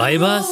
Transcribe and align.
Weibers? 0.00 0.48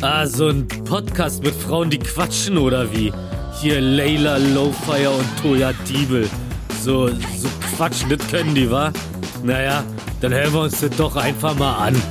Ah, 0.00 0.26
so 0.26 0.48
ein 0.48 0.66
Podcast 0.66 1.44
mit 1.44 1.54
Frauen, 1.54 1.90
die 1.90 1.98
quatschen 1.98 2.56
oder 2.56 2.90
wie? 2.90 3.12
Hier 3.60 3.78
Layla 3.78 4.38
Lowfire 4.38 5.10
und 5.10 5.26
Toya 5.42 5.74
Diebel. 5.86 6.26
So, 6.82 7.08
so 7.08 7.48
quatschen, 7.76 8.08
das 8.08 8.26
können 8.28 8.54
die, 8.54 8.70
wa? 8.70 8.90
Naja, 9.44 9.84
dann 10.22 10.32
hören 10.32 10.54
wir 10.54 10.60
uns 10.62 10.80
das 10.80 10.96
doch 10.96 11.14
einfach 11.16 11.54
mal 11.58 11.88
an. 11.88 12.02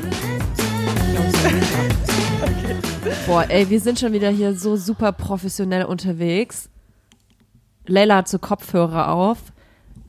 Boah, 3.26 3.46
ey, 3.50 3.68
wir 3.68 3.80
sind 3.80 3.98
schon 3.98 4.14
wieder 4.14 4.30
hier 4.30 4.54
so 4.54 4.76
super 4.76 5.12
professionell 5.12 5.86
unterwegs. 5.86 6.70
Layla 7.88 8.18
hat 8.18 8.28
so 8.28 8.38
Kopfhörer 8.38 9.12
auf, 9.12 9.40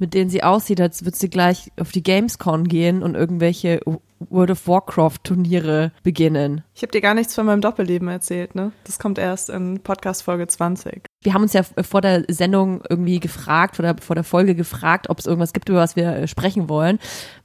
mit 0.01 0.15
denen 0.15 0.31
sie 0.31 0.43
aussieht, 0.43 0.81
als 0.81 1.05
würde 1.05 1.17
sie 1.17 1.31
gleich 1.31 1.71
auf 1.79 1.93
die 1.93 2.03
Gamescon 2.03 2.67
gehen 2.67 3.03
und 3.03 3.15
irgendwelche 3.15 3.81
World 4.19 4.51
of 4.51 4.67
Warcraft 4.67 5.19
Turniere 5.25 5.93
beginnen. 6.03 6.63
Ich 6.75 6.83
habe 6.83 6.93
dir 6.93 7.01
gar 7.01 7.15
nichts 7.15 7.35
von 7.35 7.47
meinem 7.47 7.61
Doppelleben 7.61 8.09
erzählt, 8.09 8.55
ne? 8.55 8.73
Das 8.85 8.99
kommt 8.99 9.19
erst 9.19 9.49
in 9.51 9.81
Podcast 9.81 10.23
Folge 10.23 10.47
20. 10.47 11.05
Wir 11.23 11.35
haben 11.35 11.43
uns 11.43 11.53
ja 11.53 11.63
vor 11.63 12.01
der 12.01 12.25
Sendung 12.29 12.83
irgendwie 12.89 13.21
gefragt 13.21 13.79
oder 13.79 13.97
vor 14.01 14.15
der 14.15 14.25
Folge 14.25 14.55
gefragt, 14.55 15.09
ob 15.09 15.19
es 15.19 15.27
irgendwas 15.27 15.53
gibt, 15.53 15.69
über 15.69 15.79
was 15.79 15.97
wir 15.97 16.09
äh, 16.09 16.29
sprechen 16.29 16.69
wollen. 16.69 16.99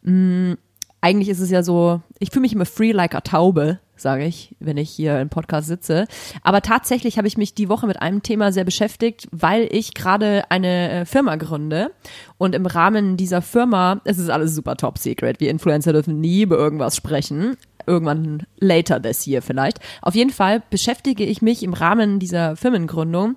Hm, 0.04 0.58
eigentlich 1.02 1.30
ist 1.30 1.40
es 1.40 1.52
ja 1.52 1.62
so, 1.62 2.02
ich 2.20 2.32
fühle 2.32 2.42
mich 2.42 2.54
immer 2.54 2.66
free 2.66 2.92
like 2.92 3.16
a 3.16 3.22
Taube, 3.22 3.80
sage 3.98 4.26
ich, 4.26 4.56
wenn 4.60 4.78
ich 4.78 4.90
hier 4.90 5.20
im 5.20 5.30
Podcast 5.30 5.68
sitze. 5.68 6.06
Aber 6.44 6.62
tatsächlich 6.62 7.18
habe 7.18 7.28
ich 7.28 7.38
mich 7.38 7.54
die 7.54 7.70
Woche 7.70 7.88
mit 7.88 8.02
einem 8.02 8.24
Thema 8.24 8.52
sehr 8.52 8.64
beschäftigt, 8.64 9.28
weil 9.32 9.68
ich 9.72 9.94
gerade 9.94 10.44
eine 10.50 10.92
äh, 10.92 11.06
Firma 11.06 11.36
gründe. 11.36 11.92
Und 12.38 12.56
im 12.56 12.66
Rahmen 12.66 13.18
dieser 13.18 13.42
Firma, 13.42 14.02
es 14.04 14.18
ist 14.18 14.30
alles 14.30 14.56
super 14.56 14.76
top 14.76 14.98
secret. 14.98 15.40
Wir 15.40 15.50
Influencer 15.50 15.94
dürfen 15.94 16.20
nie 16.20 16.44
über 16.44 16.58
irgendwas 16.58 16.96
sprechen. 16.96 17.58
Irgendwann 17.88 18.44
later 18.60 19.02
this 19.02 19.28
year 19.28 19.42
vielleicht. 19.42 19.80
Auf 20.02 20.16
jeden 20.16 20.32
Fall 20.32 20.64
beschäftige 20.70 21.24
ich 21.24 21.42
mich 21.42 21.64
im 21.64 21.74
Rahmen 21.74 22.20
dieser 22.20 22.56
Firmengründung 22.56 23.36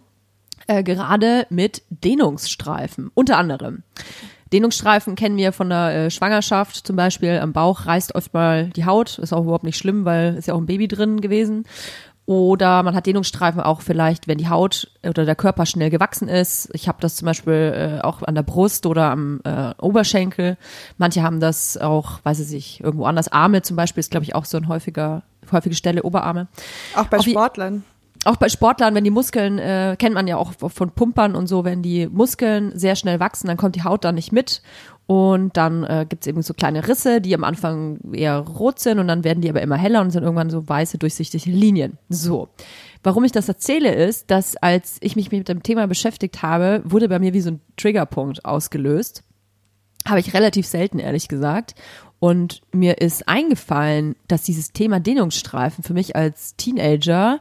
äh, 0.69 0.83
gerade 0.83 1.47
mit 1.51 1.83
Dehnungsstreifen, 1.91 3.11
unter 3.15 3.39
anderem. 3.39 3.83
Dehnungsstreifen 4.53 5.15
kennen 5.15 5.37
wir 5.37 5.53
von 5.53 5.69
der 5.69 5.95
äh, 5.95 6.11
Schwangerschaft 6.11 6.87
zum 6.87 6.97
Beispiel. 6.97 7.39
Am 7.39 7.53
Bauch 7.53 7.87
reißt 7.87 8.15
oft 8.15 8.33
mal 8.33 8.71
die 8.71 8.85
Haut. 8.85 9.19
Ist 9.19 9.33
auch 9.33 9.43
überhaupt 9.43 9.65
nicht 9.65 9.77
schlimm, 9.77 10.05
weil 10.05 10.37
ist 10.37 10.49
ja 10.49 10.55
auch 10.55 10.59
ein 10.59 10.67
Baby 10.67 10.89
drin 10.89 11.21
gewesen. 11.21 11.65
Oder 12.29 12.83
man 12.83 12.95
hat 12.95 13.07
Dehnungsstreifen 13.07 13.63
auch 13.63 13.81
vielleicht, 13.81 14.29
wenn 14.29 14.37
die 14.37 14.51
Haut 14.51 14.91
oder 15.03 15.25
der 15.25 15.35
Körper 15.35 15.65
schnell 15.65 15.89
gewachsen 15.89 16.29
ist. 16.29 16.69
Ich 16.75 16.87
habe 16.87 16.99
das 17.01 17.17
zum 17.17 17.25
Beispiel 17.25 17.99
äh, 18.01 18.05
auch 18.05 18.23
an 18.23 18.35
der 18.35 18.43
Brust 18.43 18.85
oder 18.85 19.11
am 19.11 19.41
äh, 19.45 19.73
Oberschenkel. 19.81 20.59
Manche 20.99 21.23
haben 21.23 21.41
das 21.41 21.79
auch, 21.79 22.21
weiß 22.25 22.41
ich 22.41 22.51
nicht, 22.51 22.81
irgendwo 22.81 23.07
anders. 23.07 23.33
Arme 23.33 23.63
zum 23.63 23.77
Beispiel 23.77 24.01
ist, 24.01 24.11
glaube 24.11 24.25
ich, 24.25 24.35
auch 24.35 24.45
so 24.45 24.59
ein 24.59 24.69
häufiger, 24.69 25.23
häufige 25.51 25.75
Stelle, 25.75 26.03
Oberarme. 26.03 26.49
Auch 26.95 27.07
bei 27.07 27.19
Sportlern 27.21 27.83
auch 28.29 28.37
bei 28.37 28.49
Sportlern, 28.49 28.95
wenn 28.95 29.05
die 29.05 29.11
Muskeln, 29.11 29.59
äh, 29.59 29.97
kennt 29.99 30.15
man 30.15 30.27
ja 30.29 30.37
auch 30.37 30.53
von 30.53 30.91
Pumpern 30.91 31.35
und 31.35 31.47
so, 31.47 31.65
wenn 31.65 31.83
die 31.83 32.07
Muskeln 32.07 32.73
sehr 32.75 32.95
schnell 32.95 33.21
wachsen, 33.21 33.47
dann 33.47 33.57
kommt 33.57 33.75
die 33.75 33.85
Haut 33.85 34.05
da 34.05 34.13
nicht 34.13 34.33
mit. 34.33 34.63
Und 35.07 35.57
dann 35.57 35.85
äh, 35.85 36.05
gibt 36.07 36.25
es 36.25 36.27
eben 36.27 36.43
so 36.43 36.53
kleine 36.53 36.87
Risse, 36.87 37.23
die 37.23 37.35
am 37.35 37.43
Anfang 37.43 37.99
eher 38.13 38.37
rot 38.41 38.79
sind 38.79 38.99
und 38.99 39.09
dann 39.09 39.25
werden 39.25 39.41
die 39.41 39.49
aber 39.49 39.63
immer 39.63 39.77
heller 39.77 40.03
und 40.03 40.11
sind 40.11 40.23
irgendwann 40.23 40.51
so 40.51 40.69
weiße, 40.69 40.99
durchsichtige 40.99 41.51
Linien. 41.51 41.97
So. 42.11 42.51
Warum 43.03 43.25
ich 43.25 43.33
das 43.33 43.49
erzähle, 43.49 43.95
ist, 43.95 44.31
dass 44.31 44.57
als 44.57 44.99
ich 45.01 45.17
mich 45.17 45.33
mit 45.33 45.49
dem 45.49 45.63
Thema 45.63 45.87
beschäftigt 45.87 46.43
habe, 46.43 46.83
wurde 46.85 47.09
bei 47.09 47.19
mir 47.19 47.33
wie 47.33 47.41
so 47.41 47.53
ein 47.53 47.61
Triggerpunkt 47.79 48.45
ausgelöst. 48.45 49.23
Habe 50.07 50.21
ich 50.21 50.35
relativ 50.35 50.67
selten, 50.67 50.99
ehrlich 50.99 51.29
gesagt. 51.29 51.75
Und 52.19 52.61
mir 52.73 52.99
ist 52.99 53.29
eingefallen, 53.29 54.15
dass 54.27 54.43
dieses 54.43 54.73
Thema 54.73 55.01
Dehnungsstreifen 55.01 55.85
für 55.85 55.95
mich 55.95 56.17
als 56.17 56.55
Teenager 56.57 57.41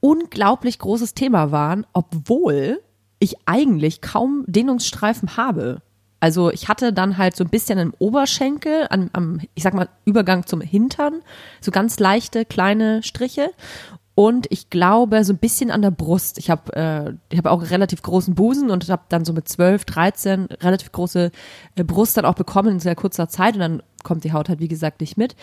unglaublich 0.00 0.78
großes 0.78 1.14
Thema 1.14 1.52
waren, 1.52 1.86
obwohl 1.92 2.80
ich 3.18 3.36
eigentlich 3.46 4.00
kaum 4.00 4.44
Dehnungsstreifen 4.46 5.36
habe. 5.36 5.82
Also 6.20 6.50
ich 6.50 6.68
hatte 6.68 6.92
dann 6.92 7.16
halt 7.16 7.34
so 7.34 7.44
ein 7.44 7.50
bisschen 7.50 7.78
im 7.78 7.94
Oberschenkel, 7.98 8.86
am, 8.90 9.10
am, 9.12 9.40
ich 9.54 9.62
sag 9.62 9.74
mal, 9.74 9.88
Übergang 10.04 10.46
zum 10.46 10.60
Hintern, 10.60 11.22
so 11.60 11.70
ganz 11.70 11.98
leichte 11.98 12.44
kleine 12.44 13.02
Striche. 13.02 13.50
Und 14.14 14.46
ich 14.50 14.68
glaube, 14.68 15.24
so 15.24 15.32
ein 15.32 15.38
bisschen 15.38 15.70
an 15.70 15.80
der 15.80 15.92
Brust. 15.92 16.36
Ich 16.36 16.50
habe 16.50 16.74
äh, 16.74 17.14
ich 17.30 17.38
hab 17.38 17.46
auch 17.46 17.70
relativ 17.70 18.02
großen 18.02 18.34
Busen 18.34 18.70
und 18.70 18.86
habe 18.90 19.04
dann 19.08 19.24
so 19.24 19.32
mit 19.32 19.48
12, 19.48 19.86
13 19.86 20.46
relativ 20.60 20.92
große 20.92 21.30
äh, 21.76 21.84
Brust 21.84 22.18
dann 22.18 22.26
auch 22.26 22.34
bekommen 22.34 22.72
in 22.72 22.80
sehr 22.80 22.96
kurzer 22.96 23.30
Zeit. 23.30 23.54
Und 23.54 23.60
dann 23.60 23.82
kommt 24.02 24.24
die 24.24 24.34
Haut 24.34 24.50
halt, 24.50 24.60
wie 24.60 24.68
gesagt, 24.68 25.00
nicht 25.00 25.16
mit. 25.16 25.36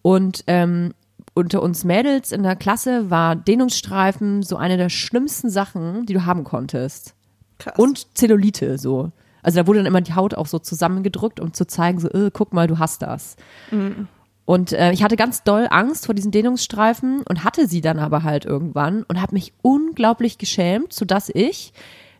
Und 0.00 0.44
ähm, 0.46 0.94
unter 1.34 1.62
uns 1.62 1.84
Mädels 1.84 2.32
in 2.32 2.42
der 2.42 2.56
Klasse 2.56 3.10
war 3.10 3.36
Dehnungsstreifen 3.36 4.42
so 4.42 4.56
eine 4.56 4.76
der 4.76 4.88
schlimmsten 4.88 5.50
Sachen, 5.50 6.06
die 6.06 6.14
du 6.14 6.26
haben 6.26 6.44
konntest. 6.44 7.14
Krass. 7.58 7.78
Und 7.78 8.16
Zellulite 8.16 8.78
so. 8.78 9.12
Also 9.42 9.60
da 9.60 9.66
wurde 9.66 9.80
dann 9.80 9.86
immer 9.86 10.00
die 10.00 10.14
Haut 10.14 10.34
auch 10.34 10.46
so 10.46 10.58
zusammengedrückt, 10.58 11.40
um 11.40 11.52
zu 11.52 11.66
zeigen, 11.66 11.98
so, 11.98 12.08
äh, 12.10 12.30
guck 12.32 12.52
mal, 12.52 12.66
du 12.66 12.78
hast 12.78 13.02
das. 13.02 13.36
Mhm. 13.70 14.08
Und 14.44 14.72
äh, 14.72 14.92
ich 14.92 15.02
hatte 15.02 15.16
ganz 15.16 15.44
doll 15.44 15.68
Angst 15.70 16.06
vor 16.06 16.14
diesen 16.14 16.32
Dehnungsstreifen 16.32 17.22
und 17.22 17.44
hatte 17.44 17.66
sie 17.66 17.80
dann 17.80 17.98
aber 17.98 18.22
halt 18.22 18.44
irgendwann 18.44 19.02
und 19.04 19.20
habe 19.20 19.34
mich 19.34 19.52
unglaublich 19.62 20.38
geschämt, 20.38 20.92
sodass 20.92 21.30
ich 21.32 21.72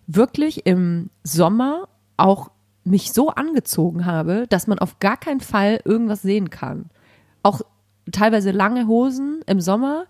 wirklich 0.07 0.67
im 0.67 1.11
Sommer 1.25 1.89
auch 2.17 2.51
mich 2.85 3.13
so 3.13 3.31
angezogen 3.31 4.07
habe, 4.07 4.47
dass 4.49 4.67
man 4.67 4.79
auf 4.79 4.99
gar 4.99 5.17
keinen 5.17 5.41
Fall 5.41 5.81
irgendwas 5.85 6.23
sehen 6.23 6.51
kann. 6.51 6.87
Auch 7.43 7.63
teilweise 8.11 8.51
lange 8.51 8.87
Hosen 8.87 9.43
im 9.47 9.61
Sommer, 9.61 10.07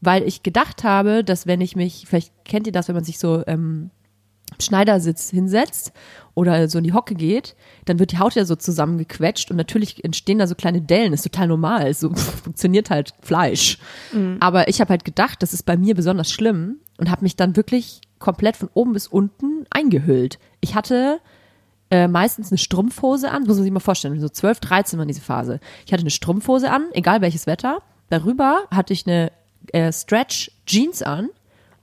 weil 0.00 0.22
ich 0.22 0.42
gedacht 0.42 0.84
habe, 0.84 1.24
dass 1.24 1.46
wenn 1.46 1.60
ich 1.60 1.76
mich, 1.76 2.04
vielleicht 2.06 2.32
kennt 2.44 2.66
ihr 2.66 2.72
das, 2.72 2.88
wenn 2.88 2.94
man 2.94 3.04
sich 3.04 3.18
so 3.18 3.42
ähm, 3.46 3.90
Schneidersitz 4.60 5.30
hinsetzt 5.30 5.92
oder 6.34 6.68
so 6.68 6.78
in 6.78 6.84
die 6.84 6.92
Hocke 6.92 7.14
geht, 7.14 7.56
dann 7.86 7.98
wird 7.98 8.12
die 8.12 8.18
Haut 8.18 8.34
ja 8.34 8.44
so 8.44 8.54
zusammengequetscht 8.54 9.50
und 9.50 9.56
natürlich 9.56 10.04
entstehen 10.04 10.38
da 10.38 10.46
so 10.46 10.54
kleine 10.54 10.82
Dellen, 10.82 11.12
ist 11.12 11.22
total 11.22 11.48
normal, 11.48 11.92
so 11.94 12.14
funktioniert 12.14 12.90
halt 12.90 13.14
Fleisch. 13.20 13.78
Mhm. 14.12 14.36
Aber 14.40 14.68
ich 14.68 14.80
habe 14.80 14.90
halt 14.90 15.04
gedacht, 15.04 15.42
das 15.42 15.54
ist 15.54 15.64
bei 15.64 15.76
mir 15.76 15.94
besonders 15.94 16.30
schlimm 16.30 16.76
und 16.98 17.10
habe 17.10 17.24
mich 17.24 17.36
dann 17.36 17.56
wirklich 17.56 18.00
komplett 18.18 18.56
von 18.56 18.68
oben 18.74 18.92
bis 18.92 19.06
unten 19.06 19.66
eingehüllt. 19.70 20.38
Ich 20.60 20.74
hatte 20.74 21.20
äh, 21.90 22.08
meistens 22.08 22.50
eine 22.50 22.58
Strumpfhose 22.58 23.30
an, 23.30 23.42
muss 23.42 23.56
man 23.56 23.64
sich 23.64 23.72
mal 23.72 23.80
vorstellen, 23.80 24.18
so 24.20 24.28
12, 24.28 24.60
13 24.60 24.98
war 24.98 25.06
diese 25.06 25.20
Phase. 25.20 25.60
Ich 25.86 25.92
hatte 25.92 26.02
eine 26.02 26.10
Strumpfhose 26.10 26.70
an, 26.70 26.86
egal 26.92 27.20
welches 27.20 27.46
Wetter. 27.46 27.82
Darüber 28.10 28.60
hatte 28.70 28.92
ich 28.92 29.06
eine 29.06 29.32
äh, 29.72 29.92
Stretch 29.92 30.50
Jeans 30.66 31.02
an 31.02 31.30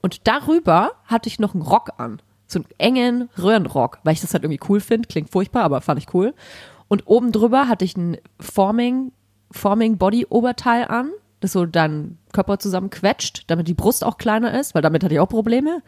und 0.00 0.26
darüber 0.26 0.92
hatte 1.04 1.28
ich 1.28 1.38
noch 1.38 1.54
einen 1.54 1.62
Rock 1.62 1.90
an. 1.98 2.20
So 2.46 2.58
einen 2.58 2.68
engen 2.78 3.30
Röhrenrock, 3.38 4.00
weil 4.04 4.12
ich 4.12 4.20
das 4.20 4.34
halt 4.34 4.44
irgendwie 4.44 4.60
cool 4.68 4.80
finde. 4.80 5.08
Klingt 5.08 5.30
furchtbar, 5.30 5.62
aber 5.62 5.80
fand 5.80 6.00
ich 6.00 6.12
cool. 6.12 6.34
Und 6.88 7.06
oben 7.06 7.32
drüber 7.32 7.68
hatte 7.68 7.84
ich 7.84 7.96
ein 7.96 8.18
Forming, 8.38 9.12
Forming 9.50 9.96
Body 9.96 10.26
Oberteil 10.28 10.84
an, 10.88 11.10
das 11.40 11.52
so 11.52 11.64
dann 11.64 12.18
Körper 12.32 12.58
zusammenquetscht, 12.58 13.44
damit 13.46 13.68
die 13.68 13.74
Brust 13.74 14.04
auch 14.04 14.18
kleiner 14.18 14.58
ist, 14.58 14.74
weil 14.74 14.82
damit 14.82 15.02
hatte 15.02 15.14
ich 15.14 15.20
auch 15.20 15.28
Probleme. 15.28 15.82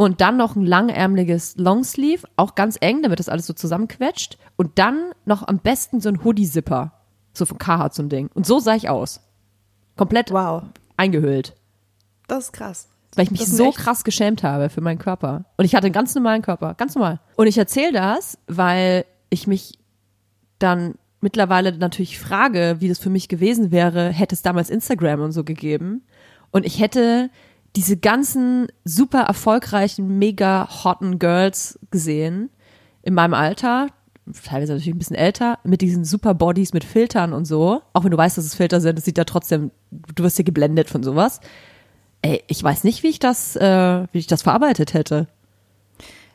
Und 0.00 0.20
dann 0.20 0.36
noch 0.36 0.54
ein 0.54 0.64
langärmeliges 0.64 1.56
Longsleeve, 1.56 2.28
auch 2.36 2.54
ganz 2.54 2.78
eng, 2.80 3.02
damit 3.02 3.18
das 3.18 3.28
alles 3.28 3.46
so 3.46 3.52
zusammenquetscht. 3.52 4.38
Und 4.54 4.78
dann 4.78 5.10
noch 5.24 5.48
am 5.48 5.58
besten 5.58 6.00
so 6.00 6.08
ein 6.08 6.22
Hoodie-Zipper. 6.22 6.92
So 7.32 7.44
von 7.44 7.58
Carhartt 7.58 7.94
so 7.94 8.04
ein 8.04 8.08
Ding. 8.08 8.30
Und 8.32 8.46
so 8.46 8.60
sah 8.60 8.76
ich 8.76 8.88
aus. 8.88 9.20
Komplett 9.96 10.30
wow. 10.30 10.62
eingehüllt. 10.96 11.56
Das 12.28 12.44
ist 12.44 12.52
krass. 12.52 12.88
Weil 13.16 13.24
ich 13.24 13.32
mich 13.32 13.46
so 13.46 13.72
krass 13.72 14.04
geschämt 14.04 14.44
habe 14.44 14.70
für 14.70 14.80
meinen 14.80 15.00
Körper. 15.00 15.46
Und 15.56 15.64
ich 15.64 15.74
hatte 15.74 15.86
einen 15.86 15.92
ganz 15.92 16.14
normalen 16.14 16.42
Körper. 16.42 16.74
Ganz 16.74 16.94
normal. 16.94 17.18
Und 17.34 17.48
ich 17.48 17.58
erzähle 17.58 17.92
das, 17.92 18.38
weil 18.46 19.04
ich 19.30 19.48
mich 19.48 19.80
dann 20.60 20.94
mittlerweile 21.20 21.76
natürlich 21.76 22.20
frage, 22.20 22.76
wie 22.78 22.88
das 22.88 23.00
für 23.00 23.10
mich 23.10 23.26
gewesen 23.26 23.72
wäre, 23.72 24.10
hätte 24.10 24.36
es 24.36 24.42
damals 24.42 24.70
Instagram 24.70 25.22
und 25.22 25.32
so 25.32 25.42
gegeben. 25.42 26.04
Und 26.52 26.64
ich 26.64 26.78
hätte 26.78 27.30
diese 27.76 27.96
ganzen 27.96 28.68
super 28.84 29.22
erfolgreichen, 29.22 30.18
mega 30.18 30.68
hotten 30.84 31.18
Girls 31.18 31.78
gesehen 31.90 32.50
in 33.02 33.14
meinem 33.14 33.34
Alter, 33.34 33.88
teilweise 34.44 34.72
natürlich 34.72 34.94
ein 34.94 34.98
bisschen 34.98 35.16
älter, 35.16 35.58
mit 35.64 35.80
diesen 35.80 36.04
super 36.04 36.34
Bodies 36.34 36.72
mit 36.72 36.84
Filtern 36.84 37.32
und 37.32 37.44
so. 37.44 37.82
Auch 37.92 38.04
wenn 38.04 38.10
du 38.10 38.16
weißt, 38.18 38.36
dass 38.36 38.44
es 38.44 38.54
Filter 38.54 38.80
sind, 38.80 38.98
das 38.98 39.04
sieht 39.04 39.18
ja 39.18 39.24
trotzdem, 39.24 39.70
du 39.90 40.22
wirst 40.22 40.38
ja 40.38 40.44
geblendet 40.44 40.88
von 40.88 41.02
sowas. 41.02 41.40
Ey, 42.22 42.42
ich 42.48 42.62
weiß 42.62 42.84
nicht, 42.84 43.02
wie 43.02 43.08
ich 43.08 43.18
das, 43.18 43.56
äh, 43.56 44.06
wie 44.12 44.18
ich 44.18 44.26
das 44.26 44.42
verarbeitet 44.42 44.94
hätte. 44.94 45.28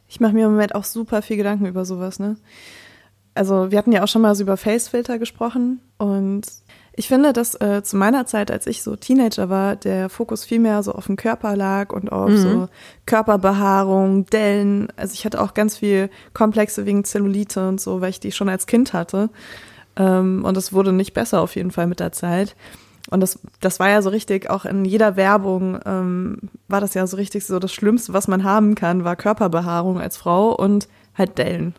Ich 0.08 0.20
mache 0.20 0.34
mir 0.34 0.46
im 0.46 0.52
Moment 0.52 0.76
auch 0.76 0.84
super 0.84 1.22
viel 1.22 1.38
Gedanken 1.38 1.66
über 1.66 1.86
sowas, 1.86 2.20
ne? 2.20 2.38
Also, 3.36 3.72
wir 3.72 3.80
hatten 3.80 3.92
ja 3.92 4.04
auch 4.04 4.08
schon 4.08 4.22
mal 4.22 4.36
so 4.36 4.44
über 4.44 4.58
Facefilter 4.58 5.18
gesprochen 5.18 5.80
und 5.98 6.44
ich 6.96 7.08
finde, 7.08 7.34
dass 7.34 7.60
äh, 7.60 7.82
zu 7.84 7.98
meiner 7.98 8.28
Zeit, 8.28 8.52
als 8.52 8.68
ich 8.68 8.84
so 8.84 8.96
Teenager 8.96 9.50
war, 9.50 9.76
der 9.76 10.10
Fokus 10.10 10.46
viel 10.46 10.60
mehr 10.60 10.84
so 10.84 10.92
auf 10.92 11.08
den 11.08 11.16
Körper 11.16 11.56
lag 11.56 11.92
und 11.92 12.12
auf 12.12 12.30
mhm. 12.30 12.38
so 12.38 12.70
Körperbehaarung, 13.08 14.28
Dellen. 14.28 14.90
Also 14.96 15.14
ich 15.14 15.26
hatte 15.26 15.42
auch 15.42 15.56
ganz 15.56 15.78
viel 15.78 16.12
Komplexe 16.34 16.86
wegen 16.86 17.04
Zellulite 17.04 17.68
und 17.68 17.82
so, 17.82 18.00
weil 18.02 18.12
ich 18.12 18.20
die 18.20 18.32
schon 18.32 18.48
als 18.48 18.68
Kind 18.68 18.94
hatte. 18.94 19.30
Ähm, 19.96 20.46
und 20.46 20.56
es 20.56 20.72
wurde 20.72 20.92
nicht 20.92 21.14
besser 21.14 21.42
auf 21.42 21.56
jeden 21.56 21.72
Fall 21.72 21.88
mit 21.88 22.00
der 22.00 22.12
Zeit. 22.12 22.56
und 23.10 23.22
das, 23.22 23.40
das 23.60 23.80
war 23.80 23.90
ja 23.90 24.04
so 24.04 24.10
richtig, 24.12 24.52
auch 24.52 24.66
in 24.66 24.86
jeder 24.86 25.16
Werbung 25.16 25.80
ähm, 25.86 26.38
war 26.68 26.80
das 26.80 26.94
ja 26.94 27.08
so 27.08 27.18
richtig 27.18 27.46
so, 27.46 27.58
das 27.58 27.74
Schlimmste, 27.74 28.14
was 28.14 28.28
man 28.28 28.44
haben 28.44 28.76
kann, 28.76 29.04
war 29.04 29.16
Körperbehaarung 29.16 30.00
als 30.00 30.18
Frau 30.18 30.54
und 30.56 30.88
halt 31.18 31.40
Dellen 31.40 31.74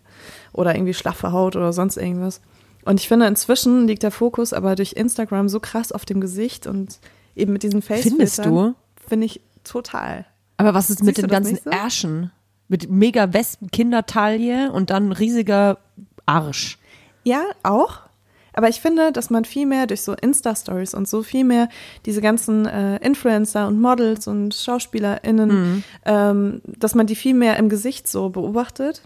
oder 0.53 0.75
irgendwie 0.75 0.95
schlaffe 0.95 1.31
Haut 1.31 1.55
oder 1.55 1.73
sonst 1.73 1.97
irgendwas. 1.97 2.41
Und 2.85 3.01
ich 3.01 3.09
finde, 3.09 3.27
inzwischen 3.27 3.87
liegt 3.87 4.03
der 4.03 4.11
Fokus 4.11 4.53
aber 4.53 4.75
durch 4.75 4.93
Instagram 4.93 5.49
so 5.49 5.61
krass 5.61 5.93
auf 5.93 6.05
dem 6.05 6.21
Gesicht 6.21 6.67
und 6.67 6.99
eben 7.35 7.53
mit 7.53 7.63
diesen 7.63 7.83
face 7.83 8.03
Findest 8.03 8.45
du? 8.45 8.75
Finde 9.09 9.27
ich 9.27 9.41
total. 9.65 10.27
Aber 10.57 10.75
was 10.75 10.91
ist 10.91 10.99
Siehst 10.99 11.07
mit 11.07 11.19
den 11.19 11.29
ganzen 11.29 11.59
so? 11.63 11.71
Ärschen? 11.71 12.31
Mit 12.69 12.91
mega 12.91 13.33
Wespen, 13.33 13.71
Kindertaille 13.71 14.73
und 14.73 14.91
dann 14.91 15.13
riesiger 15.13 15.79
Arsch. 16.27 16.79
Ja, 17.25 17.43
auch. 17.63 18.01
Aber 18.55 18.69
ich 18.69 18.81
finde, 18.81 19.11
dass 19.11 19.31
man 19.31 19.45
viel 19.45 19.67
mehr 19.67 19.87
durch 19.87 20.03
so 20.03 20.15
Insta-Stories 20.15 20.95
und 20.95 21.09
so 21.09 21.23
viel 21.23 21.45
mehr 21.45 21.69
diese 22.07 22.21
ganzen 22.21 22.67
äh, 22.67 22.97
Influencer 23.05 23.67
und 23.67 23.81
Models 23.81 24.29
und 24.29 24.55
SchauspielerInnen, 24.55 25.49
mhm. 25.49 25.85
ähm, 26.05 26.63
dass 26.65 26.95
man 26.95 27.07
die 27.07 27.17
viel 27.17 27.35
mehr 27.35 27.57
im 27.57 27.69
Gesicht 27.69 28.07
so 28.07 28.29
beobachtet. 28.29 29.03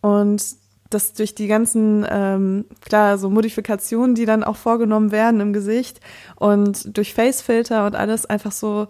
Und 0.00 0.42
dass 0.90 1.12
durch 1.12 1.34
die 1.34 1.46
ganzen, 1.46 2.06
ähm, 2.08 2.64
klar, 2.80 3.18
so 3.18 3.30
Modifikationen, 3.30 4.14
die 4.14 4.26
dann 4.26 4.44
auch 4.44 4.56
vorgenommen 4.56 5.10
werden 5.10 5.40
im 5.40 5.52
Gesicht 5.52 6.00
und 6.36 6.96
durch 6.96 7.14
Facefilter 7.14 7.86
und 7.86 7.96
alles 7.96 8.26
einfach 8.26 8.52
so 8.52 8.88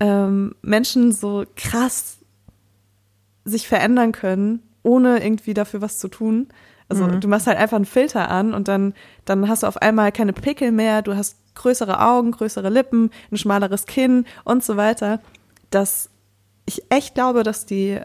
ähm, 0.00 0.54
Menschen 0.62 1.12
so 1.12 1.44
krass 1.56 2.18
sich 3.44 3.66
verändern 3.66 4.12
können, 4.12 4.62
ohne 4.82 5.22
irgendwie 5.22 5.54
dafür 5.54 5.80
was 5.80 5.98
zu 5.98 6.08
tun. 6.08 6.48
Also 6.88 7.04
mhm. 7.04 7.20
du 7.20 7.28
machst 7.28 7.46
halt 7.46 7.58
einfach 7.58 7.76
einen 7.76 7.86
Filter 7.86 8.28
an 8.30 8.54
und 8.54 8.68
dann, 8.68 8.94
dann 9.24 9.48
hast 9.48 9.62
du 9.62 9.66
auf 9.66 9.78
einmal 9.78 10.12
keine 10.12 10.32
Pickel 10.32 10.72
mehr, 10.72 11.02
du 11.02 11.16
hast 11.16 11.36
größere 11.54 12.00
Augen, 12.00 12.32
größere 12.32 12.68
Lippen, 12.68 13.10
ein 13.30 13.38
schmaleres 13.38 13.86
Kinn 13.86 14.26
und 14.44 14.64
so 14.64 14.76
weiter. 14.76 15.20
Dass 15.70 16.10
ich 16.66 16.82
echt 16.90 17.14
glaube, 17.14 17.42
dass 17.42 17.66
die 17.66 18.00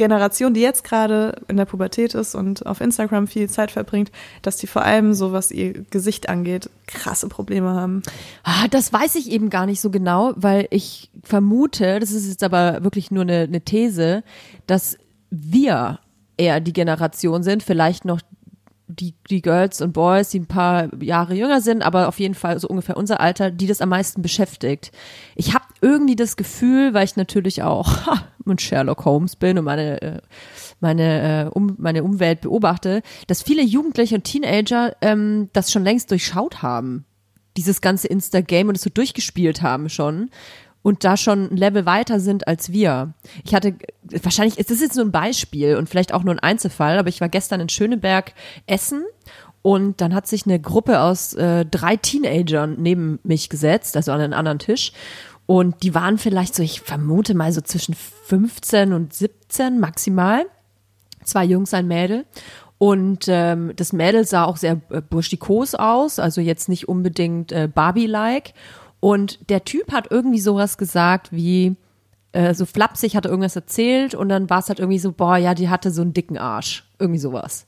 Generation, 0.00 0.54
die 0.54 0.62
jetzt 0.62 0.82
gerade 0.82 1.42
in 1.48 1.58
der 1.58 1.66
Pubertät 1.66 2.14
ist 2.14 2.34
und 2.34 2.64
auf 2.64 2.80
Instagram 2.80 3.26
viel 3.26 3.50
Zeit 3.50 3.70
verbringt, 3.70 4.10
dass 4.40 4.56
die 4.56 4.66
vor 4.66 4.82
allem 4.82 5.12
so, 5.12 5.32
was 5.32 5.50
ihr 5.50 5.84
Gesicht 5.90 6.30
angeht, 6.30 6.70
krasse 6.86 7.28
Probleme 7.28 7.74
haben. 7.74 8.02
Ah, 8.42 8.66
das 8.68 8.94
weiß 8.94 9.16
ich 9.16 9.30
eben 9.30 9.50
gar 9.50 9.66
nicht 9.66 9.82
so 9.82 9.90
genau, 9.90 10.32
weil 10.36 10.68
ich 10.70 11.10
vermute, 11.22 12.00
das 12.00 12.12
ist 12.12 12.28
jetzt 12.28 12.42
aber 12.42 12.82
wirklich 12.82 13.10
nur 13.10 13.24
eine, 13.24 13.40
eine 13.40 13.60
These, 13.60 14.24
dass 14.66 14.96
wir 15.30 16.00
eher 16.38 16.60
die 16.60 16.72
Generation 16.72 17.42
sind, 17.42 17.62
vielleicht 17.62 18.06
noch 18.06 18.22
die, 18.86 19.14
die 19.28 19.42
Girls 19.42 19.82
und 19.82 19.92
Boys, 19.92 20.30
die 20.30 20.40
ein 20.40 20.46
paar 20.46 20.88
Jahre 21.02 21.34
jünger 21.34 21.60
sind, 21.60 21.82
aber 21.82 22.08
auf 22.08 22.18
jeden 22.18 22.34
Fall 22.34 22.58
so 22.58 22.68
ungefähr 22.68 22.96
unser 22.96 23.20
Alter, 23.20 23.50
die 23.50 23.66
das 23.66 23.82
am 23.82 23.90
meisten 23.90 24.22
beschäftigt. 24.22 24.92
Ich 25.36 25.54
habe 25.54 25.64
irgendwie 25.82 26.16
das 26.16 26.36
Gefühl, 26.36 26.94
weil 26.94 27.04
ich 27.04 27.16
natürlich 27.16 27.62
auch 27.62 27.86
ha, 28.06 28.28
mit 28.44 28.60
Sherlock 28.60 29.04
Holmes 29.04 29.36
bin 29.36 29.58
und 29.58 29.64
meine 29.64 30.02
äh, 30.02 30.20
meine 30.80 31.46
äh, 31.46 31.50
um, 31.50 31.76
meine 31.78 32.02
Umwelt 32.02 32.40
beobachte, 32.40 33.02
dass 33.26 33.42
viele 33.42 33.62
Jugendliche 33.62 34.14
und 34.16 34.24
Teenager 34.24 34.96
ähm, 35.00 35.50
das 35.52 35.70
schon 35.70 35.84
längst 35.84 36.10
durchschaut 36.10 36.62
haben, 36.62 37.04
dieses 37.56 37.80
ganze 37.80 38.08
Insta-Game 38.08 38.68
und 38.68 38.76
es 38.76 38.82
so 38.82 38.90
durchgespielt 38.90 39.62
haben 39.62 39.88
schon 39.88 40.30
und 40.82 41.04
da 41.04 41.16
schon 41.16 41.50
ein 41.50 41.56
Level 41.56 41.84
weiter 41.84 42.20
sind 42.20 42.48
als 42.48 42.72
wir. 42.72 43.12
Ich 43.44 43.54
hatte, 43.54 43.74
wahrscheinlich, 44.22 44.58
ist 44.58 44.70
jetzt 44.70 44.96
nur 44.96 45.04
ein 45.04 45.12
Beispiel 45.12 45.76
und 45.76 45.88
vielleicht 45.88 46.14
auch 46.14 46.22
nur 46.22 46.34
ein 46.34 46.38
Einzelfall, 46.38 46.98
aber 46.98 47.08
ich 47.08 47.20
war 47.20 47.28
gestern 47.28 47.60
in 47.60 47.68
Schöneberg 47.68 48.32
essen 48.66 49.04
und 49.62 50.00
dann 50.00 50.14
hat 50.14 50.26
sich 50.26 50.46
eine 50.46 50.58
Gruppe 50.58 51.00
aus 51.00 51.34
äh, 51.34 51.66
drei 51.66 51.96
Teenagern 51.96 52.76
neben 52.78 53.18
mich 53.24 53.50
gesetzt, 53.50 53.96
also 53.96 54.12
an 54.12 54.20
einen 54.20 54.32
anderen 54.32 54.58
Tisch. 54.58 54.92
Und 55.50 55.82
die 55.82 55.96
waren 55.96 56.16
vielleicht 56.16 56.54
so, 56.54 56.62
ich 56.62 56.80
vermute 56.80 57.34
mal 57.34 57.50
so 57.50 57.60
zwischen 57.60 57.92
15 57.92 58.92
und 58.92 59.12
17 59.12 59.80
maximal. 59.80 60.46
Zwei 61.24 61.44
Jungs, 61.44 61.74
ein 61.74 61.88
Mädel. 61.88 62.24
Und 62.78 63.24
ähm, 63.26 63.72
das 63.74 63.92
Mädel 63.92 64.24
sah 64.24 64.44
auch 64.44 64.56
sehr 64.56 64.80
äh, 64.90 65.00
burschikos 65.00 65.74
aus, 65.74 66.20
also 66.20 66.40
jetzt 66.40 66.68
nicht 66.68 66.88
unbedingt 66.88 67.50
äh, 67.50 67.66
Barbie-like. 67.66 68.54
Und 69.00 69.50
der 69.50 69.64
Typ 69.64 69.90
hat 69.90 70.06
irgendwie 70.08 70.38
sowas 70.38 70.78
gesagt 70.78 71.32
wie, 71.32 71.74
äh, 72.30 72.54
so 72.54 72.64
flapsig 72.64 73.16
hat 73.16 73.24
er 73.24 73.32
irgendwas 73.32 73.56
erzählt 73.56 74.14
und 74.14 74.28
dann 74.28 74.50
war 74.50 74.60
es 74.60 74.68
halt 74.68 74.78
irgendwie 74.78 75.00
so, 75.00 75.10
boah, 75.10 75.36
ja, 75.36 75.54
die 75.54 75.68
hatte 75.68 75.90
so 75.90 76.02
einen 76.02 76.14
dicken 76.14 76.38
Arsch. 76.38 76.88
Irgendwie 77.00 77.18
sowas. 77.18 77.66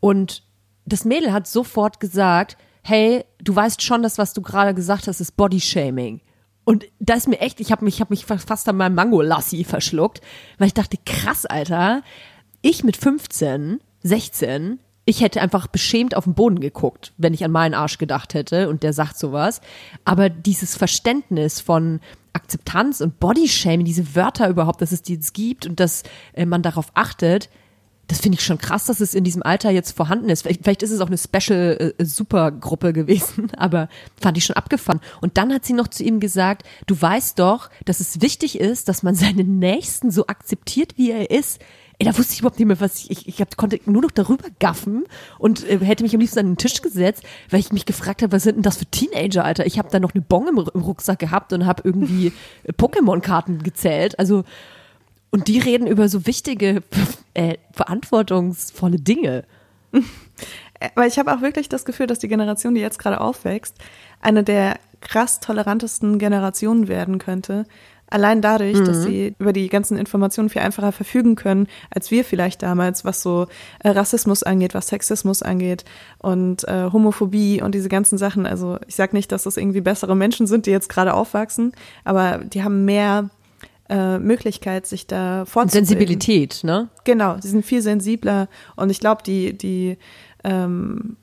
Und 0.00 0.42
das 0.86 1.04
Mädel 1.04 1.34
hat 1.34 1.46
sofort 1.46 2.00
gesagt, 2.00 2.56
hey, 2.82 3.26
du 3.44 3.54
weißt 3.54 3.82
schon, 3.82 4.02
dass 4.02 4.16
was 4.16 4.32
du 4.32 4.40
gerade 4.40 4.72
gesagt 4.72 5.06
hast, 5.06 5.20
ist 5.20 5.36
Bodyshaming. 5.36 6.22
Und 6.70 6.86
da 7.00 7.14
ist 7.14 7.26
mir 7.26 7.40
echt, 7.40 7.58
ich 7.58 7.72
habe 7.72 7.84
mich, 7.84 7.96
ich 7.96 8.00
hab 8.00 8.10
mich 8.10 8.26
fast 8.26 8.68
an 8.68 8.76
meinem 8.76 8.94
Mango-Lassi 8.94 9.64
verschluckt, 9.64 10.20
weil 10.58 10.68
ich 10.68 10.74
dachte, 10.74 10.98
krass, 11.04 11.44
Alter, 11.44 12.02
ich 12.62 12.84
mit 12.84 12.96
15, 12.96 13.80
16 14.04 14.78
ich 15.06 15.22
hätte 15.22 15.40
einfach 15.40 15.66
beschämt 15.66 16.16
auf 16.16 16.22
den 16.22 16.34
Boden 16.34 16.60
geguckt, 16.60 17.12
wenn 17.16 17.34
ich 17.34 17.44
an 17.44 17.50
meinen 17.50 17.74
Arsch 17.74 17.98
gedacht 17.98 18.34
hätte 18.34 18.68
und 18.68 18.84
der 18.84 18.92
sagt 18.92 19.18
sowas. 19.18 19.60
Aber 20.04 20.28
dieses 20.28 20.76
Verständnis 20.76 21.60
von 21.60 21.98
Akzeptanz 22.32 23.00
und 23.00 23.18
Bodyshaming, 23.18 23.84
diese 23.84 24.14
Wörter 24.14 24.48
überhaupt, 24.48 24.80
dass 24.80 24.92
es 24.92 25.02
die 25.02 25.14
jetzt 25.14 25.34
gibt 25.34 25.66
und 25.66 25.80
dass 25.80 26.04
äh, 26.34 26.46
man 26.46 26.62
darauf 26.62 26.92
achtet, 26.94 27.50
das 28.10 28.18
finde 28.18 28.38
ich 28.38 28.44
schon 28.44 28.58
krass, 28.58 28.86
dass 28.86 28.98
es 28.98 29.14
in 29.14 29.22
diesem 29.22 29.44
Alter 29.44 29.70
jetzt 29.70 29.96
vorhanden 29.96 30.28
ist. 30.30 30.42
Vielleicht, 30.42 30.64
vielleicht 30.64 30.82
ist 30.82 30.90
es 30.90 31.00
auch 31.00 31.06
eine 31.06 31.16
Special 31.16 31.94
äh, 31.96 32.04
Supergruppe 32.04 32.92
gewesen, 32.92 33.52
aber 33.56 33.88
fand 34.20 34.36
ich 34.36 34.44
schon 34.44 34.56
abgefahren. 34.56 35.00
Und 35.20 35.36
dann 35.36 35.52
hat 35.52 35.64
sie 35.64 35.74
noch 35.74 35.86
zu 35.86 36.02
ihm 36.02 36.18
gesagt, 36.18 36.64
du 36.86 37.00
weißt 37.00 37.38
doch, 37.38 37.70
dass 37.84 38.00
es 38.00 38.20
wichtig 38.20 38.58
ist, 38.58 38.88
dass 38.88 39.04
man 39.04 39.14
seinen 39.20 39.60
Nächsten 39.60 40.10
so 40.10 40.26
akzeptiert, 40.26 40.94
wie 40.96 41.12
er 41.12 41.30
ist. 41.30 41.60
Ey, 42.00 42.06
da 42.06 42.18
wusste 42.18 42.32
ich 42.32 42.40
überhaupt 42.40 42.58
nicht 42.58 42.66
mehr, 42.66 42.80
was 42.80 42.96
ich, 42.96 43.10
ich, 43.10 43.28
ich 43.28 43.40
hab, 43.40 43.56
konnte 43.56 43.78
nur 43.84 44.02
noch 44.02 44.10
darüber 44.10 44.48
gaffen 44.58 45.04
und 45.38 45.68
äh, 45.68 45.78
hätte 45.78 46.02
mich 46.02 46.14
am 46.14 46.20
liebsten 46.20 46.40
an 46.40 46.46
den 46.46 46.56
Tisch 46.56 46.82
gesetzt, 46.82 47.22
weil 47.48 47.60
ich 47.60 47.72
mich 47.72 47.86
gefragt 47.86 48.22
habe, 48.22 48.32
was 48.32 48.42
sind 48.42 48.56
denn 48.56 48.62
das 48.62 48.78
für 48.78 48.86
Teenager, 48.86 49.44
Alter? 49.44 49.66
Ich 49.66 49.78
habe 49.78 49.90
da 49.90 50.00
noch 50.00 50.14
eine 50.14 50.22
Bon 50.22 50.48
im, 50.48 50.58
im 50.74 50.80
Rucksack 50.80 51.20
gehabt 51.20 51.52
und 51.52 51.64
habe 51.64 51.82
irgendwie 51.84 52.32
äh, 52.64 52.72
Pokémon-Karten 52.72 53.62
gezählt. 53.62 54.18
Also 54.18 54.44
und 55.30 55.48
die 55.48 55.58
reden 55.58 55.86
über 55.86 56.08
so 56.08 56.26
wichtige, 56.26 56.82
äh, 57.34 57.56
verantwortungsvolle 57.72 58.98
Dinge. 58.98 59.44
Weil 60.94 61.08
ich 61.08 61.18
habe 61.18 61.32
auch 61.34 61.42
wirklich 61.42 61.68
das 61.68 61.84
Gefühl, 61.84 62.06
dass 62.06 62.18
die 62.18 62.28
Generation, 62.28 62.74
die 62.74 62.80
jetzt 62.80 62.98
gerade 62.98 63.20
aufwächst, 63.20 63.76
eine 64.20 64.44
der 64.44 64.78
krass 65.00 65.40
tolerantesten 65.40 66.18
Generationen 66.18 66.88
werden 66.88 67.18
könnte, 67.18 67.66
Allein 68.10 68.42
dadurch, 68.42 68.76
mhm. 68.76 68.84
dass 68.84 69.04
sie 69.04 69.34
über 69.38 69.52
die 69.52 69.68
ganzen 69.68 69.96
Informationen 69.96 70.50
viel 70.50 70.62
einfacher 70.62 70.90
verfügen 70.90 71.36
können, 71.36 71.68
als 71.90 72.10
wir 72.10 72.24
vielleicht 72.24 72.62
damals, 72.62 73.04
was 73.04 73.22
so 73.22 73.46
äh, 73.78 73.90
Rassismus 73.90 74.42
angeht, 74.42 74.74
was 74.74 74.88
Sexismus 74.88 75.42
angeht 75.42 75.84
und 76.18 76.66
äh, 76.66 76.90
Homophobie 76.92 77.62
und 77.62 77.72
diese 77.72 77.88
ganzen 77.88 78.18
Sachen. 78.18 78.46
Also 78.46 78.78
ich 78.88 78.96
sage 78.96 79.14
nicht, 79.14 79.30
dass 79.30 79.44
das 79.44 79.56
irgendwie 79.56 79.80
bessere 79.80 80.16
Menschen 80.16 80.48
sind, 80.48 80.66
die 80.66 80.72
jetzt 80.72 80.88
gerade 80.88 81.14
aufwachsen, 81.14 81.72
aber 82.02 82.38
die 82.38 82.64
haben 82.64 82.84
mehr 82.84 83.30
äh, 83.90 84.18
Möglichkeit, 84.18 84.86
sich 84.86 85.06
da 85.06 85.44
vorzubilden. 85.44 85.86
Sensibilität, 85.86 86.60
ne? 86.62 86.88
Genau, 87.04 87.34
die 87.34 87.48
sind 87.48 87.66
viel 87.66 87.82
sensibler 87.82 88.48
und 88.76 88.88
ich 88.88 89.00
glaube, 89.00 89.22
die, 89.24 89.58
die 89.58 89.98
ähm, 90.44 91.16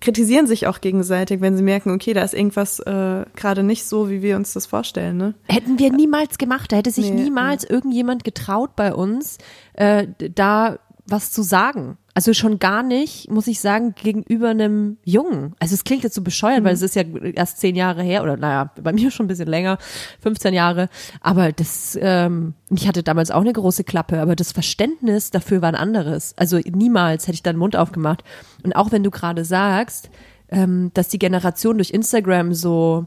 kritisieren 0.00 0.46
sich 0.46 0.66
auch 0.66 0.80
gegenseitig, 0.80 1.40
wenn 1.40 1.56
sie 1.56 1.62
merken, 1.62 1.90
okay, 1.90 2.12
da 2.12 2.22
ist 2.22 2.34
irgendwas 2.34 2.80
äh, 2.80 3.24
gerade 3.36 3.62
nicht 3.62 3.84
so, 3.84 4.10
wie 4.10 4.22
wir 4.22 4.36
uns 4.36 4.52
das 4.52 4.66
vorstellen. 4.66 5.16
Ne? 5.16 5.34
Hätten 5.48 5.78
wir 5.78 5.92
niemals 5.92 6.38
gemacht, 6.38 6.72
da 6.72 6.76
hätte 6.76 6.90
sich 6.90 7.10
nee, 7.10 7.22
niemals 7.22 7.62
nee. 7.62 7.74
irgendjemand 7.74 8.24
getraut 8.24 8.76
bei 8.76 8.92
uns, 8.92 9.38
äh, 9.74 10.08
da 10.34 10.78
was 11.06 11.30
zu 11.30 11.42
sagen. 11.42 11.96
Also 12.16 12.32
schon 12.32 12.60
gar 12.60 12.84
nicht, 12.84 13.28
muss 13.28 13.48
ich 13.48 13.60
sagen, 13.60 13.94
gegenüber 14.00 14.50
einem 14.50 14.98
Jungen. 15.04 15.56
Also 15.58 15.74
es 15.74 15.82
klingt 15.82 16.04
jetzt 16.04 16.14
so 16.14 16.22
bescheuert, 16.22 16.60
mhm. 16.60 16.64
weil 16.64 16.74
es 16.74 16.82
ist 16.82 16.94
ja 16.94 17.02
erst 17.02 17.58
zehn 17.58 17.74
Jahre 17.74 18.02
her 18.04 18.22
oder 18.22 18.36
naja, 18.36 18.70
bei 18.80 18.92
mir 18.92 19.10
schon 19.10 19.26
ein 19.26 19.28
bisschen 19.28 19.48
länger, 19.48 19.78
15 20.20 20.54
Jahre. 20.54 20.88
Aber 21.20 21.50
das, 21.50 21.98
ähm, 22.00 22.54
ich 22.70 22.86
hatte 22.86 23.02
damals 23.02 23.32
auch 23.32 23.40
eine 23.40 23.52
große 23.52 23.82
Klappe, 23.82 24.20
aber 24.20 24.36
das 24.36 24.52
Verständnis 24.52 25.32
dafür 25.32 25.60
war 25.60 25.70
ein 25.70 25.74
anderes. 25.74 26.34
Also 26.36 26.58
niemals 26.58 27.24
hätte 27.26 27.34
ich 27.34 27.42
da 27.42 27.52
den 27.52 27.58
Mund 27.58 27.74
aufgemacht. 27.74 28.22
Und 28.62 28.76
auch 28.76 28.92
wenn 28.92 29.02
du 29.02 29.10
gerade 29.10 29.44
sagst, 29.44 30.08
ähm, 30.50 30.92
dass 30.94 31.08
die 31.08 31.18
Generation 31.18 31.78
durch 31.78 31.90
Instagram 31.90 32.54
so 32.54 33.06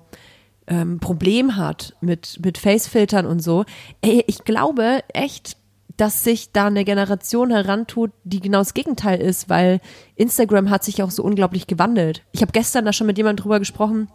ähm, 0.67 0.99
Problem 0.99 1.55
hat 1.55 1.95
mit, 2.01 2.39
mit 2.43 2.57
Facefiltern 2.57 3.25
und 3.25 3.41
so, 3.41 3.63
ey, 4.01 4.23
ich 4.27 4.43
glaube 4.43 4.99
echt, 5.13 5.55
dass 5.97 6.23
sich 6.23 6.51
da 6.51 6.67
eine 6.67 6.85
Generation 6.85 7.51
herantut, 7.51 8.11
die 8.23 8.39
genau 8.39 8.59
das 8.59 8.73
Gegenteil 8.73 9.19
ist, 9.19 9.49
weil 9.49 9.81
Instagram 10.15 10.69
hat 10.69 10.83
sich 10.83 11.01
auch 11.03 11.11
so 11.11 11.23
unglaublich 11.23 11.67
gewandelt. 11.67 12.23
Ich 12.31 12.41
habe 12.41 12.51
gestern 12.51 12.85
da 12.85 12.93
schon 12.93 13.07
mit 13.07 13.17
jemandem 13.17 13.43
drüber 13.43 13.59
gesprochen, 13.59 14.09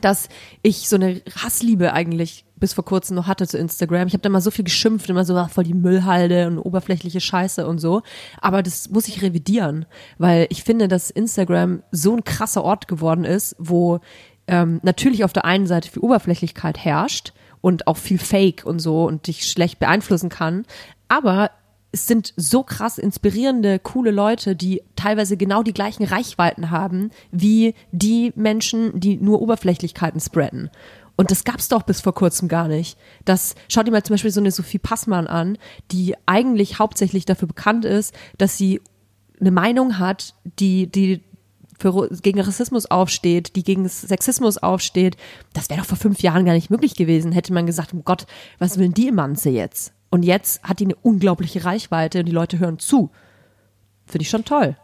dass 0.00 0.28
ich 0.62 0.88
so 0.88 0.96
eine 0.96 1.22
Hassliebe 1.42 1.92
eigentlich 1.92 2.44
bis 2.56 2.72
vor 2.72 2.84
kurzem 2.84 3.16
noch 3.16 3.26
hatte 3.26 3.46
zu 3.46 3.58
Instagram. 3.58 4.06
Ich 4.06 4.14
habe 4.14 4.22
da 4.22 4.28
mal 4.28 4.40
so 4.40 4.50
viel 4.50 4.64
geschimpft, 4.64 5.10
immer 5.10 5.24
so 5.24 5.36
ach, 5.36 5.50
voll 5.50 5.64
die 5.64 5.74
Müllhalde 5.74 6.46
und 6.46 6.58
oberflächliche 6.58 7.20
Scheiße 7.20 7.66
und 7.66 7.78
so. 7.78 8.02
Aber 8.40 8.62
das 8.62 8.90
muss 8.90 9.08
ich 9.08 9.22
revidieren, 9.22 9.86
weil 10.18 10.46
ich 10.50 10.64
finde, 10.64 10.88
dass 10.88 11.10
Instagram 11.10 11.82
so 11.90 12.14
ein 12.14 12.24
krasser 12.24 12.64
Ort 12.64 12.88
geworden 12.88 13.24
ist, 13.24 13.56
wo 13.58 14.00
ähm, 14.46 14.80
natürlich 14.82 15.24
auf 15.24 15.32
der 15.32 15.44
einen 15.44 15.66
Seite 15.66 15.90
viel 15.90 16.02
Oberflächlichkeit 16.02 16.78
herrscht 16.78 17.32
und 17.60 17.86
auch 17.86 17.96
viel 17.96 18.18
Fake 18.18 18.64
und 18.64 18.78
so 18.78 19.04
und 19.04 19.26
dich 19.26 19.50
schlecht 19.50 19.78
beeinflussen 19.78 20.28
kann, 20.28 20.64
aber 21.08 21.50
es 21.92 22.06
sind 22.06 22.34
so 22.36 22.62
krass 22.62 22.98
inspirierende, 22.98 23.78
coole 23.78 24.10
Leute, 24.10 24.54
die 24.54 24.82
teilweise 24.96 25.36
genau 25.36 25.62
die 25.62 25.72
gleichen 25.72 26.04
Reichweiten 26.04 26.70
haben 26.70 27.10
wie 27.30 27.74
die 27.92 28.32
Menschen, 28.36 29.00
die 29.00 29.16
nur 29.16 29.40
Oberflächlichkeiten 29.40 30.20
spreaden. 30.20 30.70
Und 31.16 31.30
das 31.30 31.44
gab's 31.44 31.68
doch 31.68 31.82
bis 31.82 32.02
vor 32.02 32.14
kurzem 32.14 32.48
gar 32.48 32.68
nicht. 32.68 32.98
Das, 33.24 33.54
schau 33.68 33.82
dir 33.82 33.90
mal 33.90 34.02
zum 34.02 34.14
Beispiel 34.14 34.30
so 34.30 34.40
eine 34.40 34.50
Sophie 34.50 34.78
Passmann 34.78 35.26
an, 35.26 35.56
die 35.90 36.14
eigentlich 36.26 36.78
hauptsächlich 36.78 37.24
dafür 37.24 37.48
bekannt 37.48 37.86
ist, 37.86 38.14
dass 38.36 38.58
sie 38.58 38.82
eine 39.40 39.50
Meinung 39.50 39.98
hat, 39.98 40.34
die, 40.58 40.86
die 40.86 41.22
für, 41.78 42.10
gegen 42.22 42.40
Rassismus 42.40 42.86
aufsteht, 42.86 43.56
die 43.56 43.64
gegen 43.64 43.88
Sexismus 43.88 44.58
aufsteht. 44.58 45.16
Das 45.54 45.70
wäre 45.70 45.80
doch 45.80 45.86
vor 45.86 45.98
fünf 45.98 46.20
Jahren 46.20 46.44
gar 46.44 46.52
nicht 46.52 46.70
möglich 46.70 46.94
gewesen. 46.94 47.32
Hätte 47.32 47.54
man 47.54 47.66
gesagt, 47.66 47.94
oh 47.94 48.02
Gott, 48.04 48.26
was 48.58 48.78
will 48.78 48.90
die 48.90 49.12
Manze 49.12 49.48
jetzt? 49.48 49.92
Und 50.16 50.22
jetzt 50.22 50.62
hat 50.62 50.80
die 50.80 50.86
eine 50.86 50.96
unglaubliche 51.02 51.66
Reichweite 51.66 52.20
und 52.20 52.24
die 52.24 52.32
Leute 52.32 52.58
hören 52.58 52.78
zu. 52.78 53.10
Finde 54.06 54.22
ich 54.22 54.30
schon 54.30 54.46
toll. 54.46 54.74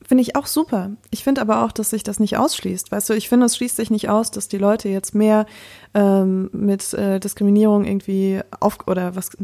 Finde 0.00 0.22
ich 0.22 0.36
auch 0.36 0.46
super. 0.46 0.92
Ich 1.10 1.22
finde 1.22 1.42
aber 1.42 1.62
auch, 1.62 1.70
dass 1.70 1.90
sich 1.90 2.02
das 2.02 2.18
nicht 2.18 2.38
ausschließt. 2.38 2.90
Weißt 2.90 3.10
du, 3.10 3.12
ich 3.12 3.28
finde, 3.28 3.44
es 3.44 3.58
schließt 3.58 3.76
sich 3.76 3.90
nicht 3.90 4.08
aus, 4.08 4.30
dass 4.30 4.48
die 4.48 4.56
Leute 4.56 4.88
jetzt 4.88 5.14
mehr 5.14 5.44
ähm, 5.92 6.48
mit 6.54 6.94
äh, 6.94 7.20
Diskriminierung 7.20 7.84
irgendwie 7.84 8.40
auf 8.58 8.78
oder 8.86 9.16
was 9.16 9.36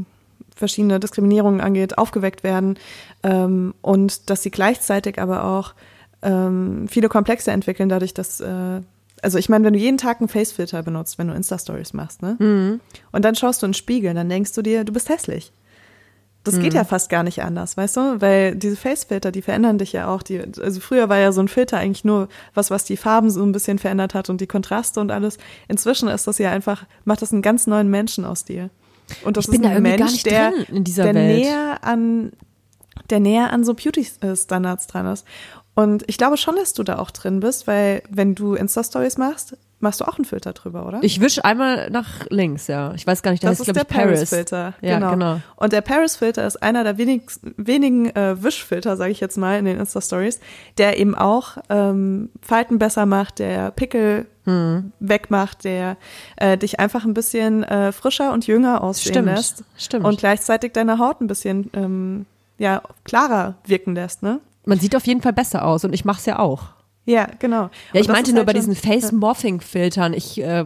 verschiedene 0.57 0.99
Diskriminierungen 0.99 1.61
angeht, 1.61 1.99
aufgeweckt 1.99 2.43
werden 2.43 2.79
ähm, 3.23 3.75
und 3.83 4.31
dass 4.31 4.43
sie 4.43 4.51
gleichzeitig 4.51 5.21
aber 5.21 5.45
auch 5.45 5.75
ähm, 6.23 6.89
viele 6.89 7.11
Komplexe 7.11 7.51
entwickeln, 7.51 7.91
dadurch, 7.91 8.15
dass 8.15 8.41
äh, 8.41 8.81
also 9.23 9.39
ich 9.39 9.49
meine, 9.49 9.65
wenn 9.65 9.73
du 9.73 9.79
jeden 9.79 9.99
Tag 9.99 10.21
einen 10.21 10.29
Facefilter 10.29 10.83
benutzt, 10.83 11.19
wenn 11.19 11.29
du 11.29 11.35
Insta-Stories 11.35 11.93
machst, 11.93 12.23
ne? 12.23 12.37
Mhm. 12.39 12.81
Und 13.13 13.25
dann 13.25 13.35
schaust 13.35 13.63
du 13.63 13.67
in 13.67 13.71
den 13.71 13.75
Spiegel, 13.75 14.15
dann 14.15 14.29
denkst 14.29 14.53
du 14.53 14.63
dir, 14.63 14.85
du 14.85 14.93
bist 14.93 15.09
hässlich. 15.09 15.53
Das 16.43 16.55
mhm. 16.55 16.63
geht 16.63 16.75
ja 16.75 16.85
fast 16.85 17.11
gar 17.11 17.23
nicht 17.23 17.43
anders, 17.43 17.77
weißt 17.77 17.97
du? 17.99 18.21
Weil 18.21 18.57
diese 18.57 18.77
Facefilter, 18.77 19.31
die 19.31 19.43
verändern 19.43 19.77
dich 19.77 19.93
ja 19.93 20.09
auch. 20.09 20.23
Die, 20.23 20.41
also 20.41 20.81
früher 20.81 21.11
war 21.11 21.19
ja 21.19 21.33
so 21.33 21.43
ein 21.43 21.49
Filter 21.49 21.77
eigentlich 21.77 22.05
nur 22.05 22.29
was, 22.55 22.71
was 22.71 22.85
die 22.85 22.97
Farben 22.97 23.31
so 23.31 23.43
ein 23.43 23.53
bisschen 23.53 23.79
verändert 23.79 24.15
hat 24.15 24.31
und 24.31 24.41
die 24.41 24.47
Kontraste 24.47 25.01
und 25.01 25.11
alles. 25.11 25.37
Inzwischen 25.69 26.09
ist 26.09 26.27
das 26.27 26.39
ja 26.39 26.51
einfach, 26.51 26.87
macht 27.05 27.21
das 27.21 27.33
einen 27.33 27.43
ganz 27.43 27.67
neuen 27.67 27.91
Menschen 27.91 28.25
aus 28.25 28.45
dir. 28.45 28.71
Und 29.23 29.37
das 29.37 29.47
ich 29.47 29.51
bin 29.51 29.65
ist 29.65 29.69
ein 29.69 29.75
da 29.75 29.81
Mensch, 29.81 30.23
der, 30.23 30.53
der 30.71 31.15
Welt. 31.15 31.15
näher 31.15 31.79
an, 31.83 32.33
der 33.11 33.21
näher 33.21 33.53
an 33.53 33.65
so 33.65 33.75
Beauty-Standards 33.75 34.87
dran 34.87 35.07
ist. 35.07 35.27
Und 35.81 36.05
ich 36.09 36.19
glaube 36.19 36.37
schon, 36.37 36.57
dass 36.57 36.75
du 36.75 36.83
da 36.83 36.99
auch 36.99 37.11
drin 37.11 37.41
bist, 37.41 37.67
weil 37.67 38.03
wenn 38.11 38.35
du 38.35 38.53
Insta-Stories 38.53 39.17
machst, 39.17 39.57
machst 39.79 40.03
du 40.03 40.05
auch 40.05 40.19
einen 40.19 40.27
Filter 40.27 40.53
drüber, 40.53 40.87
oder? 40.87 40.99
Ich 41.01 41.23
wisch 41.23 41.43
einmal 41.43 41.89
nach 41.89 42.27
links, 42.29 42.67
ja. 42.67 42.93
Ich 42.93 43.07
weiß 43.07 43.23
gar 43.23 43.31
nicht, 43.31 43.43
das 43.43 43.61
heißt, 43.61 43.69
ist 43.69 43.77
der 43.77 43.85
Paris-Filter. 43.85 44.75
Ja, 44.83 44.99
genau. 44.99 45.13
genau. 45.13 45.41
Und 45.57 45.73
der 45.73 45.81
Paris-Filter 45.81 46.47
ist 46.47 46.63
einer 46.63 46.85
der 46.85 46.99
wenig, 46.99 47.23
wenigen 47.57 48.15
äh, 48.15 48.43
Wischfilter, 48.43 48.99
sage 48.99 49.13
ich 49.13 49.21
jetzt 49.21 49.39
mal, 49.39 49.59
in 49.59 49.65
den 49.65 49.79
Insta-Stories, 49.79 50.41
der 50.77 50.99
eben 50.99 51.15
auch 51.15 51.57
ähm, 51.71 52.29
Falten 52.43 52.79
besser 52.79 53.07
macht, 53.07 53.39
der 53.39 53.71
Pickel 53.71 54.27
hm. 54.45 54.93
wegmacht, 55.01 55.65
der 55.65 55.97
äh, 56.37 56.59
dich 56.59 56.79
einfach 56.79 57.07
ein 57.07 57.15
bisschen 57.15 57.65
äh, 57.65 57.93
frischer 57.93 58.35
und 58.35 58.47
jünger 58.47 58.85
aussehen 58.85 59.13
Stimmt. 59.15 59.29
lässt. 59.29 59.65
Stimmt. 59.79 60.05
Und 60.05 60.19
gleichzeitig 60.19 60.73
deine 60.75 60.99
Haut 60.99 61.23
ein 61.23 61.27
bisschen 61.27 61.71
ähm, 61.73 62.27
ja, 62.59 62.83
klarer 63.05 63.55
wirken 63.65 63.95
lässt, 63.95 64.23
ne? 64.23 64.41
Man 64.71 64.79
sieht 64.79 64.95
auf 64.95 65.05
jeden 65.05 65.21
Fall 65.21 65.33
besser 65.33 65.65
aus 65.67 65.85
und 65.85 65.93
ich 65.93 66.05
mache 66.05 66.21
es 66.21 66.27
ja 66.27 66.39
auch. 66.39 66.63
Ja, 67.05 67.27
genau. 67.41 67.71
Ja, 67.93 68.01
ich 68.01 68.07
meinte 68.07 68.31
nur 68.31 68.39
halt 68.39 68.47
bei 68.47 68.53
diesen 68.53 68.77
Face-Morphing-Filtern, 68.77 70.15
ich, 70.15 70.41
äh, 70.41 70.65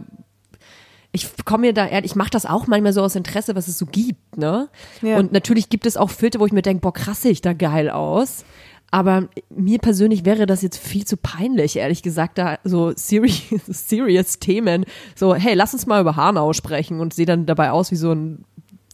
ich 1.11 1.27
komme 1.43 1.61
mir 1.61 1.73
da, 1.73 1.87
ich 2.03 2.15
mache 2.15 2.29
das 2.29 2.45
auch 2.45 2.67
manchmal 2.67 2.93
so 2.93 3.01
aus 3.01 3.15
Interesse, 3.15 3.55
was 3.55 3.67
es 3.67 3.79
so 3.79 3.87
gibt, 3.87 4.37
ne? 4.37 4.69
Ja. 5.01 5.17
Und 5.17 5.31
natürlich 5.31 5.69
gibt 5.69 5.87
es 5.87 5.97
auch 5.97 6.11
Filter, 6.11 6.39
wo 6.39 6.45
ich 6.45 6.51
mir 6.51 6.61
denke, 6.61 6.81
boah, 6.81 6.93
krass, 6.93 7.23
sehe 7.23 7.31
ich 7.31 7.41
da 7.41 7.53
geil 7.53 7.89
aus. 7.89 8.45
Aber 8.91 9.27
mir 9.49 9.79
persönlich 9.79 10.23
wäre 10.23 10.45
das 10.45 10.61
jetzt 10.61 10.77
viel 10.77 11.05
zu 11.05 11.17
peinlich, 11.17 11.75
ehrlich 11.77 12.03
gesagt, 12.03 12.37
da 12.37 12.59
so 12.63 12.93
serious, 12.95 13.41
serious 13.67 14.37
Themen, 14.37 14.85
so, 15.15 15.33
hey, 15.33 15.55
lass 15.55 15.73
uns 15.73 15.87
mal 15.87 15.99
über 15.99 16.15
Hanau 16.15 16.53
sprechen 16.53 16.99
und 16.99 17.15
sehe 17.15 17.25
dann 17.25 17.47
dabei 17.47 17.71
aus 17.71 17.89
wie 17.89 17.95
so 17.95 18.11
ein, 18.11 18.45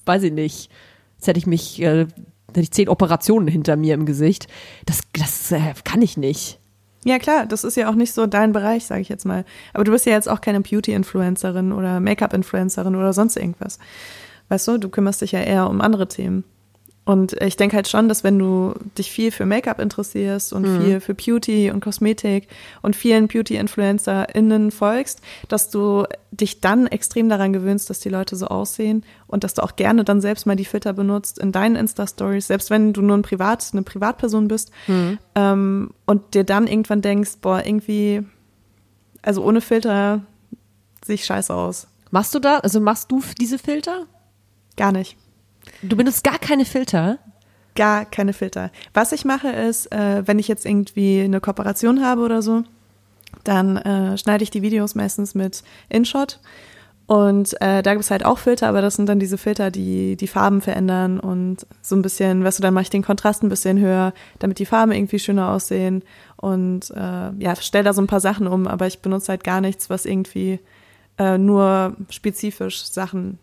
weiß 0.06 0.24
ich 0.24 0.32
nicht, 0.32 0.72
jetzt 1.18 1.28
hätte 1.28 1.38
ich 1.38 1.48
mich 1.48 1.82
äh, 1.82 2.08
hätte 2.52 2.62
ich 2.62 2.72
zehn 2.72 2.90
Operationen 2.90 3.48
hinter 3.48 3.76
mir 3.76 3.94
im 3.94 4.06
Gesicht. 4.06 4.48
Das, 4.86 5.02
das 5.14 5.52
äh, 5.52 5.74
kann 5.84 6.02
ich 6.02 6.18
nicht. 6.18 6.60
Ja, 7.04 7.18
klar, 7.18 7.48
das 7.48 7.64
ist 7.64 7.78
ja 7.78 7.90
auch 7.90 7.96
nicht 7.96 8.14
so 8.14 8.28
dein 8.28 8.52
Bereich, 8.52 8.86
sage 8.86 9.02
ich 9.02 9.10
jetzt 9.10 9.26
mal. 9.26 9.44
Aber 9.74 9.84
du 9.84 9.92
bist 9.92 10.06
ja 10.06 10.14
jetzt 10.14 10.30
auch 10.30 10.40
keine 10.40 10.62
Beauty-Influencerin 10.62 11.72
oder 11.72 12.00
Make-up-Influencerin 12.00 12.96
oder 12.96 13.14
sonst 13.14 13.38
irgendwas. 13.38 13.80
Weißt 14.50 14.68
du, 14.68 14.78
du 14.78 14.90
kümmerst 14.90 15.22
dich 15.22 15.32
ja 15.32 15.40
eher 15.40 15.70
um 15.70 15.82
andere 15.82 16.08
Themen. 16.08 16.44
Und 17.04 17.34
ich 17.42 17.58
denke 17.58 17.76
halt 17.76 17.88
schon, 17.88 18.08
dass 18.08 18.24
wenn 18.24 18.38
du 18.38 18.76
dich 18.98 19.12
viel 19.12 19.32
für 19.32 19.48
Make-up 19.48 19.80
interessierst 19.80 20.54
und 20.54 20.68
mhm. 20.68 20.82
viel 20.82 21.00
für 21.00 21.16
Beauty 21.16 21.72
und 21.72 21.84
Kosmetik 21.84 22.48
und 22.84 22.96
vielen 22.96 23.28
Beauty-InfluencerInnen 23.28 24.70
folgst, 24.70 25.20
dass 25.48 25.72
du 25.72 26.06
dich 26.30 26.62
dann 26.62 26.86
extrem 26.86 27.28
daran 27.28 27.54
gewöhnst, 27.54 27.90
dass 27.90 28.02
die 28.02 28.10
Leute 28.10 28.36
so 28.36 28.48
aussehen 28.48 29.04
und 29.26 29.44
dass 29.44 29.56
du 29.56 29.64
auch 29.64 29.76
gerne 29.76 30.04
dann 30.04 30.22
selbst 30.22 30.46
mal 30.46 30.56
die 30.56 30.66
Filter 30.66 30.94
benutzt 30.94 31.40
in 31.40 31.52
deinen 31.52 31.76
Insta-Stories, 31.76 32.46
selbst 32.46 32.70
wenn 32.70 32.94
du 32.94 33.02
nur 33.02 33.18
ein 33.18 33.24
Privat, 33.24 33.68
eine 33.74 33.82
Privatperson 33.82 34.48
bist 34.48 34.70
mhm. 34.86 35.18
ähm, 35.34 35.92
und 36.06 36.36
dir 36.36 36.44
dann 36.44 36.68
irgendwann 36.68 37.02
denkst, 37.02 37.38
boah, 37.42 37.66
irgendwie, 37.66 38.22
also 39.24 39.44
ohne 39.44 39.62
Filter 39.62 40.22
sehe 41.04 41.16
ich 41.16 41.26
scheiße 41.26 41.52
aus. 41.52 41.88
Machst 42.12 42.36
du 42.36 42.40
da, 42.40 42.60
also 42.60 42.80
machst 42.80 43.12
du 43.12 43.24
diese 43.40 43.58
Filter? 43.58 44.06
Gar 44.78 44.92
nicht. 44.92 45.18
Du 45.82 45.96
benutzt 45.96 46.24
gar 46.24 46.40
keine 46.40 46.66
Filter? 46.66 47.20
Gar 47.76 48.06
keine 48.06 48.34
Filter. 48.34 48.72
Was 48.94 49.12
ich 49.12 49.26
mache 49.26 49.50
ist, 49.50 49.92
äh, 49.92 50.28
wenn 50.28 50.40
ich 50.40 50.48
jetzt 50.48 50.66
irgendwie 50.66 51.22
eine 51.22 51.40
Kooperation 51.40 52.04
habe 52.04 52.22
oder 52.22 52.42
so, 52.42 52.64
dann 53.44 53.78
äh, 53.78 54.18
schneide 54.18 54.44
ich 54.44 54.52
die 54.52 54.62
Videos 54.62 54.96
meistens 54.96 55.36
mit 55.36 55.64
InShot. 55.90 56.40
Und 57.08 57.60
äh, 57.62 57.82
da 57.82 57.94
gibt 57.94 58.06
es 58.06 58.12
halt 58.12 58.24
auch 58.24 58.38
Filter, 58.38 58.70
aber 58.70 58.82
das 58.82 58.96
sind 58.96 59.10
dann 59.10 59.20
diese 59.20 59.38
Filter, 59.38 59.70
die 59.70 60.16
die 60.16 60.28
Farben 60.28 60.62
verändern 60.62 61.20
und 61.20 61.66
so 61.82 61.96
ein 61.96 62.02
bisschen, 62.02 62.44
weißt 62.44 62.60
du, 62.60 62.64
dann 62.64 62.74
mache 62.74 62.84
ich 62.84 62.90
den 62.90 63.04
Kontrast 63.04 63.44
ein 63.44 63.50
bisschen 63.50 63.80
höher, 63.80 64.14
damit 64.40 64.60
die 64.60 64.66
Farben 64.66 64.94
irgendwie 64.94 65.20
schöner 65.20 65.50
aussehen. 65.50 66.04
Und 66.38 66.90
äh, 66.92 67.32
ja, 67.38 67.56
stelle 67.60 67.84
da 67.84 67.94
so 67.94 68.02
ein 68.02 68.08
paar 68.08 68.22
Sachen 68.22 68.48
um, 68.48 68.66
aber 68.66 68.88
ich 68.88 69.00
benutze 69.00 69.30
halt 69.30 69.44
gar 69.44 69.60
nichts, 69.60 69.90
was 69.90 70.06
irgendwie 70.06 70.60
äh, 71.18 71.38
nur 71.38 71.98
spezifisch 72.10 72.86
Sachen 72.86 73.40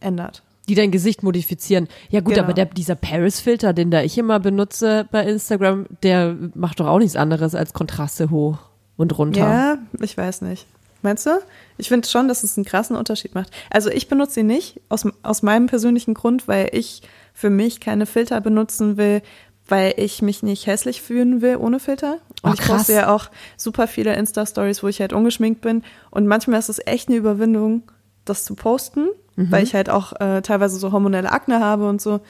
ändert. 0.00 0.42
Die 0.68 0.74
dein 0.76 0.90
Gesicht 0.92 1.22
modifizieren. 1.24 1.88
Ja 2.08 2.20
gut, 2.20 2.34
Genau. 2.34 2.44
aber 2.44 2.52
der, 2.54 2.66
dieser 2.66 2.94
Paris-Filter, 2.94 3.72
den 3.72 3.90
da 3.90 4.02
ich 4.02 4.16
immer 4.16 4.38
benutze 4.38 5.06
bei 5.10 5.24
Instagram, 5.24 5.86
der 6.02 6.36
macht 6.54 6.78
doch 6.80 6.86
auch 6.86 6.98
nichts 6.98 7.16
anderes 7.16 7.54
als 7.54 7.72
Kontraste 7.72 8.30
hoch 8.30 8.58
und 8.96 9.18
runter. 9.18 9.40
Ja, 9.40 9.78
ich 10.00 10.16
weiß 10.16 10.42
nicht. 10.42 10.66
Meinst 11.04 11.26
du? 11.26 11.30
Ich 11.78 11.88
finde 11.88 12.06
schon, 12.08 12.28
dass 12.28 12.44
es 12.44 12.56
einen 12.56 12.64
krassen 12.64 12.94
Unterschied 12.94 13.34
macht. 13.34 13.50
Also 13.70 13.90
ich 13.90 14.06
benutze 14.06 14.34
sie 14.34 14.42
nicht 14.44 14.80
aus, 14.88 15.04
aus 15.24 15.42
meinem 15.42 15.66
persönlichen 15.66 16.14
Grund, 16.14 16.46
weil 16.46 16.68
ich 16.70 17.02
für 17.34 17.50
mich 17.50 17.80
keine 17.80 18.06
Filter 18.06 18.40
benutzen 18.40 18.96
will, 18.96 19.20
weil 19.66 19.94
ich 19.96 20.22
mich 20.22 20.44
nicht 20.44 20.66
hässlich 20.68 21.02
fühlen 21.02 21.40
will 21.42 21.56
ohne 21.56 21.80
Filter. 21.80 22.18
Und 22.42 22.50
Oh, 22.50 22.54
ich 22.54 22.60
poste 22.64 22.92
ja 22.92 23.12
auch 23.12 23.30
super 23.56 23.88
viele 23.88 24.14
Insta-Stories, 24.14 24.84
wo 24.84 24.88
ich 24.88 25.00
halt 25.00 25.12
ungeschminkt 25.12 25.60
bin. 25.60 25.82
Und 26.12 26.28
manchmal 26.28 26.60
ist 26.60 26.68
es 26.68 26.80
echt 26.86 27.08
eine 27.08 27.16
Überwindung, 27.16 27.82
das 28.24 28.44
zu 28.44 28.54
posten, 28.54 29.08
Mhm. 29.36 29.50
weil 29.50 29.62
ich 29.62 29.74
halt 29.74 29.90
auch 29.90 30.12
äh, 30.20 30.42
teilweise 30.42 30.78
so 30.78 30.92
hormonelle 30.92 31.30
Akne 31.30 31.60
habe 31.60 31.88
und 31.88 32.00
so 32.00 32.20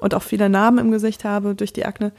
und 0.00 0.14
auch 0.14 0.22
viele 0.22 0.48
Narben 0.48 0.78
im 0.78 0.90
Gesicht 0.90 1.24
habe 1.24 1.54
durch 1.54 1.72
die 1.72 1.84
Akne. 1.84 2.12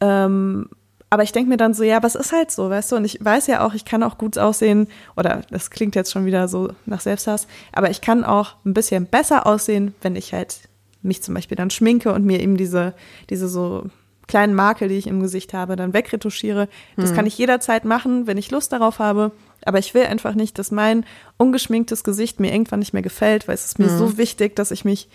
Ähm, 0.00 0.68
aber 1.10 1.24
ich 1.24 1.32
denke 1.32 1.50
mir 1.50 1.58
dann 1.58 1.74
so, 1.74 1.82
ja, 1.82 1.98
aber 1.98 2.06
es 2.06 2.14
ist 2.14 2.32
halt 2.32 2.50
so, 2.50 2.70
weißt 2.70 2.92
du, 2.92 2.96
und 2.96 3.04
ich 3.04 3.22
weiß 3.22 3.46
ja 3.46 3.66
auch, 3.66 3.74
ich 3.74 3.84
kann 3.84 4.02
auch 4.02 4.16
gut 4.16 4.38
aussehen, 4.38 4.88
oder 5.14 5.42
das 5.50 5.70
klingt 5.70 5.94
jetzt 5.94 6.10
schon 6.10 6.24
wieder 6.24 6.48
so 6.48 6.70
nach 6.86 7.00
Selbsthass, 7.00 7.46
aber 7.72 7.90
ich 7.90 8.00
kann 8.00 8.24
auch 8.24 8.56
ein 8.64 8.72
bisschen 8.72 9.06
besser 9.06 9.46
aussehen, 9.46 9.94
wenn 10.00 10.16
ich 10.16 10.32
halt 10.32 10.60
mich 11.02 11.22
zum 11.22 11.34
Beispiel 11.34 11.56
dann 11.56 11.68
schminke 11.68 12.12
und 12.14 12.24
mir 12.24 12.40
eben 12.40 12.56
diese, 12.56 12.94
diese 13.28 13.48
so 13.48 13.84
kleinen 14.26 14.54
Makel, 14.54 14.88
die 14.88 14.96
ich 14.96 15.06
im 15.06 15.20
Gesicht 15.20 15.52
habe, 15.52 15.76
dann 15.76 15.92
wegretuschiere. 15.92 16.68
Das 16.96 17.12
kann 17.12 17.26
ich 17.26 17.36
jederzeit 17.36 17.84
machen, 17.84 18.26
wenn 18.26 18.38
ich 18.38 18.50
Lust 18.50 18.72
darauf 18.72 18.98
habe. 18.98 19.32
Aber 19.66 19.78
ich 19.78 19.94
will 19.94 20.04
einfach 20.04 20.34
nicht, 20.34 20.58
dass 20.58 20.70
mein 20.70 21.04
ungeschminktes 21.36 22.04
Gesicht 22.04 22.40
mir 22.40 22.52
irgendwann 22.52 22.80
nicht 22.80 22.92
mehr 22.92 23.02
gefällt, 23.02 23.48
weil 23.48 23.54
es 23.54 23.64
ist 23.64 23.78
mir 23.78 23.88
so 23.88 24.18
wichtig, 24.18 24.56
dass 24.56 24.70
ich 24.70 24.84
mich 24.84 25.08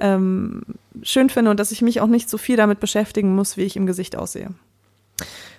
ähm, 0.00 0.62
schön 1.02 1.30
finde 1.30 1.50
und 1.50 1.60
dass 1.60 1.72
ich 1.72 1.82
mich 1.82 2.00
auch 2.00 2.06
nicht 2.06 2.28
so 2.28 2.38
viel 2.38 2.56
damit 2.56 2.80
beschäftigen 2.80 3.34
muss, 3.34 3.56
wie 3.56 3.62
ich 3.62 3.76
im 3.76 3.86
Gesicht 3.86 4.16
aussehe. 4.16 4.50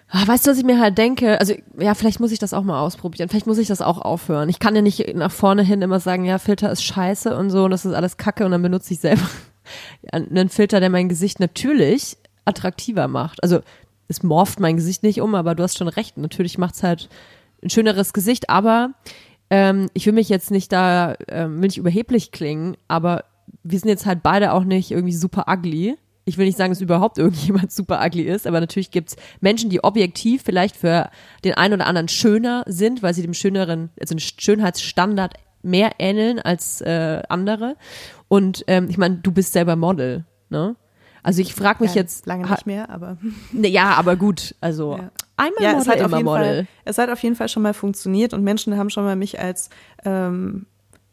Ah, 0.09 0.25
Weißt 0.25 0.47
du, 0.47 0.51
was 0.51 0.57
ich 0.57 0.63
mir 0.63 0.79
halt 0.79 0.97
denke? 0.97 1.39
Also, 1.39 1.53
ja, 1.77 1.93
vielleicht 1.93 2.19
muss 2.19 2.31
ich 2.31 2.39
das 2.39 2.53
auch 2.53 2.63
mal 2.63 2.79
ausprobieren. 2.79 3.27
Vielleicht 3.27 3.47
muss 3.47 3.57
ich 3.57 3.67
das 3.67 3.81
auch 3.81 3.99
aufhören. 3.99 4.47
Ich 4.47 4.59
kann 4.59 4.75
ja 4.75 4.81
nicht 4.81 5.15
nach 5.15 5.31
vorne 5.31 5.63
hin 5.63 5.81
immer 5.81 5.99
sagen, 5.99 6.23
ja, 6.23 6.37
Filter 6.37 6.71
ist 6.71 6.83
scheiße 6.83 7.35
und 7.35 7.49
so 7.49 7.65
und 7.65 7.71
das 7.71 7.85
ist 7.85 7.93
alles 7.93 8.15
kacke 8.17 8.45
und 8.45 8.51
dann 8.51 8.61
benutze 8.61 8.93
ich 8.93 8.99
selber 8.99 9.27
einen 10.11 10.49
Filter, 10.49 10.79
der 10.79 10.89
mein 10.89 11.09
Gesicht 11.09 11.39
natürlich 11.39 12.17
attraktiver 12.45 13.07
macht. 13.07 13.43
Also, 13.43 13.59
es 14.07 14.23
morpht 14.23 14.61
mein 14.61 14.77
Gesicht 14.77 15.03
nicht 15.03 15.19
um, 15.19 15.35
aber 15.35 15.55
du 15.55 15.63
hast 15.63 15.77
schon 15.77 15.89
recht. 15.89 16.17
Natürlich 16.17 16.57
macht's 16.57 16.83
halt 16.83 17.09
ein 17.67 17.69
schöneres 17.69 18.13
Gesicht, 18.13 18.49
aber 18.49 18.91
ähm, 19.49 19.89
ich 19.93 20.05
will 20.05 20.13
mich 20.13 20.29
jetzt 20.29 20.51
nicht 20.51 20.71
da, 20.71 21.15
ähm, 21.27 21.55
will 21.55 21.67
nicht 21.67 21.77
überheblich 21.77 22.31
klingen, 22.31 22.75
aber 22.87 23.25
wir 23.63 23.79
sind 23.79 23.89
jetzt 23.89 24.05
halt 24.05 24.23
beide 24.23 24.53
auch 24.53 24.63
nicht 24.63 24.91
irgendwie 24.91 25.13
super 25.13 25.45
ugly. 25.47 25.97
Ich 26.25 26.37
will 26.37 26.45
nicht 26.45 26.57
sagen, 26.57 26.71
dass 26.71 26.81
überhaupt 26.81 27.17
irgendjemand 27.17 27.71
super 27.73 28.03
ugly 28.05 28.23
ist, 28.23 28.47
aber 28.47 28.59
natürlich 28.59 28.91
gibt's 28.91 29.15
Menschen, 29.39 29.69
die 29.69 29.83
objektiv 29.83 30.43
vielleicht 30.43 30.75
für 30.75 31.09
den 31.43 31.53
einen 31.53 31.75
oder 31.75 31.87
anderen 31.87 32.07
schöner 32.07 32.63
sind, 32.67 33.03
weil 33.03 33.13
sie 33.13 33.21
dem 33.21 33.33
schöneren, 33.33 33.89
also 33.99 34.15
dem 34.15 34.19
Schönheitsstandard 34.19 35.35
mehr 35.61 35.91
ähneln 35.99 36.39
als 36.39 36.81
äh, 36.81 37.21
andere. 37.29 37.75
Und 38.27 38.63
ähm, 38.67 38.87
ich 38.89 38.97
meine, 38.97 39.17
du 39.17 39.31
bist 39.31 39.53
selber 39.53 39.75
Model, 39.75 40.25
ne? 40.49 40.75
Also 41.23 41.41
ich 41.41 41.53
frage 41.53 41.83
mich 41.83 41.95
ja, 41.95 42.01
jetzt. 42.01 42.25
Lange 42.25 42.49
nicht 42.49 42.65
mehr, 42.65 42.89
aber. 42.89 43.17
Ne, 43.51 43.67
ja, 43.69 43.95
aber 43.95 44.15
gut. 44.15 44.55
Also 44.61 44.95
Ja. 44.97 45.11
Einmal 45.37 45.63
Ja, 45.63 45.69
Model, 45.73 45.81
es 45.81 45.87
hat, 45.87 46.01
auf 46.01 46.07
immer 46.07 46.17
jeden 46.17 46.25
Model. 46.25 46.43
Fall, 46.43 46.67
es 46.85 46.97
hat 46.97 47.09
auf 47.09 47.19
jeden 47.23 47.35
Fall 47.35 47.47
schon 47.49 47.63
mal 47.63 47.73
funktioniert 47.73 48.33
und 48.33 48.43
Menschen 48.43 48.77
haben 48.77 48.89
schon 48.89 49.03
mal 49.05 49.15
mich 49.15 49.39
als 49.39 49.69
ähm, 50.03 50.65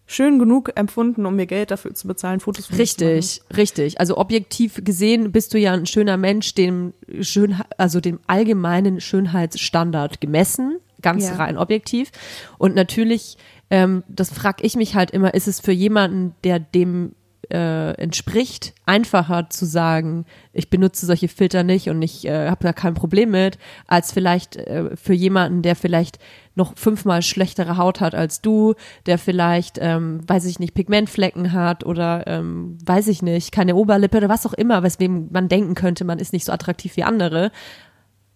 schön 0.07 0.39
genug 0.39 0.73
empfunden, 0.75 1.25
um 1.25 1.37
mir 1.37 1.47
Geld 1.47 1.71
dafür 1.71 1.95
zu 1.95 2.07
bezahlen, 2.09 2.41
Fotos 2.41 2.67
von 2.67 2.77
Richtig, 2.77 3.41
richtig. 3.57 4.01
Also 4.01 4.19
objektiv 4.19 4.81
gesehen 4.85 5.33
bist 5.33 5.55
du 5.55 5.59
ja 5.59 5.73
ein 5.73 5.87
schöner 5.87 6.17
Mensch, 6.17 6.55
dem 6.55 6.93
schön, 7.21 7.57
also 7.79 8.01
dem 8.01 8.21
allgemeinen 8.27 9.01
Schönheitsstandard 9.01 10.21
gemessen, 10.21 10.79
ganz 11.01 11.25
Ja. 11.25 11.37
rein 11.37 11.57
objektiv. 11.57 12.11
Und 12.59 12.75
natürlich, 12.75 13.39
ähm, 13.71 14.03
das 14.09 14.31
frag 14.31 14.63
ich 14.63 14.77
mich 14.77 14.95
halt 14.95 15.11
immer, 15.11 15.33
ist 15.35 15.49
es 15.49 15.61
für 15.61 15.73
jemanden, 15.73 16.35
der 16.45 16.59
dem 16.59 17.15
äh, 17.51 17.93
entspricht, 17.93 18.75
einfacher 18.87 19.51
zu 19.51 19.65
sagen, 19.67 20.27
ich 20.53 20.71
benutze 20.71 21.07
solche 21.07 21.29
Filter 21.29 21.63
nicht 21.63 21.89
und 21.89 22.01
ich 22.03 22.27
äh, 22.27 22.49
habe 22.49 22.63
da 22.63 22.73
kein 22.73 22.95
Problem 22.95 23.31
mit, 23.31 23.59
als 23.87 24.13
vielleicht 24.13 24.57
äh, 24.57 24.97
für 24.97 25.15
jemanden, 25.15 25.63
der 25.63 25.77
vielleicht 25.77 26.19
noch 26.55 26.77
fünfmal 26.77 27.23
schlechtere 27.23 27.77
Haut 27.77 28.01
hat 28.01 28.15
als 28.15 28.41
du, 28.41 28.75
der 29.07 29.19
vielleicht, 29.19 29.79
ähm, 29.81 30.21
weiß 30.27 30.45
ich 30.47 30.59
nicht, 30.59 30.75
Pigmentflecken 30.75 31.53
hat 31.53 31.85
oder 31.85 32.27
ähm, 32.27 32.79
weiß 32.85 33.09
ich 33.09 33.23
nicht, 33.23 33.53
keine 33.53 33.75
Oberlippe 33.77 34.19
oder 34.19 34.29
was 34.29 34.47
auch 34.47 34.55
immer, 34.55 34.83
weswegen 34.83 35.29
man 35.33 35.49
denken 35.49 35.75
könnte, 35.75 36.05
man 36.05 36.19
ist 36.19 36.33
nicht 36.33 36.45
so 36.45 36.53
attraktiv 36.53 36.97
wie 36.97 37.05
andere. 37.05 37.51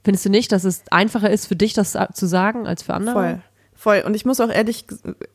Findest 0.04 0.24
du 0.24 0.30
nicht, 0.30 0.52
dass 0.52 0.64
es 0.64 0.84
einfacher 0.90 1.30
ist 1.30 1.46
für 1.46 1.56
dich, 1.56 1.74
das 1.74 1.96
zu 2.12 2.26
sagen, 2.26 2.66
als 2.66 2.82
für 2.82 2.94
andere? 2.94 3.14
Voll. 3.14 3.42
Voll. 3.80 4.02
Und 4.04 4.16
ich 4.16 4.25
muss 4.25 4.40
auch 4.40 4.50
ehrlich, 4.50 4.87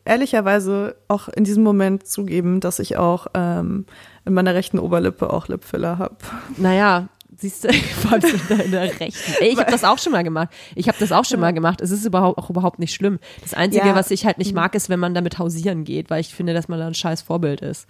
ehrlicherweise 0.04 0.98
auch 1.08 1.30
in 1.30 1.46
diesem 1.46 1.64
Moment 1.64 2.06
zugeben, 2.06 2.60
dass 2.60 2.80
ich 2.80 2.98
auch 2.98 3.28
ähm, 3.34 3.86
in 4.26 4.34
meiner 4.34 4.54
rechten 4.54 4.80
Oberlippe 4.80 5.32
auch 5.32 5.48
Lipfiller 5.48 5.98
habe. 5.98 6.18
Naja, 6.58 7.08
siehst 7.38 7.64
du, 7.64 7.68
in 7.70 8.22
der, 8.50 8.66
in 8.66 8.72
der 8.72 9.00
rechten. 9.00 9.34
Ey, 9.40 9.50
ich 9.54 9.58
habe 9.60 9.72
das 9.72 9.86
auch 9.86 9.98
schon 9.98 10.12
mal 10.12 10.24
gemacht. 10.26 10.50
Ich 10.76 10.90
habe 10.90 10.98
das 11.00 11.14
auch 11.14 11.24
schon 11.24 11.40
mal 11.40 11.54
gemacht. 11.54 11.80
Es 11.80 11.92
ist 11.92 12.06
überhaupt 12.06 12.38
auch 12.38 12.50
überhaupt 12.50 12.80
nicht 12.80 12.94
schlimm. 12.94 13.20
Das 13.42 13.54
Einzige, 13.54 13.88
Ja. 13.88 13.96
was 13.96 14.12
ich 14.12 14.26
halt 14.26 14.38
nicht 14.38 14.54
mag, 14.54 14.76
ist, 14.76 14.90
wenn 14.90 15.00
man 15.00 15.14
damit 15.14 15.40
hausieren 15.40 15.86
geht, 15.86 16.10
weil 16.10 16.20
ich 16.20 16.36
finde, 16.36 16.54
dass 16.54 16.68
man 16.68 16.80
da 16.80 16.88
ein 16.88 16.94
scheiß 16.96 17.22
Vorbild 17.22 17.62
ist. 17.62 17.88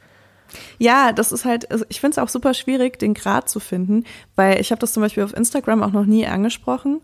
Ja, 0.78 1.14
das 1.14 1.32
ist 1.32 1.46
halt, 1.46 1.72
also 1.72 1.84
ich 1.90 2.00
finde 2.00 2.12
es 2.12 2.18
auch 2.20 2.30
super 2.30 2.54
schwierig, 2.54 3.00
den 3.00 3.16
Grad 3.16 3.50
zu 3.50 3.60
finden, 3.60 4.04
weil 4.36 4.62
ich 4.62 4.70
habe 4.70 4.80
das 4.80 4.94
zum 4.94 5.02
Beispiel 5.02 5.24
auf 5.24 5.36
Instagram 5.36 5.82
auch 5.82 5.92
noch 5.94 6.06
nie 6.06 6.28
angesprochen, 6.28 7.02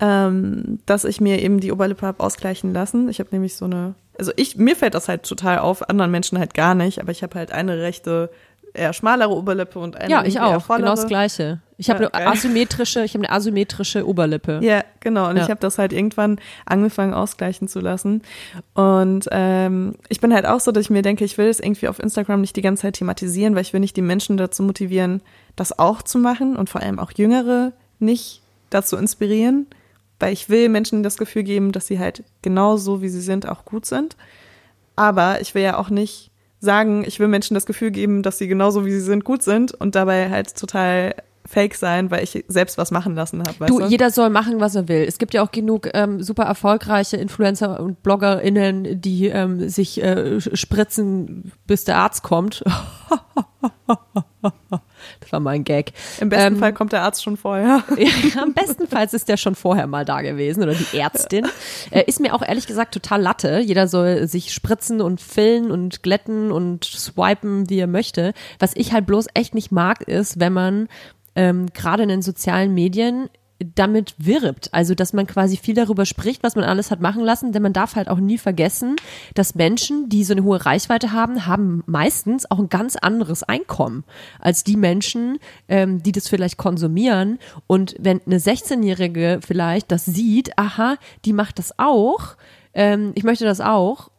ähm, 0.00 0.78
dass 0.86 1.04
ich 1.04 1.20
mir 1.20 1.40
eben 1.42 1.60
die 1.60 1.72
Oberlippe 1.72 2.06
habe 2.06 2.22
ausgleichen 2.22 2.72
lassen. 2.72 3.08
Ich 3.08 3.18
habe 3.18 3.30
nämlich 3.32 3.56
so 3.56 3.64
eine, 3.64 3.94
also 4.18 4.32
ich, 4.36 4.56
mir 4.56 4.76
fällt 4.76 4.94
das 4.94 5.08
halt 5.08 5.22
total 5.24 5.58
auf, 5.58 5.88
anderen 5.88 6.10
Menschen 6.10 6.38
halt 6.38 6.54
gar 6.54 6.74
nicht, 6.74 7.00
aber 7.00 7.12
ich 7.12 7.22
habe 7.22 7.38
halt 7.38 7.50
eine 7.52 7.78
rechte, 7.80 8.30
eher 8.74 8.92
schmalere 8.92 9.30
Oberlippe 9.30 9.78
und 9.78 9.96
eine 9.96 10.10
Ja, 10.10 10.24
ich 10.24 10.38
auch. 10.38 10.62
vollere. 10.62 10.82
Genau 10.82 10.94
das 10.96 11.06
Gleiche. 11.06 11.60
Ich 11.78 11.88
habe 11.88 12.04
Ja, 12.04 12.10
eine 12.10 12.24
geil. 12.24 12.32
asymmetrische, 12.34 13.04
ich 13.04 13.14
habe 13.14 13.24
eine 13.26 13.34
asymmetrische 13.34 14.06
Oberlippe. 14.06 14.60
Ja, 14.62 14.82
genau. 15.00 15.30
Und 15.30 15.36
Ja. 15.38 15.44
ich 15.44 15.48
habe 15.50 15.60
das 15.60 15.78
halt 15.78 15.94
irgendwann 15.94 16.38
angefangen 16.66 17.14
ausgleichen 17.14 17.68
zu 17.68 17.80
lassen. 17.80 18.20
Und 18.74 19.28
ähm, 19.30 19.94
ich 20.10 20.20
bin 20.20 20.32
halt 20.34 20.44
auch 20.46 20.60
so, 20.60 20.72
dass 20.72 20.84
ich 20.84 20.90
mir 20.90 21.02
denke, 21.02 21.24
ich 21.24 21.38
will 21.38 21.46
es 21.48 21.58
irgendwie 21.60 21.88
auf 21.88 21.98
Instagram 21.98 22.42
nicht 22.42 22.56
die 22.56 22.62
ganze 22.62 22.82
Zeit 22.82 22.94
thematisieren, 22.96 23.54
weil 23.54 23.62
ich 23.62 23.72
will 23.72 23.80
nicht 23.80 23.96
die 23.96 24.02
Menschen 24.02 24.36
dazu 24.36 24.62
motivieren, 24.62 25.22
das 25.54 25.78
auch 25.78 26.02
zu 26.02 26.18
machen 26.18 26.56
und 26.56 26.68
vor 26.68 26.82
allem 26.82 26.98
auch 26.98 27.12
Jüngere 27.16 27.72
nicht 27.98 28.42
dazu 28.68 28.96
inspirieren, 28.96 29.66
weil 30.18 30.32
ich 30.32 30.48
will 30.48 30.68
Menschen 30.68 31.02
das 31.02 31.16
Gefühl 31.16 31.42
geben, 31.42 31.72
dass 31.72 31.86
sie 31.86 31.98
halt 31.98 32.24
genauso 32.42 33.02
wie 33.02 33.08
sie 33.08 33.20
sind 33.20 33.48
auch 33.48 33.64
gut 33.64 33.86
sind. 33.86 34.16
Aber 34.94 35.40
ich 35.40 35.54
will 35.54 35.62
ja 35.62 35.78
auch 35.78 35.90
nicht 35.90 36.30
sagen, 36.60 37.04
ich 37.06 37.20
will 37.20 37.28
Menschen 37.28 37.54
das 37.54 37.66
Gefühl 37.66 37.90
geben, 37.90 38.22
dass 38.22 38.38
sie 38.38 38.48
genauso 38.48 38.86
wie 38.86 38.92
sie 38.92 39.00
sind 39.00 39.24
gut 39.24 39.42
sind 39.42 39.74
und 39.74 39.94
dabei 39.94 40.30
halt 40.30 40.56
total 40.56 41.14
fake 41.46 41.74
sein, 41.74 42.10
weil 42.10 42.24
ich 42.24 42.44
selbst 42.48 42.76
was 42.76 42.90
machen 42.90 43.14
lassen 43.14 43.42
habe. 43.46 43.66
Du, 43.66 43.78
du? 43.78 43.86
jeder 43.86 44.10
soll 44.10 44.30
machen, 44.30 44.60
was 44.60 44.74
er 44.74 44.88
will. 44.88 45.04
Es 45.06 45.18
gibt 45.18 45.34
ja 45.34 45.42
auch 45.42 45.52
genug 45.52 45.88
ähm, 45.94 46.22
super 46.22 46.44
erfolgreiche 46.44 47.16
Influencer 47.16 47.80
und 47.80 48.02
BloggerInnen, 48.02 49.00
die 49.00 49.28
ähm, 49.28 49.68
sich 49.68 50.02
äh, 50.02 50.40
spritzen, 50.40 51.52
bis 51.66 51.84
der 51.84 51.98
Arzt 51.98 52.22
kommt. 52.22 52.64
das 55.20 55.32
war 55.32 55.40
mein 55.40 55.64
Gag. 55.64 55.92
Im 56.20 56.28
besten 56.28 56.54
Ähm, 56.54 56.58
Fall 56.58 56.72
kommt 56.72 56.92
der 56.92 57.02
Arzt 57.02 57.22
schon 57.22 57.36
vorher. 57.36 57.84
Ja, 57.96 58.42
am 58.42 58.52
bestenfalls 58.52 59.14
ist 59.14 59.28
der 59.28 59.36
schon 59.36 59.54
vorher 59.54 59.86
mal 59.86 60.04
da 60.04 60.20
gewesen 60.22 60.62
oder 60.62 60.74
die 60.74 60.98
Ärztin. 60.98 61.46
Äh, 61.90 62.04
ist 62.06 62.20
mir 62.20 62.34
auch 62.34 62.42
ehrlich 62.42 62.66
gesagt 62.66 62.94
total 62.94 63.22
Latte. 63.22 63.58
Jeder 63.58 63.88
soll 63.88 64.26
sich 64.28 64.52
spritzen 64.52 65.00
und 65.00 65.20
fillen 65.20 65.70
und 65.70 66.02
glätten 66.02 66.52
und 66.52 66.84
swipen, 66.84 67.68
wie 67.70 67.78
er 67.78 67.86
möchte. 67.86 68.32
Was 68.58 68.72
ich 68.74 68.92
halt 68.92 69.06
bloß 69.06 69.26
echt 69.34 69.54
nicht 69.54 69.72
mag, 69.72 70.02
ist, 70.02 70.40
wenn 70.40 70.52
man 70.52 70.88
ähm, 71.34 71.66
gerade 71.74 72.02
in 72.02 72.08
den 72.08 72.22
sozialen 72.22 72.74
Medien 72.74 73.28
damit 73.58 74.14
wirbt. 74.18 74.72
Also, 74.72 74.94
dass 74.94 75.12
man 75.12 75.26
quasi 75.26 75.56
viel 75.56 75.74
darüber 75.74 76.04
spricht, 76.04 76.42
was 76.42 76.56
man 76.56 76.64
alles 76.64 76.90
hat 76.90 77.00
machen 77.00 77.22
lassen, 77.22 77.52
denn 77.52 77.62
man 77.62 77.72
darf 77.72 77.96
halt 77.96 78.08
auch 78.08 78.18
nie 78.18 78.38
vergessen, 78.38 78.96
dass 79.34 79.54
Menschen, 79.54 80.08
die 80.08 80.24
so 80.24 80.34
eine 80.34 80.44
hohe 80.44 80.64
Reichweite 80.64 81.12
haben, 81.12 81.46
haben 81.46 81.82
meistens 81.86 82.50
auch 82.50 82.58
ein 82.58 82.68
ganz 82.68 82.96
anderes 82.96 83.42
Einkommen 83.42 84.04
als 84.40 84.64
die 84.64 84.76
Menschen, 84.76 85.38
ähm, 85.68 86.02
die 86.02 86.12
das 86.12 86.28
vielleicht 86.28 86.58
konsumieren. 86.58 87.38
Und 87.66 87.96
wenn 87.98 88.20
eine 88.26 88.38
16-Jährige 88.38 89.40
vielleicht 89.46 89.90
das 89.90 90.04
sieht, 90.04 90.58
aha, 90.58 90.96
die 91.24 91.32
macht 91.32 91.58
das 91.58 91.78
auch, 91.78 92.36
ähm, 92.74 93.12
ich 93.14 93.24
möchte 93.24 93.44
das 93.44 93.60
auch, 93.60 94.10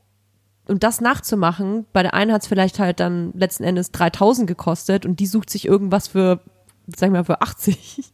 und 0.68 0.84
das 0.84 1.00
nachzumachen, 1.00 1.86
bei 1.94 2.04
der 2.04 2.14
einen 2.14 2.34
hat 2.34 2.42
es 2.42 2.48
vielleicht 2.48 2.80
halt 2.80 3.00
dann 3.00 3.32
letzten 3.34 3.64
Endes 3.64 3.92
3000 3.92 4.48
gekostet 4.48 5.06
und 5.06 5.22
die 5.22 5.28
sucht 5.28 5.50
sich 5.50 5.66
irgendwas 5.66 6.10
für, 6.10 6.42
sag 6.88 7.08
ich 7.08 7.14
mal, 7.14 7.24
für 7.24 7.42
80 7.42 8.12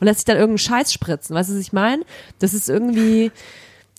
und 0.00 0.04
lässt 0.06 0.20
sich 0.20 0.24
dann 0.24 0.36
irgendeinen 0.36 0.58
Scheiß 0.58 0.92
spritzen. 0.92 1.34
Weißt 1.34 1.50
du, 1.50 1.54
was 1.54 1.60
ich 1.60 1.72
meine? 1.72 2.02
Das 2.38 2.54
ist 2.54 2.68
irgendwie, 2.68 3.30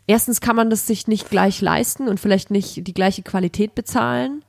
erstens 0.07 0.41
kann 0.41 0.55
man 0.55 0.69
das 0.69 0.87
sich 0.87 1.07
nicht 1.07 1.29
gleich 1.29 1.61
leisten 1.61 2.07
und 2.07 2.19
vielleicht 2.19 2.51
nicht 2.51 2.87
die 2.87 2.93
gleiche 2.93 3.23
Qualität 3.23 3.75
bezahlen. 3.75 4.43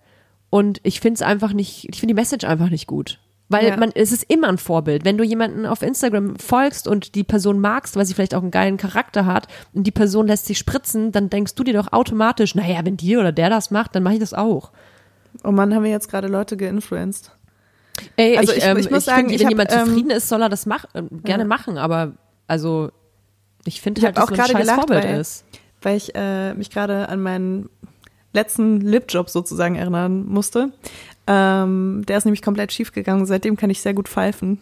Und 0.51 0.81
ich 0.83 1.01
finde 1.01 1.17
es 1.17 1.23
einfach 1.23 1.53
nicht, 1.53 1.89
ich 1.91 2.01
finde 2.01 2.15
die 2.15 2.21
Message 2.21 2.47
einfach 2.47 2.71
nicht 2.71 2.87
gut. 2.87 3.19
Weil 3.51 3.69
Ja. 3.69 3.77
man, 3.79 3.93
es 3.95 4.13
ist 4.13 4.25
immer 4.29 4.49
ein 4.49 4.59
Vorbild. 4.59 5.07
Wenn 5.07 5.17
du 5.17 5.25
jemanden 5.25 5.65
auf 5.65 5.81
Instagram 5.83 6.37
folgst 6.37 6.87
und 6.87 7.15
die 7.15 7.25
Person 7.25 7.61
magst, 7.61 7.97
weil 7.97 8.05
sie 8.05 8.13
vielleicht 8.13 8.35
auch 8.35 8.43
einen 8.43 8.51
geilen 8.51 8.77
Charakter 8.77 9.25
hat 9.25 9.49
und 9.73 9.85
die 9.87 9.91
Person 9.91 10.27
lässt 10.27 10.45
sich 10.47 10.59
spritzen, 10.59 11.13
dann 11.13 11.31
denkst 11.31 11.55
du 11.55 11.65
dir 11.65 11.73
doch 11.73 11.93
automatisch, 11.93 12.55
naja, 12.55 12.81
wenn 12.85 12.99
die 12.99 13.17
oder 13.17 13.33
der 13.33 13.49
das 13.49 13.71
macht, 13.71 13.95
dann 13.95 14.03
mache 14.03 14.15
ich 14.15 14.21
das 14.21 14.35
auch. 14.35 14.71
Oh 15.45 15.51
Mann, 15.51 15.75
haben 15.75 15.85
wir 15.85 15.91
jetzt 15.91 16.11
gerade 16.11 16.29
Leute 16.29 16.59
geinfluenced. 16.59 17.31
Ey, 18.17 18.37
Also 18.39 18.53
ich, 18.53 18.59
ich- 18.59 18.65
ähm, 18.65 18.77
ich 18.79 18.91
muss 18.91 19.01
ich 19.01 19.05
sagen, 19.07 19.29
finde, 19.29 19.35
ich 19.35 19.41
wenn 19.41 19.47
hab, 19.47 19.51
jemand 19.51 19.73
ähm, 19.73 19.87
zufrieden 19.87 20.11
ist, 20.11 20.29
soll 20.29 20.43
er 20.43 20.49
das 20.49 20.67
mach, 20.67 20.85
äh, 20.95 21.03
gerne 21.25 21.45
Ja. 21.45 21.49
machen, 21.49 21.79
aber 21.79 22.13
also 22.47 22.91
ich 23.65 23.81
finde 23.81 24.03
halt, 24.03 24.17
hab 24.17 24.19
dass 24.23 24.25
auch 24.25 24.31
man 24.31 24.41
ein 24.41 24.47
gerade 24.53 24.67
scheiß 24.67 24.75
Vorbild 24.77 25.05
weil- 25.05 25.21
ist. 25.21 25.45
weil 25.83 25.97
ich 25.97 26.15
äh, 26.15 26.55
mich 26.55 26.71
gerade 26.71 27.09
an 27.09 27.21
meinen 27.23 27.69
letzten 28.33 28.81
Lipjob 28.81 29.29
sozusagen 29.31 29.75
erinnern 29.77 30.27
musste. 30.27 30.73
Ähm, 31.27 32.05
der 32.09 32.19
ist 32.19 32.25
nämlich 32.25 32.43
komplett 32.43 32.73
schief 32.73 32.93
gegangen. 32.93 33.27
Seitdem 33.27 33.57
kann 33.57 33.71
ich 33.71 33.81
sehr 33.83 33.95
gut 33.95 34.09
pfeifen. 34.09 34.61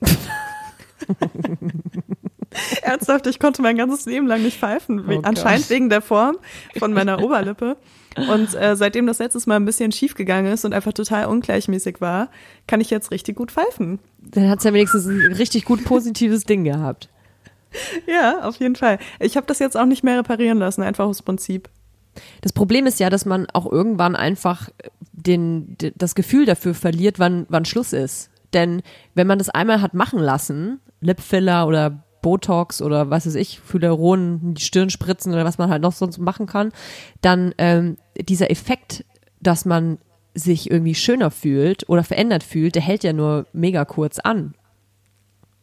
Ernsthaft, 2.82 3.26
ich 3.26 3.38
konnte 3.38 3.62
mein 3.62 3.76
ganzes 3.76 4.06
Leben 4.06 4.26
lang 4.26 4.42
nicht 4.42 4.58
pfeifen. 4.58 5.04
Oh 5.08 5.20
anscheinend 5.22 5.62
Gott. 5.62 5.70
wegen 5.70 5.88
der 5.88 6.02
Form 6.02 6.36
von 6.78 6.92
meiner 6.92 7.22
Oberlippe. 7.22 7.76
Und 8.16 8.54
äh, 8.54 8.76
seitdem 8.76 9.06
das 9.06 9.18
letztes 9.18 9.46
Mal 9.46 9.56
ein 9.56 9.64
bisschen 9.64 9.92
schief 9.92 10.14
gegangen 10.14 10.52
ist 10.52 10.64
und 10.64 10.74
einfach 10.74 10.92
total 10.92 11.26
ungleichmäßig 11.26 12.00
war, 12.00 12.28
kann 12.66 12.80
ich 12.80 12.90
jetzt 12.90 13.10
richtig 13.10 13.36
gut 13.36 13.50
pfeifen. 13.50 14.00
Dann 14.20 14.48
hat's 14.50 14.64
ja 14.64 14.72
wenigstens 14.72 15.06
ein 15.06 15.32
richtig 15.32 15.64
gut 15.64 15.84
positives 15.84 16.44
Ding 16.44 16.64
gehabt. 16.64 17.08
Ja, 18.06 18.40
auf 18.42 18.56
jeden 18.56 18.76
Fall. 18.76 18.98
Ich 19.18 19.38
habe 19.38 19.46
das 19.46 19.58
jetzt 19.58 19.78
auch 19.78 19.86
nicht 19.86 20.04
mehr 20.04 20.18
reparieren 20.18 20.58
lassen, 20.58 20.82
einfach 20.82 21.06
aus 21.06 21.22
Prinzip. 21.22 21.70
Das 22.42 22.52
Problem 22.52 22.84
ist 22.86 23.00
ja, 23.00 23.08
dass 23.08 23.24
man 23.24 23.46
auch 23.50 23.64
irgendwann 23.70 24.14
einfach 24.14 24.68
den, 25.12 25.76
das 25.96 26.14
Gefühl 26.14 26.44
dafür 26.44 26.74
verliert, 26.74 27.18
wann, 27.18 27.46
wann 27.48 27.64
Schluss 27.64 27.94
ist. 27.94 28.28
Denn 28.52 28.82
wenn 29.14 29.26
man 29.26 29.38
das 29.38 29.48
einmal 29.48 29.80
hat 29.80 29.94
machen 29.94 30.18
lassen, 30.18 30.80
Lipfiller 31.00 31.66
oder 31.66 32.04
Botox 32.22 32.80
oder 32.80 33.10
was 33.10 33.26
weiß 33.26 33.34
ich, 33.34 33.60
Hyaluron, 33.70 34.40
in 34.42 34.54
die 34.54 34.62
Stirn 34.62 34.90
spritzen 34.90 35.32
oder 35.32 35.44
was 35.44 35.58
man 35.58 35.70
halt 35.70 35.82
noch 35.82 35.92
sonst 35.92 36.18
machen 36.18 36.46
kann, 36.46 36.72
dann 37.20 37.54
ähm, 37.58 37.98
dieser 38.16 38.50
Effekt, 38.50 39.04
dass 39.40 39.64
man 39.64 39.98
sich 40.34 40.70
irgendwie 40.70 40.94
schöner 40.94 41.30
fühlt 41.30 41.88
oder 41.88 42.04
verändert 42.04 42.42
fühlt, 42.42 42.74
der 42.74 42.82
hält 42.82 43.04
ja 43.04 43.12
nur 43.12 43.46
mega 43.52 43.84
kurz 43.84 44.18
an. 44.18 44.54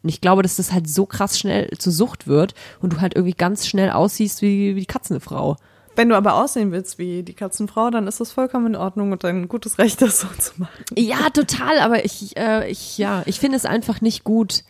Und 0.03 0.09
ich 0.09 0.21
glaube, 0.21 0.43
dass 0.43 0.57
das 0.57 0.71
halt 0.71 0.87
so 0.87 1.05
krass 1.05 1.39
schnell 1.39 1.69
zur 1.77 1.91
Sucht 1.91 2.27
wird 2.27 2.53
und 2.81 2.93
du 2.93 3.01
halt 3.01 3.15
irgendwie 3.15 3.33
ganz 3.33 3.67
schnell 3.67 3.89
aussiehst 3.89 4.41
wie, 4.41 4.75
wie 4.75 4.81
die 4.81 4.85
Katzenfrau. 4.85 5.57
Wenn 5.95 6.07
du 6.07 6.15
aber 6.15 6.35
aussehen 6.35 6.71
willst 6.71 6.97
wie 6.97 7.23
die 7.23 7.33
Katzenfrau, 7.33 7.89
dann 7.89 8.07
ist 8.07 8.21
das 8.21 8.31
vollkommen 8.31 8.67
in 8.67 8.75
Ordnung 8.77 9.11
und 9.11 9.25
ein 9.25 9.49
gutes 9.49 9.77
Recht, 9.79 10.01
das 10.01 10.21
so 10.21 10.27
zu 10.37 10.53
machen. 10.57 10.85
Ja, 10.95 11.29
total, 11.31 11.79
aber 11.79 12.05
ich, 12.05 12.37
äh, 12.37 12.69
ich, 12.69 12.97
ja, 12.97 13.23
ich 13.25 13.39
finde 13.39 13.57
es 13.57 13.65
einfach 13.65 13.99
nicht 13.99 14.23
gut, 14.23 14.63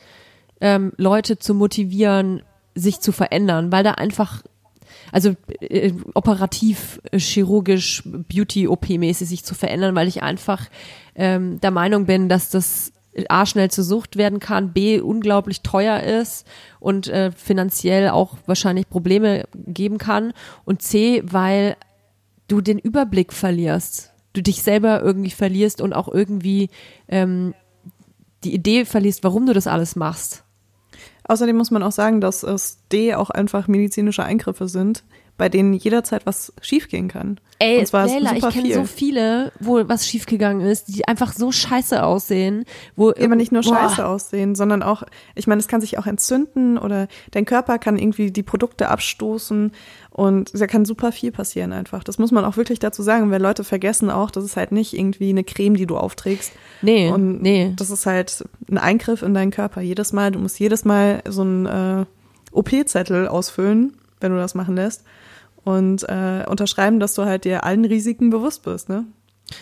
ähm, 0.61 0.93
Leute 0.97 1.39
zu 1.39 1.53
motivieren, 1.53 2.41
sich 2.75 2.99
zu 2.99 3.11
verändern, 3.11 3.71
weil 3.71 3.83
da 3.83 3.91
einfach, 3.91 4.43
also 5.11 5.35
äh, 5.59 5.93
operativ, 6.13 7.01
äh, 7.11 7.19
chirurgisch, 7.19 8.03
Beauty-OP-mäßig 8.05 9.27
sich 9.27 9.43
zu 9.43 9.55
verändern, 9.55 9.95
weil 9.95 10.07
ich 10.07 10.23
einfach 10.23 10.67
ähm, 11.15 11.59
der 11.61 11.71
Meinung 11.71 12.05
bin, 12.05 12.29
dass 12.29 12.49
das 12.49 12.93
A 13.27 13.45
schnell 13.45 13.71
zur 13.71 13.83
Sucht 13.83 14.17
werden 14.17 14.39
kann, 14.39 14.71
B 14.71 14.99
unglaublich 15.01 15.61
teuer 15.61 15.99
ist 16.01 16.45
und 16.79 17.07
äh, 17.07 17.31
finanziell 17.31 18.09
auch 18.09 18.37
wahrscheinlich 18.45 18.87
Probleme 18.89 19.45
geben 19.55 19.97
kann 19.97 20.33
und 20.63 20.81
C, 20.81 21.23
weil 21.25 21.75
du 22.47 22.61
den 22.61 22.79
Überblick 22.79 23.33
verlierst, 23.33 24.11
du 24.33 24.41
dich 24.41 24.61
selber 24.61 25.01
irgendwie 25.01 25.31
verlierst 25.31 25.81
und 25.81 25.93
auch 25.93 26.07
irgendwie 26.07 26.69
ähm, 27.07 27.53
die 28.43 28.53
Idee 28.53 28.85
verlierst, 28.85 29.23
warum 29.23 29.45
du 29.45 29.53
das 29.53 29.67
alles 29.67 29.95
machst. 29.95 30.43
Außerdem 31.29 31.55
muss 31.55 31.69
man 31.69 31.83
auch 31.83 31.91
sagen, 31.91 32.21
dass 32.21 32.41
es 32.41 32.79
D 32.91 33.13
auch 33.13 33.29
einfach 33.29 33.67
medizinische 33.67 34.23
Eingriffe 34.23 34.67
sind, 34.67 35.03
bei 35.39 35.49
denen 35.49 35.73
jederzeit 35.73 36.25
was 36.25 36.53
schiefgehen 36.61 37.07
kann. 37.07 37.39
Ey, 37.57 37.83
Leila, 37.91 38.35
ich 38.35 38.49
kenne 38.49 38.73
so 38.73 38.83
viele, 38.83 39.51
wo 39.59 39.81
was 39.87 40.07
schiefgegangen 40.07 40.65
ist, 40.65 40.89
die 40.89 41.07
einfach 41.07 41.33
so 41.33 41.51
scheiße 41.51 42.03
aussehen. 42.03 42.65
Wo 42.95 43.09
aber 43.09 43.35
nicht 43.35 43.51
nur 43.51 43.63
boah. 43.63 43.73
scheiße 43.73 44.05
aussehen, 44.05 44.55
sondern 44.55 44.83
auch, 44.83 45.03
ich 45.35 45.47
meine, 45.47 45.59
es 45.59 45.67
kann 45.67 45.81
sich 45.81 45.97
auch 45.97 46.05
entzünden 46.05 46.77
oder 46.77 47.07
dein 47.31 47.45
Körper 47.45 47.79
kann 47.79 47.97
irgendwie 47.97 48.31
die 48.31 48.43
Produkte 48.43 48.89
abstoßen 48.89 49.71
und 50.11 50.51
da 50.59 50.67
kann 50.67 50.83
super 50.83 51.11
viel 51.13 51.31
passieren 51.31 51.71
einfach. 51.71 52.03
Das 52.03 52.17
muss 52.17 52.31
man 52.31 52.43
auch 52.43 52.57
wirklich 52.57 52.79
dazu 52.79 53.01
sagen, 53.01 53.31
weil 53.31 53.41
Leute 53.41 53.63
vergessen 53.63 54.09
auch, 54.09 54.31
das 54.31 54.43
ist 54.43 54.57
halt 54.57 54.73
nicht 54.73 54.93
irgendwie 54.93 55.29
eine 55.29 55.45
Creme, 55.45 55.75
die 55.75 55.85
du 55.85 55.97
aufträgst. 55.97 56.51
Nee, 56.81 57.09
Und 57.09 57.41
nee. 57.41 57.73
das 57.77 57.89
ist 57.89 58.05
halt 58.05 58.43
ein 58.69 58.77
Eingriff 58.77 59.21
in 59.21 59.33
deinen 59.33 59.51
Körper. 59.51 59.79
Jedes 59.79 60.11
Mal, 60.11 60.31
du 60.31 60.39
musst 60.39 60.59
jedes 60.59 60.83
Mal 60.83 61.23
so 61.27 61.41
einen 61.41 61.65
äh, 61.65 62.05
OP-Zettel 62.51 63.27
ausfüllen, 63.27 63.93
wenn 64.19 64.33
du 64.33 64.37
das 64.37 64.55
machen 64.55 64.75
lässt. 64.75 65.03
Und 65.63 66.03
äh, 66.07 66.45
unterschreiben, 66.47 66.99
dass 66.99 67.15
du 67.15 67.25
halt 67.25 67.45
dir 67.45 67.63
allen 67.63 67.85
Risiken 67.85 68.29
bewusst 68.29 68.63
bist, 68.63 68.89
ne? 68.89 69.05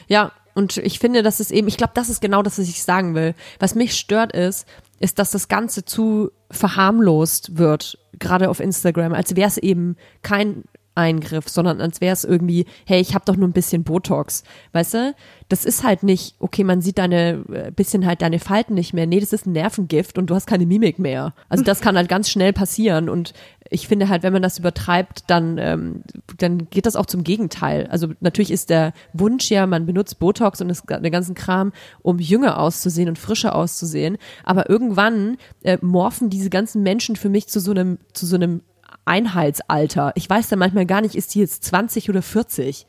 Ja, 0.08 0.32
und 0.54 0.78
ich 0.78 1.00
finde, 1.00 1.24
das 1.24 1.40
ist 1.40 1.52
eben, 1.52 1.68
ich 1.68 1.78
glaube, 1.78 1.94
das 1.96 2.10
ist 2.10 2.20
genau 2.20 2.42
das, 2.42 2.58
was 2.58 2.68
ich 2.68 2.84
sagen 2.84 3.14
will. 3.16 3.36
Was 3.60 3.76
mich 3.76 3.96
stört 3.96 4.34
ist, 4.34 4.68
ist, 5.00 5.20
dass 5.20 5.32
das 5.32 5.48
Ganze 5.48 5.86
zu 5.86 6.32
verharmlost 6.50 7.58
wird, 7.58 8.00
gerade 8.18 8.50
auf 8.50 8.60
Instagram, 8.60 9.14
als 9.14 9.36
wäre 9.36 9.48
es 9.48 9.58
eben 9.58 9.96
kein 10.24 10.64
Eingriff, 10.98 11.48
sondern 11.48 11.80
als 11.80 12.02
wäre 12.02 12.14
es 12.14 12.24
irgendwie, 12.24 12.66
hey, 12.86 13.00
ich 13.00 13.14
habe 13.14 13.24
doch 13.26 13.36
nur 13.36 13.48
ein 13.48 13.54
bisschen 13.54 13.84
Botox, 13.84 14.44
weißt 14.72 14.94
du? 14.96 15.16
Das 15.48 15.64
ist 15.64 15.84
halt 15.84 16.02
nicht, 16.02 16.36
okay, 16.40 16.64
man 16.64 16.82
sieht 16.82 16.98
deine 16.98 17.46
äh, 17.54 17.72
bisschen 17.72 18.06
halt 18.06 18.22
deine 18.24 18.40
Falten 18.40 18.74
nicht 18.74 18.94
mehr. 18.94 19.06
Nee, 19.06 19.20
das 19.20 19.32
ist 19.32 19.46
ein 19.46 19.52
Nervengift 19.52 20.18
und 20.18 20.30
du 20.30 20.36
hast 20.36 20.48
keine 20.48 20.66
Mimik 20.66 20.98
mehr. 20.98 21.34
Also 21.50 21.64
das 21.64 21.82
kann 21.82 21.96
halt 21.96 22.10
ganz 22.10 22.30
schnell 22.30 22.52
passieren 22.52 23.10
und 23.10 23.34
ich 23.70 23.88
finde 23.88 24.10
halt, 24.10 24.24
wenn 24.24 24.34
man 24.34 24.42
das 24.42 24.60
übertreibt, 24.60 25.24
dann 25.28 25.58
ähm, 25.58 26.04
dann 26.38 26.70
geht 26.70 26.86
das 26.86 26.96
auch 26.96 27.06
zum 27.06 27.24
Gegenteil. 27.24 27.88
Also 27.88 28.10
natürlich 28.20 28.52
ist 28.52 28.70
der 28.70 28.94
Wunsch 29.14 29.50
ja, 29.50 29.68
man 29.68 29.86
benutzt 29.86 30.20
Botox 30.20 30.62
und 30.62 30.68
das, 30.68 30.84
den 30.84 31.12
ganzen 31.12 31.36
Kram, 31.36 31.74
um 32.02 32.20
jünger 32.20 32.60
auszusehen 32.60 33.10
und 33.10 33.20
frischer 33.20 33.56
auszusehen. 33.56 34.18
Aber 34.44 34.70
irgendwann 34.70 35.38
äh, 35.64 35.78
morphen 35.82 36.30
diese 36.30 36.50
ganzen 36.50 36.84
Menschen 36.84 37.16
für 37.16 37.30
mich 37.30 37.48
zu 37.48 37.60
so 37.60 37.72
einem 37.72 38.00
zu 38.14 38.26
so 38.26 38.36
einem 38.36 38.62
Einheitsalter. 39.06 40.12
Ich 40.16 40.30
weiß 40.30 40.50
dann 40.50 40.60
manchmal 40.60 40.86
gar 40.86 41.02
nicht, 41.02 41.16
ist 41.16 41.34
die 41.36 41.40
jetzt 41.40 41.64
20 41.64 42.10
oder 42.10 42.22
40, 42.22 42.86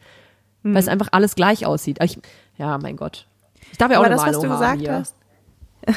weil 0.65 0.77
es 0.77 0.89
einfach 0.89 1.09
alles 1.13 1.35
gleich 1.35 1.65
aussieht. 1.65 1.99
Ich, 2.03 2.19
ja, 2.57 2.77
mein 2.79 2.97
Gott. 2.97 3.27
Ich 3.71 3.79
darf 3.79 3.91
ja 3.91 3.99
auch 3.99 4.05
Aber 4.05 4.15
eine 4.15 4.17
das, 4.17 4.27
was 4.27 4.37
Meinung 4.37 4.43
du 4.43 4.65
haben 4.65 4.79
gesagt 4.79 4.81
hier. 4.81 4.93
hast, 4.95 5.15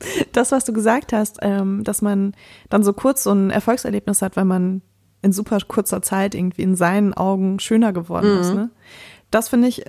das, 0.32 0.52
was 0.52 0.64
du 0.64 0.72
gesagt 0.72 1.12
hast, 1.12 1.38
ähm, 1.42 1.84
dass 1.84 2.02
man 2.02 2.34
dann 2.70 2.82
so 2.82 2.92
kurz 2.92 3.22
so 3.24 3.32
ein 3.32 3.50
Erfolgserlebnis 3.50 4.22
hat, 4.22 4.36
weil 4.36 4.44
man 4.44 4.82
in 5.22 5.32
super 5.32 5.58
kurzer 5.66 6.00
Zeit 6.02 6.34
irgendwie 6.34 6.62
in 6.62 6.76
seinen 6.76 7.12
Augen 7.14 7.58
schöner 7.60 7.92
geworden 7.92 8.34
Mhm. 8.34 8.40
ist. 8.40 8.54
Ne? 8.54 8.70
Das 9.30 9.48
finde 9.48 9.68
ich 9.68 9.84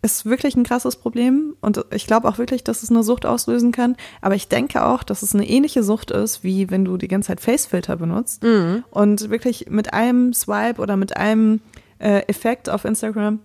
ist 0.00 0.26
wirklich 0.26 0.54
ein 0.56 0.62
krasses 0.62 0.94
Problem 0.94 1.56
und 1.60 1.84
ich 1.90 2.06
glaube 2.06 2.28
auch 2.28 2.38
wirklich, 2.38 2.62
dass 2.62 2.84
es 2.84 2.90
eine 2.90 3.02
Sucht 3.02 3.26
auslösen 3.26 3.72
kann. 3.72 3.96
Aber 4.20 4.36
ich 4.36 4.46
denke 4.46 4.84
auch, 4.86 5.02
dass 5.02 5.22
es 5.22 5.34
eine 5.34 5.46
ähnliche 5.48 5.82
Sucht 5.82 6.12
ist, 6.12 6.44
wie 6.44 6.70
wenn 6.70 6.84
du 6.84 6.96
die 6.96 7.08
ganze 7.08 7.26
Zeit 7.28 7.40
Facefilter 7.40 7.96
benutzt 7.96 8.44
Mhm. 8.44 8.84
und 8.90 9.28
wirklich 9.28 9.66
mit 9.70 9.92
einem 9.92 10.32
Swipe 10.32 10.80
oder 10.80 10.96
mit 10.96 11.16
einem 11.16 11.60
äh, 11.98 12.20
Effekt 12.28 12.70
auf 12.70 12.84
Instagram 12.84 13.40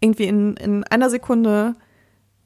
irgendwie 0.00 0.24
in, 0.26 0.54
in 0.58 0.84
einer 0.84 1.08
Sekunde 1.08 1.76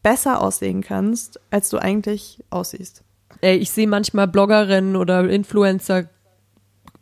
besser 0.02 0.40
aussehen 0.40 0.82
kannst, 0.82 1.40
als 1.50 1.68
du 1.70 1.78
eigentlich 1.78 2.42
aussiehst. 2.50 3.02
Ey, 3.40 3.56
ich 3.56 3.70
sehe 3.70 3.86
manchmal 3.86 4.26
Bloggerinnen 4.28 4.96
oder 4.96 5.28
Influencer 5.28 6.08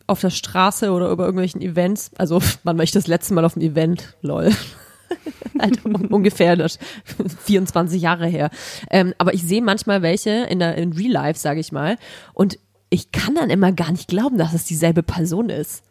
auf 0.06 0.20
der 0.20 0.30
Straße 0.30 0.90
oder 0.92 1.10
über 1.10 1.24
irgendwelchen 1.24 1.60
Events. 1.62 2.10
Also, 2.18 2.40
wann 2.64 2.76
war 2.76 2.84
ich 2.84 2.92
das 2.92 3.06
letzte 3.06 3.34
Mal 3.34 3.44
auf 3.44 3.56
einem 3.56 3.70
Event? 3.70 4.16
Lol. 4.22 4.50
halt 5.58 5.84
un- 5.84 6.06
ungefähr 6.06 6.56
das 6.56 6.78
24 7.44 8.00
Jahre 8.02 8.26
her. 8.26 8.50
Ähm, 8.90 9.14
aber 9.18 9.34
ich 9.34 9.42
sehe 9.42 9.62
manchmal 9.62 10.02
welche 10.02 10.30
in, 10.30 10.58
der, 10.58 10.76
in 10.76 10.92
Real 10.92 11.12
Life, 11.12 11.38
sage 11.38 11.60
ich 11.60 11.72
mal. 11.72 11.96
Und 12.34 12.58
ich 12.90 13.10
kann 13.12 13.34
dann 13.34 13.50
immer 13.50 13.72
gar 13.72 13.90
nicht 13.90 14.08
glauben, 14.08 14.38
dass 14.38 14.52
es 14.52 14.64
dieselbe 14.64 15.02
Person 15.02 15.48
ist. 15.48 15.82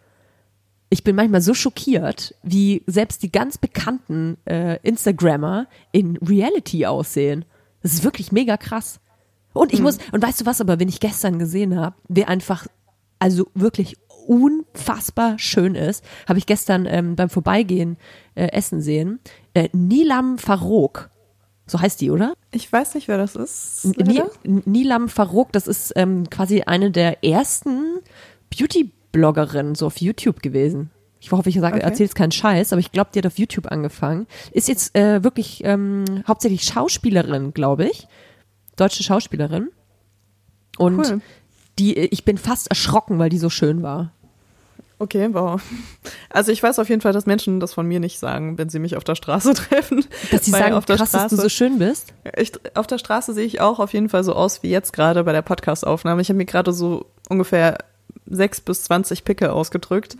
Ich 0.95 1.03
bin 1.03 1.17
manchmal 1.17 1.41
so 1.41 1.53
schockiert, 1.53 2.35
wie 2.41 2.81
selbst 2.87 3.21
die 3.21 3.29
ganz 3.29 3.57
bekannten 3.57 4.37
äh, 4.45 4.79
Instagrammer 4.81 5.67
in 5.91 6.15
Reality 6.25 6.85
aussehen. 6.85 7.43
Das 7.83 7.91
ist 7.91 8.05
wirklich 8.05 8.31
mega 8.31 8.55
krass. 8.55 9.01
Und 9.51 9.73
ich 9.73 9.81
muss, 9.81 9.97
und 10.13 10.23
weißt 10.23 10.39
du 10.39 10.45
was, 10.45 10.61
aber 10.61 10.79
wenn 10.79 10.87
ich 10.87 11.01
gestern 11.01 11.37
gesehen 11.37 11.77
habe, 11.77 11.97
wer 12.07 12.29
einfach, 12.29 12.67
also 13.19 13.49
wirklich 13.53 13.97
unfassbar 14.25 15.37
schön 15.37 15.75
ist, 15.75 16.01
habe 16.29 16.39
ich 16.39 16.45
gestern 16.45 16.85
ähm, 16.85 17.17
beim 17.17 17.29
Vorbeigehen 17.29 17.97
äh, 18.35 18.53
essen 18.53 18.79
sehen. 18.79 19.19
Äh, 19.53 19.67
Nilam 19.73 20.37
Farouk. 20.37 21.09
So 21.67 21.81
heißt 21.81 21.99
die, 21.99 22.09
oder? 22.09 22.35
Ich 22.51 22.71
weiß 22.71 22.95
nicht, 22.95 23.09
wer 23.09 23.17
das 23.17 23.35
ist. 23.35 23.83
Leider. 23.97 24.29
Nilam 24.45 25.09
Farouk, 25.09 25.51
das 25.51 25.67
ist 25.67 25.91
ähm, 25.97 26.29
quasi 26.29 26.61
eine 26.61 26.89
der 26.89 27.21
ersten 27.21 27.99
Beauty-Bloggerinnen 29.19 29.75
so 29.75 29.87
auf 29.87 29.97
YouTube 30.01 30.41
gewesen. 30.41 30.91
Ich 31.19 31.31
hoffe, 31.31 31.49
ich 31.49 31.55
sage, 31.59 31.77
Okay. 31.77 31.85
erzähle 31.85 32.05
jetzt 32.05 32.15
keinen 32.15 32.31
Scheiß, 32.31 32.71
aber 32.71 32.79
ich 32.79 32.91
glaube, 32.91 33.09
die 33.13 33.19
hat 33.19 33.25
auf 33.25 33.39
YouTube 33.39 33.71
angefangen. 33.71 34.27
Ist 34.51 34.67
jetzt 34.67 34.95
äh, 34.95 35.23
wirklich 35.23 35.61
ähm, 35.63 36.05
hauptsächlich 36.27 36.63
Schauspielerin, 36.63 37.53
glaube 37.53 37.85
ich. 37.85 38.07
Deutsche 38.75 39.03
Schauspielerin. 39.03 39.69
Und 40.77 40.99
Cool. 40.99 41.21
die, 41.79 41.95
ich 41.97 42.25
bin 42.25 42.37
fast 42.37 42.67
erschrocken, 42.67 43.17
weil 43.17 43.29
die 43.29 43.39
so 43.39 43.49
schön 43.49 43.81
war. 43.81 44.11
Okay, 44.99 45.29
wow. 45.33 45.61
Also 46.29 46.51
ich 46.53 46.61
weiß 46.63 46.79
auf 46.79 46.87
jeden 46.89 47.01
Fall, 47.01 47.11
dass 47.11 47.25
Menschen 47.25 47.59
das 47.59 47.73
von 47.73 47.85
mir 47.85 47.99
nicht 47.99 48.17
sagen, 48.19 48.57
wenn 48.57 48.69
sie 48.69 48.79
mich 48.79 48.95
auf 48.95 49.03
der 49.03 49.15
Straße 49.15 49.53
treffen. 49.55 50.05
Dass 50.31 50.45
sie 50.45 50.51
sagen, 50.51 50.73
auf 50.73 50.85
der 50.85 50.95
krass, 50.97 51.11
dass 51.11 51.27
du 51.29 51.35
Straße- 51.35 51.41
so 51.41 51.49
schön 51.49 51.79
bist. 51.79 52.13
Ich, 52.37 52.51
auf 52.77 52.87
der 52.87 52.97
Straße 52.97 53.33
sehe 53.33 53.45
ich 53.45 53.59
auch 53.61 53.79
auf 53.79 53.93
jeden 53.93 54.07
Fall 54.09 54.23
so 54.23 54.33
aus 54.33 54.63
wie 54.63 54.69
jetzt 54.69 54.93
gerade 54.93 55.23
bei 55.23 55.31
der 55.33 55.41
Podcast-Aufnahme. 55.41 56.21
Ich 56.21 56.29
habe 56.29 56.37
mir 56.37 56.45
gerade 56.45 56.71
so 56.71 57.07
ungefähr 57.29 57.77
sechs 58.27 58.61
bis 58.61 58.83
zwanzig 58.83 59.23
Pickel 59.23 59.49
ausgedrückt. 59.49 60.17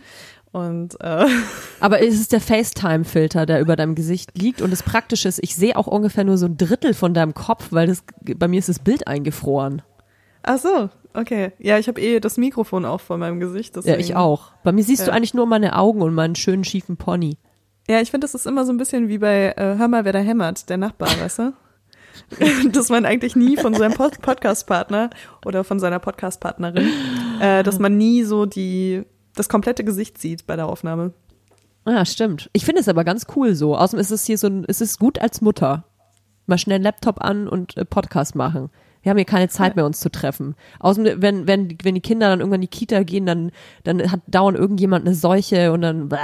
Und 0.52 0.98
äh, 1.00 1.26
Aber 1.80 2.02
es 2.02 2.14
ist 2.14 2.32
der 2.32 2.40
FaceTime-Filter, 2.40 3.44
der 3.46 3.60
über 3.60 3.76
deinem 3.76 3.94
Gesicht 3.94 4.38
liegt. 4.38 4.62
Und 4.62 4.70
das 4.70 4.82
Praktische 4.82 5.28
ist, 5.28 5.40
ich 5.42 5.54
sehe 5.56 5.76
auch 5.76 5.86
ungefähr 5.86 6.24
nur 6.24 6.38
so 6.38 6.46
ein 6.46 6.56
Drittel 6.56 6.94
von 6.94 7.12
deinem 7.14 7.34
Kopf, 7.34 7.68
weil 7.70 7.86
das, 7.88 8.02
bei 8.36 8.48
mir 8.48 8.58
ist 8.58 8.68
das 8.68 8.78
Bild 8.78 9.06
eingefroren. 9.06 9.82
ach 10.42 10.58
so, 10.58 10.88
okay. 11.12 11.52
Ja, 11.58 11.78
ich 11.78 11.88
habe 11.88 12.00
eh 12.00 12.20
das 12.20 12.36
Mikrofon 12.38 12.84
auch 12.86 13.00
vor 13.00 13.18
meinem 13.18 13.40
Gesicht. 13.40 13.74
Ja, 13.76 13.82
Deswegen. 13.82 14.00
ich 14.00 14.16
auch. 14.16 14.52
Bei 14.64 14.72
mir 14.72 14.82
siehst 14.84 15.06
du 15.06 15.10
Ja. 15.10 15.16
eigentlich 15.16 15.34
nur 15.34 15.46
meine 15.46 15.76
Augen 15.76 16.00
und 16.02 16.14
meinen 16.14 16.36
schönen 16.36 16.64
schiefen 16.64 16.96
Pony. 16.96 17.36
Ja, 17.88 18.00
ich 18.00 18.10
finde, 18.10 18.24
das 18.24 18.34
ist 18.34 18.46
immer 18.46 18.64
so 18.64 18.72
ein 18.72 18.78
bisschen 18.78 19.08
wie 19.08 19.18
bei 19.18 19.52
äh, 19.56 19.76
Hör 19.76 19.88
mal, 19.88 20.04
wer 20.04 20.12
da 20.12 20.20
hämmert, 20.20 20.70
der 20.70 20.76
Nachbar, 20.76 21.08
weißt 21.20 21.38
du? 21.40 21.52
dass 22.72 22.88
man 22.88 23.04
eigentlich 23.04 23.36
nie 23.36 23.56
von 23.58 23.74
seinem 23.74 23.92
Pod 23.92 24.22
Podcast-Partner 24.22 25.10
oder 25.44 25.64
von 25.64 25.78
seiner 25.78 25.98
Podcast-Partnerin, 25.98 26.88
äh, 27.40 27.62
dass 27.62 27.78
man 27.78 27.96
nie 27.96 28.22
so 28.24 28.46
die 28.46 29.04
das 29.34 29.48
komplette 29.48 29.84
Gesicht 29.84 30.18
sieht 30.18 30.46
bei 30.46 30.56
der 30.56 30.66
Aufnahme. 30.66 31.12
Ja, 31.86 32.04
stimmt. 32.04 32.50
Ich 32.52 32.64
finde 32.64 32.80
es 32.80 32.88
aber 32.88 33.04
ganz 33.04 33.26
cool 33.36 33.54
so. 33.54 33.76
Außerdem 33.76 34.00
ist 34.00 34.10
es 34.10 34.24
hier 34.24 34.38
so 34.38 34.48
ein, 34.48 34.64
es 34.66 34.80
ist 34.80 34.98
gut 34.98 35.20
als 35.20 35.40
Mutter. 35.40 35.84
Mal 36.46 36.58
schnell 36.58 36.82
Laptop 36.82 37.22
an 37.22 37.48
und 37.48 37.76
äh, 37.76 37.84
Podcast 37.84 38.34
machen. 38.34 38.70
Wir 39.02 39.10
haben 39.10 39.18
hier 39.18 39.24
keine 39.24 39.48
Zeit 39.48 39.76
mehr, 39.76 39.86
uns 39.86 40.00
zu 40.00 40.10
treffen. 40.10 40.56
Außerdem, 40.80 41.22
wenn, 41.22 41.46
wenn, 41.46 41.78
wenn 41.84 41.94
die 41.94 42.00
Kinder 42.00 42.28
dann 42.28 42.40
irgendwann 42.40 42.60
in 42.60 42.68
die 42.68 42.76
Kita 42.76 43.04
gehen, 43.04 43.24
dann, 43.24 43.52
dann 43.84 44.10
hat 44.10 44.20
dauernd 44.26 44.58
irgendjemand 44.58 45.06
eine 45.06 45.14
Seuche 45.14 45.72
und 45.72 45.82
dann, 45.82 46.08
bäh. 46.08 46.16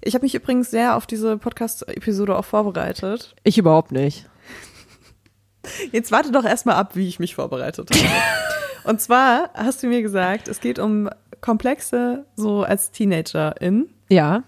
Ich 0.00 0.14
habe 0.14 0.24
mich 0.24 0.34
übrigens 0.34 0.70
sehr 0.70 0.96
auf 0.96 1.06
diese 1.06 1.36
Podcast-Episode 1.36 2.38
auch 2.38 2.44
vorbereitet. 2.44 3.34
ich 3.44 3.58
überhaupt 3.58 3.92
nicht. 3.92 4.26
Jetzt 5.92 6.12
warte 6.12 6.32
doch 6.32 6.44
erstmal 6.44 6.76
ab, 6.76 6.94
wie 6.94 7.08
ich 7.08 7.18
mich 7.18 7.34
vorbereitet 7.34 7.90
habe. 7.90 8.04
Und 8.84 9.00
zwar 9.00 9.50
hast 9.54 9.82
du 9.82 9.86
mir 9.88 10.02
gesagt, 10.02 10.48
es 10.48 10.60
geht 10.60 10.78
um 10.78 11.10
Komplexe 11.40 12.24
so 12.36 12.62
als 12.62 12.90
Teenagerin 12.90 13.88
Ja. 14.08 14.44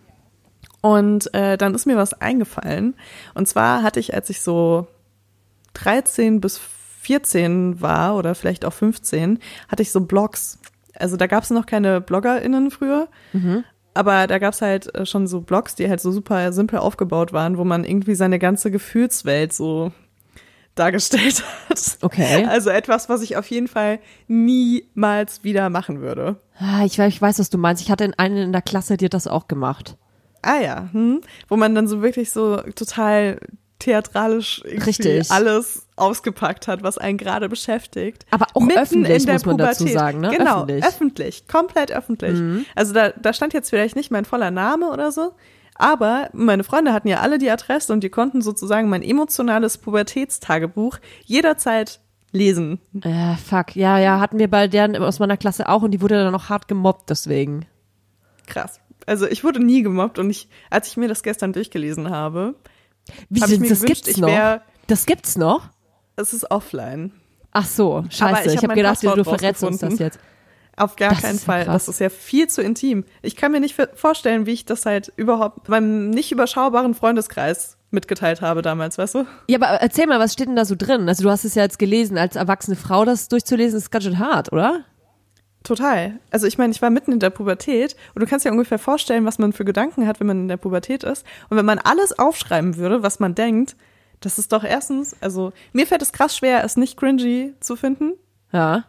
Und 0.80 1.32
äh, 1.34 1.58
dann 1.58 1.74
ist 1.74 1.86
mir 1.86 1.96
was 1.96 2.14
eingefallen. 2.14 2.94
Und 3.34 3.46
zwar 3.48 3.82
hatte 3.82 4.00
ich, 4.00 4.14
als 4.14 4.30
ich 4.30 4.40
so 4.40 4.86
13 5.74 6.40
bis 6.40 6.58
14 7.02 7.80
war 7.80 8.16
oder 8.16 8.34
vielleicht 8.34 8.64
auch 8.64 8.72
15, 8.72 9.38
hatte 9.68 9.82
ich 9.82 9.92
so 9.92 10.00
Blogs. 10.00 10.58
Also 10.94 11.16
da 11.16 11.26
gab 11.26 11.44
es 11.44 11.50
noch 11.50 11.66
keine 11.66 12.00
BloggerInnen 12.00 12.70
früher. 12.70 13.08
Aber 13.92 14.26
da 14.26 14.38
gab 14.38 14.54
es 14.54 14.62
halt 14.62 14.94
äh, 14.94 15.04
schon 15.04 15.26
so 15.26 15.40
Blogs, 15.40 15.74
die 15.74 15.88
halt 15.88 16.00
so 16.00 16.12
super 16.12 16.52
simpel 16.52 16.78
aufgebaut 16.78 17.32
waren, 17.32 17.58
wo 17.58 17.64
man 17.64 17.84
irgendwie 17.84 18.14
seine 18.14 18.38
ganze 18.38 18.70
Gefühlswelt 18.70 19.52
so 19.52 19.92
dargestellt 20.80 21.44
hat. 21.68 21.98
Okay. 22.00 22.44
Also 22.46 22.70
etwas, 22.70 23.08
was 23.08 23.22
ich 23.22 23.36
auf 23.36 23.46
jeden 23.50 23.68
Fall 23.68 23.98
niemals 24.28 25.44
wieder 25.44 25.70
machen 25.70 26.00
würde. 26.00 26.36
Ah, 26.58 26.84
ich, 26.84 26.98
weiß- 26.98 27.08
ich 27.08 27.22
weiß, 27.22 27.38
was 27.38 27.50
du 27.50 27.58
meinst. 27.58 27.82
Ich 27.82 27.90
hatte 27.90 28.04
in 28.04 28.14
einen 28.18 28.36
in 28.36 28.52
der 28.52 28.62
Klasse, 28.62 28.96
die 28.96 29.04
hat 29.06 29.14
das 29.14 29.26
auch 29.26 29.48
gemacht. 29.48 29.96
Ah 30.42 30.58
ja, 30.60 30.88
hm? 30.92 31.20
wo 31.48 31.56
man 31.56 31.74
dann 31.74 31.86
so 31.86 32.00
wirklich 32.02 32.30
so 32.30 32.56
total 32.74 33.38
theatralisch 33.78 34.62
Richtig. 34.64 35.30
alles 35.30 35.86
ausgepackt 35.96 36.68
hat, 36.68 36.82
was 36.82 36.98
einen 36.98 37.16
gerade 37.18 37.48
beschäftigt. 37.48 38.26
Aber 38.30 38.46
auch 38.54 38.60
Mitten 38.60 38.78
öffentlich, 38.78 39.20
in 39.20 39.26
der 39.26 39.34
muss 39.34 39.46
man 39.46 39.56
dazu 39.58 39.84
Pubertät. 39.84 39.98
sagen, 39.98 40.20
ne? 40.20 40.30
Genau, 40.36 40.56
Öffentlich. 40.64 40.84
öffentlich, 40.84 41.48
komplett 41.48 41.90
öffentlich. 41.92 42.66
Also 42.74 42.92
da, 42.92 43.10
da 43.10 43.32
stand 43.32 43.52
jetzt 43.54 43.70
vielleicht 43.70 43.96
nicht 43.96 44.10
mein 44.10 44.24
voller 44.26 44.50
Name 44.50 44.90
oder 44.90 45.12
so, 45.12 45.32
aber 45.80 46.30
meine 46.32 46.64
Freunde 46.64 46.92
hatten 46.92 47.08
ja 47.08 47.20
alle 47.20 47.38
die 47.38 47.50
Adresse 47.50 47.92
und 47.92 48.02
die 48.04 48.10
konnten 48.10 48.42
sozusagen 48.42 48.88
mein 48.88 49.02
emotionales 49.02 49.78
Pubertätstagebuch 49.78 50.98
jederzeit 51.24 52.00
lesen. 52.32 52.78
Äh, 53.02 53.36
fuck. 53.36 53.74
Ja, 53.74 53.98
ja, 53.98 54.20
hatten 54.20 54.38
wir 54.38 54.48
bei 54.48 54.68
deren 54.68 54.94
aus 54.96 55.18
meiner 55.18 55.36
Klasse 55.36 55.68
auch 55.68 55.82
und 55.82 55.90
die 55.90 56.00
wurde 56.00 56.22
dann 56.22 56.34
auch 56.34 56.48
hart 56.48 56.68
gemobbt 56.68 57.10
deswegen. 57.10 57.66
Krass. 58.46 58.80
Also 59.06 59.26
ich 59.26 59.42
wurde 59.42 59.64
nie 59.64 59.82
gemobbt 59.82 60.18
und 60.18 60.30
ich, 60.30 60.48
als 60.70 60.88
ich 60.88 60.96
mir 60.96 61.08
das 61.08 61.22
gestern 61.22 61.52
durchgelesen 61.52 62.10
habe, 62.10 62.54
Wie 63.28 63.40
Hab 63.40 63.48
ich 63.48 63.54
sind- 63.54 63.62
mir 63.62 63.68
das 63.70 63.80
gewünscht, 63.80 64.04
gibt's 64.04 64.08
ich 64.10 64.16
noch? 64.18 64.28
wär- 64.28 64.62
Das 64.86 65.06
gibt's 65.06 65.36
noch? 65.36 65.68
es 66.16 66.32
ist 66.34 66.50
offline. 66.50 67.12
Ach 67.52 67.64
so, 67.66 68.04
scheiße. 68.10 68.24
Aber 68.24 68.40
ich 68.40 68.46
ich 68.46 68.52
hab 68.58 68.62
habe 68.64 68.66
mein 68.68 68.76
gedacht, 68.76 69.02
du 69.02 69.24
verrätst 69.24 69.64
uns 69.64 69.78
das 69.78 69.98
jetzt. 69.98 70.18
Auf 70.76 70.96
gar 70.96 71.10
Das 71.10 71.22
keinen 71.22 71.38
ja 71.38 71.44
Fall. 71.44 71.64
krass. 71.64 71.86
Das 71.86 71.94
ist 71.94 72.00
ja 72.00 72.08
viel 72.08 72.48
zu 72.48 72.62
intim. 72.62 73.04
Ich 73.22 73.36
kann 73.36 73.52
mir 73.52 73.60
nicht 73.60 73.76
vorstellen, 73.94 74.46
wie 74.46 74.52
ich 74.52 74.64
das 74.64 74.86
halt 74.86 75.12
überhaupt 75.16 75.68
meinem 75.68 76.10
nicht 76.10 76.32
überschaubaren 76.32 76.94
Freundeskreis 76.94 77.76
mitgeteilt 77.90 78.40
habe 78.40 78.62
damals, 78.62 78.98
weißt 78.98 79.16
du? 79.16 79.26
Ja, 79.48 79.58
aber 79.58 79.66
erzähl 79.80 80.06
mal, 80.06 80.20
was 80.20 80.32
steht 80.32 80.48
denn 80.48 80.56
da 80.56 80.64
so 80.64 80.76
drin? 80.78 81.08
Also 81.08 81.24
du 81.24 81.30
hast 81.30 81.44
es 81.44 81.54
ja 81.54 81.62
jetzt 81.64 81.78
gelesen, 81.78 82.16
als 82.18 82.36
erwachsene 82.36 82.76
Frau 82.76 83.04
das 83.04 83.28
durchzulesen, 83.28 83.76
ist 83.78 83.90
ganz 83.90 84.04
schön 84.04 84.18
hart, 84.18 84.52
oder? 84.52 84.84
Total. 85.62 86.18
Also 86.30 86.46
ich 86.46 86.56
meine, 86.56 86.72
ich 86.72 86.80
war 86.80 86.88
mitten 86.88 87.12
in 87.12 87.18
der 87.18 87.30
Pubertät 87.30 87.94
und 88.14 88.22
du 88.22 88.26
kannst 88.26 88.46
dir 88.46 88.50
ungefähr 88.52 88.78
vorstellen, 88.78 89.26
was 89.26 89.38
man 89.38 89.52
für 89.52 89.64
Gedanken 89.64 90.06
hat, 90.06 90.18
wenn 90.20 90.26
man 90.26 90.40
in 90.42 90.48
der 90.48 90.56
Pubertät 90.56 91.04
ist. 91.04 91.26
Und 91.50 91.58
wenn 91.58 91.66
man 91.66 91.78
alles 91.78 92.18
aufschreiben 92.18 92.76
würde, 92.76 93.02
was 93.02 93.20
man 93.20 93.34
denkt, 93.34 93.76
das 94.20 94.38
ist 94.38 94.52
doch 94.52 94.64
erstens, 94.64 95.16
also 95.20 95.52
mir 95.72 95.86
fällt 95.86 96.02
es 96.02 96.12
krass 96.12 96.36
schwer, 96.36 96.64
es 96.64 96.76
nicht 96.76 96.96
cringy 96.98 97.54
zu 97.60 97.76
finden 97.76 98.12
Ja. 98.52 98.84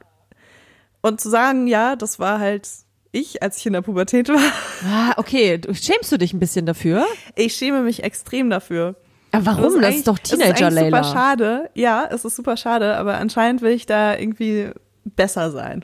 Und 1.01 1.19
zu 1.21 1.29
sagen, 1.29 1.67
ja, 1.67 1.95
das 1.95 2.19
war 2.19 2.39
halt 2.39 2.67
ich, 3.11 3.43
als 3.43 3.57
ich 3.57 3.65
in 3.65 3.73
der 3.73 3.81
Pubertät 3.81 4.29
war. 4.29 4.39
Ah, 4.85 5.13
okay. 5.17 5.57
Du, 5.57 5.73
schämst 5.73 6.11
du 6.11 6.17
dich 6.17 6.33
ein 6.33 6.39
bisschen 6.39 6.65
dafür? 6.65 7.05
Ich 7.35 7.55
schäme 7.55 7.81
mich 7.81 8.03
extrem 8.03 8.49
dafür. 8.49 8.95
Aber 9.33 9.45
warum? 9.47 9.63
Das 9.63 9.75
eigentlich- 9.85 9.95
ist 9.97 10.07
doch 10.07 10.17
es 10.23 10.31
ist 10.31 10.41
eigentlich 10.41 10.55
Teenager-Layla. 10.57 11.03
super 11.03 11.13
schade. 11.19 11.69
Ja, 11.73 12.07
es 12.09 12.23
ist 12.25 12.35
super 12.35 12.55
schade, 12.57 12.95
aber 12.97 13.17
anscheinend 13.17 13.61
will 13.61 13.71
ich 13.71 13.85
da 13.85 14.17
irgendwie 14.17 14.69
besser 15.03 15.51
sein. 15.51 15.83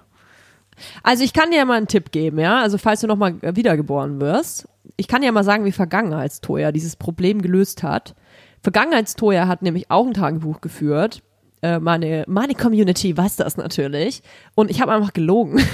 Also 1.03 1.23
ich 1.23 1.33
kann 1.33 1.49
dir 1.51 1.57
ja 1.57 1.65
mal 1.65 1.75
einen 1.77 1.87
Tipp 1.87 2.11
geben, 2.11 2.39
ja. 2.39 2.59
Also 2.61 2.77
falls 2.77 3.01
du 3.01 3.07
nochmal 3.07 3.35
wiedergeboren 3.41 4.21
wirst, 4.21 4.67
ich 4.95 5.07
kann 5.07 5.21
dir 5.21 5.27
ja 5.27 5.31
mal 5.31 5.43
sagen, 5.43 5.65
wie 5.65 5.71
Vergangenheitstoja 5.71 6.71
dieses 6.71 6.95
Problem 6.95 7.41
gelöst 7.41 7.83
hat. 7.83 8.15
Vergangenheitstoja 8.63 9.47
hat 9.47 9.61
nämlich 9.61 9.89
auch 9.91 10.05
ein 10.05 10.13
Tagebuch 10.13 10.61
geführt. 10.61 11.23
Äh, 11.61 11.79
meine, 11.79 12.23
meine 12.27 12.53
Community 12.55 13.15
weiß 13.15 13.37
das 13.37 13.57
natürlich. 13.57 14.21
Und 14.55 14.69
ich 14.69 14.81
habe 14.81 14.91
einfach 14.93 15.13
gelogen. 15.13 15.59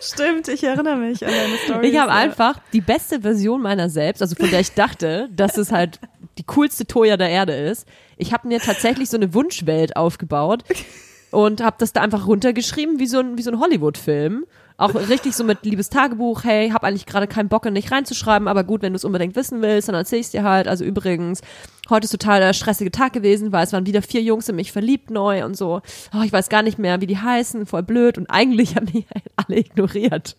Stimmt, 0.00 0.48
ich 0.48 0.64
erinnere 0.64 0.96
mich 0.96 1.24
an 1.24 1.30
deine 1.32 1.56
Story. 1.64 1.88
Ich 1.88 1.98
habe 1.98 2.12
einfach 2.12 2.58
die 2.72 2.80
beste 2.80 3.20
Version 3.20 3.62
meiner 3.62 3.88
selbst, 3.88 4.22
also 4.22 4.34
von 4.34 4.50
der 4.50 4.60
ich 4.60 4.72
dachte, 4.72 5.28
dass 5.34 5.56
es 5.56 5.70
halt 5.70 6.00
die 6.38 6.44
coolste 6.44 6.86
Toya 6.86 7.16
der 7.16 7.28
Erde 7.28 7.54
ist. 7.54 7.86
Ich 8.16 8.32
habe 8.32 8.48
mir 8.48 8.60
tatsächlich 8.60 9.08
so 9.08 9.16
eine 9.16 9.32
Wunschwelt 9.32 9.96
aufgebaut 9.96 10.64
und 11.30 11.62
habe 11.62 11.76
das 11.78 11.92
da 11.92 12.00
einfach 12.00 12.26
runtergeschrieben 12.26 12.98
wie 12.98 13.06
so 13.06 13.20
ein 13.20 13.38
wie 13.38 13.42
so 13.42 13.50
ein 13.50 13.60
Hollywood-Film. 13.60 14.46
Auch 14.76 14.92
richtig 14.94 15.36
so 15.36 15.44
mit 15.44 15.64
liebes 15.64 15.88
Tagebuch, 15.88 16.42
hey, 16.42 16.70
hab 16.70 16.82
eigentlich 16.82 17.06
gerade 17.06 17.28
keinen 17.28 17.48
Bock, 17.48 17.64
nicht 17.70 17.92
reinzuschreiben, 17.92 18.48
aber 18.48 18.64
gut, 18.64 18.82
wenn 18.82 18.92
du 18.92 18.96
es 18.96 19.04
unbedingt 19.04 19.36
wissen 19.36 19.62
willst, 19.62 19.88
dann 19.88 19.94
erzähl 19.94 20.18
ich's 20.18 20.32
dir 20.32 20.42
halt. 20.42 20.66
Also 20.66 20.84
übrigens, 20.84 21.42
heute 21.90 22.06
ist 22.06 22.10
total 22.10 22.40
der 22.40 22.52
stressige 22.54 22.90
Tag 22.90 23.12
gewesen, 23.12 23.52
weil 23.52 23.64
es 23.64 23.72
waren 23.72 23.86
wieder 23.86 24.02
vier 24.02 24.20
Jungs 24.20 24.48
in 24.48 24.56
mich 24.56 24.72
verliebt 24.72 25.10
neu 25.10 25.44
und 25.44 25.56
so. 25.56 25.80
Oh, 26.12 26.22
ich 26.24 26.32
weiß 26.32 26.48
gar 26.48 26.62
nicht 26.62 26.80
mehr, 26.80 27.00
wie 27.00 27.06
die 27.06 27.18
heißen, 27.18 27.66
voll 27.66 27.84
blöd. 27.84 28.18
Und 28.18 28.28
eigentlich 28.30 28.74
haben 28.76 28.86
die 28.86 29.06
halt 29.14 29.24
alle 29.36 29.58
ignoriert. 29.58 30.36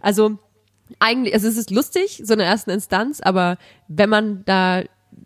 Also 0.00 0.38
eigentlich, 0.98 1.32
also 1.32 1.46
es 1.46 1.56
ist 1.56 1.70
lustig, 1.70 2.22
so 2.24 2.32
eine 2.32 2.42
ersten 2.42 2.70
Instanz, 2.70 3.20
aber 3.20 3.58
wenn 3.86 4.10
man 4.10 4.44
da 4.44 4.82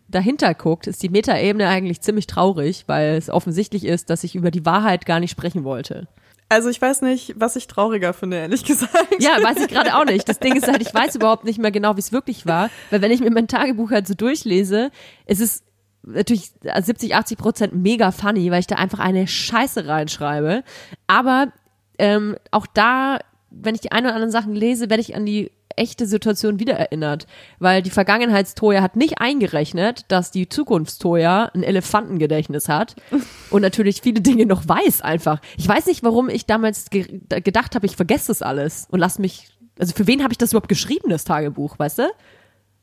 dahinter 0.08 0.52
guckt, 0.54 0.86
ist 0.86 1.02
die 1.02 1.08
Metaebene 1.08 1.68
eigentlich 1.68 2.02
ziemlich 2.02 2.26
traurig, 2.26 2.84
weil 2.86 3.16
es 3.16 3.30
offensichtlich 3.30 3.84
ist, 3.84 4.10
dass 4.10 4.24
ich 4.24 4.34
über 4.34 4.50
die 4.50 4.66
Wahrheit 4.66 5.06
gar 5.06 5.20
nicht 5.20 5.30
sprechen 5.30 5.64
wollte. 5.64 6.06
Also 6.48 6.68
ich 6.68 6.80
weiß 6.80 7.02
nicht, 7.02 7.35
was 7.37 7.57
ich 7.57 7.66
trauriger 7.66 8.12
finde, 8.12 8.37
ehrlich 8.37 8.64
gesagt. 8.66 9.16
Ja, 9.18 9.42
weiß 9.42 9.59
ich 9.61 9.68
gerade 9.68 9.96
auch 9.96 10.04
nicht. 10.04 10.28
Das 10.28 10.38
Ding 10.38 10.57
ist 10.57 10.68
halt, 10.68 10.83
ich 10.83 10.94
weiß 10.94 11.14
überhaupt 11.16 11.44
nicht 11.44 11.59
mehr 11.59 11.70
genau, 11.70 11.96
wie 11.96 12.00
es 12.00 12.12
wirklich 12.12 12.46
war, 12.46 12.70
weil 12.90 13.02
wenn 13.02 13.11
ich 13.11 13.20
mir 13.20 13.30
mein 13.30 13.48
Tagebuch 13.48 13.90
halt 13.90 14.07
so 14.07 14.14
durchlese, 14.14 14.90
ist 15.26 15.40
es 15.40 15.62
natürlich 16.02 16.52
70, 16.62 17.14
80 17.14 17.38
Prozent 17.38 17.74
mega 17.74 18.11
funny, 18.11 18.50
weil 18.50 18.61
ich 18.61 18.66
da 18.66 18.76
einfach 18.76 18.98
eine 18.98 19.26
Scheiße 19.26 19.87
reinschreibe. 19.87 20.62
Aber 21.07 21.52
ähm, 21.98 22.37
auch 22.50 22.66
da, 22.66 23.18
wenn 23.50 23.74
ich 23.74 23.80
die 23.80 23.92
ein 23.92 24.04
oder 24.04 24.14
anderen 24.14 24.33
Sachen 24.33 24.54
lese, 24.54 24.90
werde 24.90 25.00
ich 25.00 25.16
an 25.16 25.24
die 25.24 25.50
echte 25.76 26.06
Situation 26.06 26.58
wieder 26.58 26.74
erinnert, 26.74 27.26
weil 27.58 27.82
die 27.82 27.90
Vergangenheitstoja 27.90 28.82
hat 28.82 28.96
nicht 28.96 29.20
eingerechnet, 29.20 30.04
dass 30.08 30.30
die 30.30 30.48
Zukunftstoja 30.48 31.50
ein 31.54 31.62
Elefantengedächtnis 31.62 32.68
hat 32.68 32.96
und 33.50 33.62
natürlich 33.62 34.00
viele 34.02 34.20
Dinge 34.20 34.46
noch 34.46 34.66
weiß 34.68 35.02
einfach. 35.02 35.40
Ich 35.56 35.68
weiß 35.68 35.87
nicht, 35.87 36.02
warum 36.02 36.28
ich 36.28 36.46
damals 36.46 36.90
ge 36.90 37.20
gedacht 37.28 37.74
habe, 37.74 37.87
ich 37.87 37.96
vergesse 37.96 38.28
das 38.28 38.42
alles 38.42 38.87
und 38.90 38.98
lass 39.00 39.18
mich, 39.18 39.48
also 39.78 39.94
für 39.94 40.06
wen 40.06 40.22
habe 40.22 40.32
ich 40.32 40.38
das 40.38 40.52
überhaupt 40.52 40.68
geschrieben, 40.68 41.10
das 41.10 41.24
Tagebuch, 41.24 41.78
weißt 41.78 41.98
du? 42.00 42.10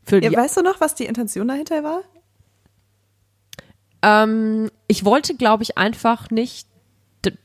Für 0.03 0.21
Ja, 0.23 0.33
weißt 0.33 0.57
du 0.57 0.61
noch, 0.61 0.81
was 0.81 0.95
die 0.95 1.05
Intention 1.05 1.47
dahinter 1.47 1.83
war? 1.83 2.01
ähm, 4.03 4.69
ich 4.87 5.05
wollte, 5.05 5.35
glaube 5.35 5.63
ich, 5.63 5.77
einfach 5.77 6.29
nicht 6.31 6.67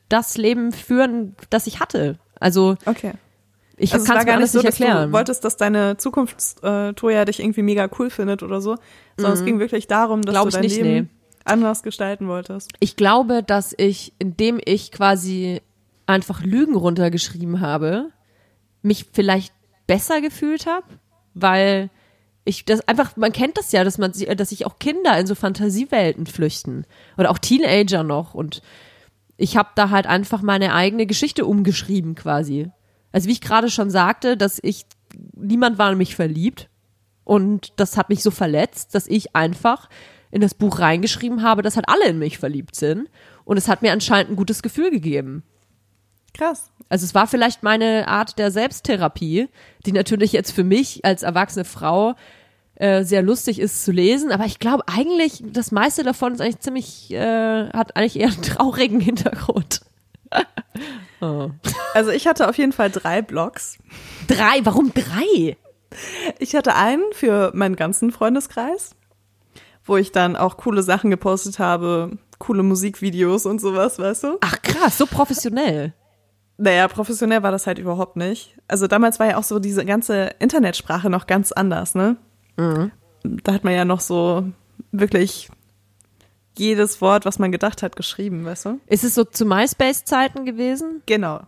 das 0.08 0.36
Leben 0.36 0.72
führen, 0.72 1.36
das 1.50 1.66
ich 1.66 1.80
hatte. 1.80 2.18
Also 2.40 2.76
Okay. 2.86 3.12
Ich 3.76 3.92
Also 3.92 4.06
kann 4.06 4.18
es 4.18 4.26
gar 4.26 4.38
nicht 4.38 4.50
so, 4.50 4.62
dass 4.62 4.78
erklären. 4.80 5.08
du 5.10 5.12
wolltest, 5.12 5.44
dass 5.44 5.56
deine 5.56 5.96
Zukunftstoja 5.96 7.24
dich 7.24 7.40
irgendwie 7.40 7.62
mega 7.62 7.88
cool 7.98 8.10
findet 8.10 8.42
oder 8.42 8.60
so, 8.60 8.76
sondern 9.16 9.38
es 9.38 9.44
ging 9.44 9.58
wirklich 9.58 9.86
darum, 9.86 10.22
dass 10.22 10.32
Mhm. 10.32 10.36
Glaub 10.36 10.44
du 10.46 10.50
dein 10.52 10.60
nicht, 10.62 10.76
Leben 10.76 10.90
nee. 10.90 11.06
anders 11.44 11.82
gestalten 11.82 12.28
wolltest. 12.28 12.70
Ich 12.80 12.96
glaube, 12.96 13.42
dass 13.42 13.74
ich, 13.76 14.12
indem 14.18 14.60
ich 14.64 14.92
quasi 14.92 15.60
einfach 16.06 16.42
Lügen 16.42 16.74
runtergeschrieben 16.76 17.60
habe, 17.60 18.10
mich 18.82 19.06
vielleicht 19.12 19.52
besser 19.86 20.20
gefühlt 20.20 20.66
habe, 20.66 20.86
weil 21.34 21.90
ich 22.44 22.64
das 22.64 22.86
einfach, 22.86 23.16
man 23.16 23.32
kennt 23.32 23.58
das 23.58 23.72
ja, 23.72 23.82
dass 23.82 23.98
man, 23.98 24.12
dass 24.36 24.48
sich 24.50 24.66
auch 24.66 24.78
Kinder 24.78 25.18
in 25.18 25.26
so 25.26 25.34
Fantasiewelten 25.34 26.26
flüchten 26.26 26.86
oder 27.18 27.30
auch 27.30 27.38
Teenager 27.38 28.04
noch 28.04 28.34
und 28.34 28.62
ich 29.36 29.56
habe 29.56 29.70
da 29.74 29.90
halt 29.90 30.06
einfach 30.06 30.40
meine 30.42 30.72
eigene 30.72 31.06
Geschichte 31.06 31.44
umgeschrieben 31.44 32.14
quasi. 32.14 32.70
Also 33.16 33.28
wie 33.28 33.32
ich 33.32 33.40
gerade 33.40 33.70
schon 33.70 33.88
sagte, 33.88 34.36
dass 34.36 34.58
ich 34.62 34.84
niemand 35.34 35.78
war 35.78 35.90
in 35.90 35.96
mich 35.96 36.14
verliebt 36.14 36.68
und 37.24 37.72
das 37.76 37.96
hat 37.96 38.10
mich 38.10 38.22
so 38.22 38.30
verletzt, 38.30 38.94
dass 38.94 39.06
ich 39.06 39.34
einfach 39.34 39.88
in 40.30 40.42
das 40.42 40.52
Buch 40.52 40.80
reingeschrieben 40.80 41.42
habe, 41.42 41.62
dass 41.62 41.76
halt 41.76 41.88
alle 41.88 42.08
in 42.08 42.18
mich 42.18 42.36
verliebt 42.36 42.74
sind 42.76 43.08
und 43.46 43.56
es 43.56 43.68
hat 43.68 43.80
mir 43.80 43.92
anscheinend 43.92 44.32
ein 44.32 44.36
gutes 44.36 44.62
Gefühl 44.62 44.90
gegeben. 44.90 45.44
Krass. 46.34 46.70
Also 46.90 47.06
es 47.06 47.14
war 47.14 47.26
vielleicht 47.26 47.62
meine 47.62 48.06
Art 48.06 48.38
der 48.38 48.50
Selbsttherapie, 48.50 49.48
die 49.86 49.92
natürlich 49.92 50.32
jetzt 50.32 50.50
für 50.50 50.64
mich 50.64 51.02
als 51.06 51.22
erwachsene 51.22 51.64
Frau 51.64 52.16
äh, 52.74 53.02
sehr 53.02 53.22
lustig 53.22 53.60
ist 53.60 53.82
zu 53.82 53.92
lesen, 53.92 54.30
aber 54.30 54.44
ich 54.44 54.58
glaube 54.58 54.84
eigentlich, 54.88 55.42
das 55.42 55.72
meiste 55.72 56.02
davon 56.02 56.34
ist 56.34 56.42
eigentlich 56.42 56.60
ziemlich, 56.60 57.10
äh, 57.12 57.70
hat 57.70 57.96
eigentlich 57.96 58.20
eher 58.20 58.28
einen 58.28 58.42
traurigen 58.42 59.00
Hintergrund. 59.00 59.80
Oh. 61.20 61.50
Also 61.94 62.10
ich 62.10 62.26
hatte 62.26 62.48
auf 62.48 62.58
jeden 62.58 62.72
Fall 62.72 62.90
drei 62.90 63.22
Blogs. 63.22 63.78
Drei, 64.28 64.60
warum 64.64 64.92
drei? 64.92 65.56
Ich 66.38 66.54
hatte 66.54 66.74
einen 66.74 67.04
für 67.12 67.52
meinen 67.54 67.76
ganzen 67.76 68.12
Freundeskreis, 68.12 68.90
wo 69.84 69.96
ich 69.96 70.12
dann 70.12 70.36
auch 70.36 70.56
coole 70.56 70.82
Sachen 70.82 71.10
gepostet 71.10 71.58
habe, 71.58 72.18
coole 72.38 72.62
Musikvideos 72.62 73.46
und 73.46 73.60
sowas, 73.60 73.98
weißt 73.98 74.24
du? 74.24 74.38
Ach 74.40 74.60
krass, 74.62 74.98
so 74.98 75.06
professionell. 75.06 75.94
Naja, 76.58 76.88
professionell 76.88 77.42
war 77.42 77.52
das 77.52 77.66
halt 77.66 77.78
überhaupt 77.78 78.16
nicht. 78.16 78.56
Also 78.66 78.86
damals 78.86 79.20
war 79.20 79.26
ja 79.26 79.36
auch 79.36 79.44
so 79.44 79.58
diese 79.58 79.84
ganze 79.84 80.30
Internetsprache 80.38 81.10
noch 81.10 81.26
ganz 81.26 81.52
anders, 81.52 81.94
ne? 81.94 82.16
Mhm. 82.56 82.90
Da 83.22 83.52
hat 83.52 83.64
man 83.64 83.74
ja 83.74 83.84
noch 83.84 84.00
so 84.00 84.44
wirklich 84.92 85.50
jedes 86.58 87.00
Wort, 87.00 87.24
was 87.24 87.38
man 87.38 87.52
gedacht 87.52 87.82
hat, 87.82 87.96
geschrieben, 87.96 88.44
weißt 88.44 88.66
du? 88.66 88.80
Ist 88.86 89.04
es 89.04 89.14
so 89.14 89.24
zu 89.24 89.44
MySpace-Zeiten 89.44 90.44
gewesen? 90.44 91.02
Genau. 91.06 91.40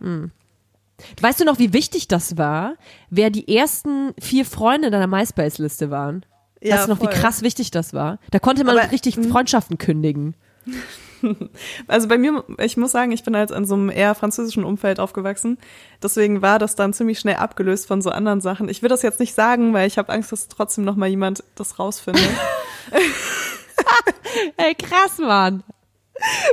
Weißt 1.21 1.39
du 1.39 1.45
noch, 1.45 1.59
wie 1.59 1.73
wichtig 1.73 2.07
das 2.07 2.37
war, 2.37 2.75
wer 3.09 3.29
die 3.29 3.55
ersten 3.55 4.13
vier 4.19 4.45
Freunde 4.45 4.91
deiner 4.91 5.07
MySpace-Liste 5.07 5.89
waren? 5.89 6.25
Ja, 6.61 6.75
weißt 6.75 6.87
du 6.87 6.91
noch, 6.91 6.97
voll. 6.99 7.09
wie 7.09 7.13
krass 7.13 7.41
wichtig 7.41 7.71
das 7.71 7.93
war? 7.93 8.19
Da 8.31 8.39
konnte 8.39 8.63
man 8.63 8.77
Aber, 8.77 8.91
richtig. 8.91 9.15
Freundschaften 9.15 9.77
kündigen. 9.77 10.35
Also 11.87 12.07
bei 12.07 12.17
mir, 12.17 12.45
ich 12.59 12.77
muss 12.77 12.91
sagen, 12.91 13.11
ich 13.11 13.23
bin 13.23 13.35
halt 13.35 13.51
in 13.51 13.65
so 13.65 13.75
einem 13.75 13.89
eher 13.89 14.15
französischen 14.15 14.63
Umfeld 14.63 15.01
aufgewachsen. 15.01 15.57
Deswegen 16.01 16.41
war 16.41 16.59
das 16.59 16.75
dann 16.75 16.93
ziemlich 16.93 17.19
schnell 17.19 17.35
abgelöst 17.35 17.87
von 17.87 18.01
so 18.01 18.09
anderen 18.09 18.39
Sachen. 18.39 18.69
Ich 18.69 18.81
will 18.81 18.87
das 18.87 19.01
jetzt 19.01 19.19
nicht 19.19 19.33
sagen, 19.33 19.73
weil 19.73 19.85
ich 19.85 19.97
habe 19.97 20.13
Angst, 20.13 20.31
dass 20.31 20.47
trotzdem 20.47 20.85
noch 20.85 20.95
mal 20.95 21.09
jemand 21.09 21.43
das 21.55 21.77
rausfindet. 21.77 22.23
Ey, 24.57 24.75
krass, 24.75 25.17
Mann. 25.19 25.63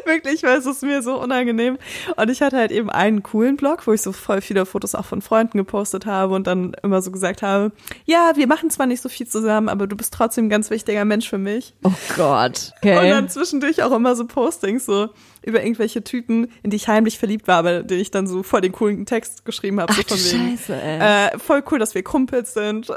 Wirklich, 0.04 0.44
weil 0.44 0.58
es 0.58 0.64
ist 0.66 0.84
mir 0.84 1.02
so 1.02 1.20
unangenehm. 1.20 1.76
Und 2.14 2.30
ich 2.30 2.40
hatte 2.40 2.56
halt 2.56 2.70
eben 2.70 2.88
einen 2.88 3.24
coolen 3.24 3.56
Blog, 3.56 3.84
wo 3.88 3.92
ich 3.92 4.00
so 4.00 4.12
voll 4.12 4.40
viele 4.40 4.64
Fotos 4.64 4.94
auch 4.94 5.04
von 5.04 5.22
Freunden 5.22 5.58
gepostet 5.58 6.06
habe 6.06 6.34
und 6.36 6.46
dann 6.46 6.76
immer 6.84 7.02
so 7.02 7.10
gesagt 7.10 7.42
habe, 7.42 7.72
ja, 8.04 8.30
wir 8.36 8.46
machen 8.46 8.70
zwar 8.70 8.86
nicht 8.86 9.02
so 9.02 9.08
viel 9.08 9.26
zusammen, 9.26 9.68
aber 9.68 9.88
du 9.88 9.96
bist 9.96 10.14
trotzdem 10.14 10.46
ein 10.46 10.50
ganz 10.50 10.70
wichtiger 10.70 11.04
Mensch 11.04 11.28
für 11.28 11.38
mich. 11.38 11.74
Oh 11.82 11.90
Gott. 12.16 12.74
Und 12.80 12.90
Okay. 12.90 13.10
dann 13.10 13.28
zwischendurch 13.28 13.82
auch 13.82 13.90
immer 13.90 14.14
so 14.14 14.24
Postings 14.28 14.86
so 14.86 15.08
über 15.44 15.60
irgendwelche 15.64 16.04
Typen, 16.04 16.46
in 16.62 16.70
die 16.70 16.76
ich 16.76 16.86
heimlich 16.86 17.18
verliebt 17.18 17.48
war, 17.48 17.56
aber 17.58 17.82
den 17.82 17.98
ich 17.98 18.12
dann 18.12 18.28
so 18.28 18.44
voll 18.44 18.60
den 18.60 18.70
coolen 18.72 19.04
Text 19.04 19.44
geschrieben 19.44 19.80
habe, 19.80 19.92
Ach 19.96 20.00
von 20.00 20.16
wegen. 20.16 20.58
Scheiße, 20.58 20.80
ey. 20.80 21.00
Äh, 21.34 21.38
voll 21.40 21.64
cool, 21.72 21.80
dass 21.80 21.96
wir 21.96 22.04
Kumpels 22.04 22.54
sind. 22.54 22.86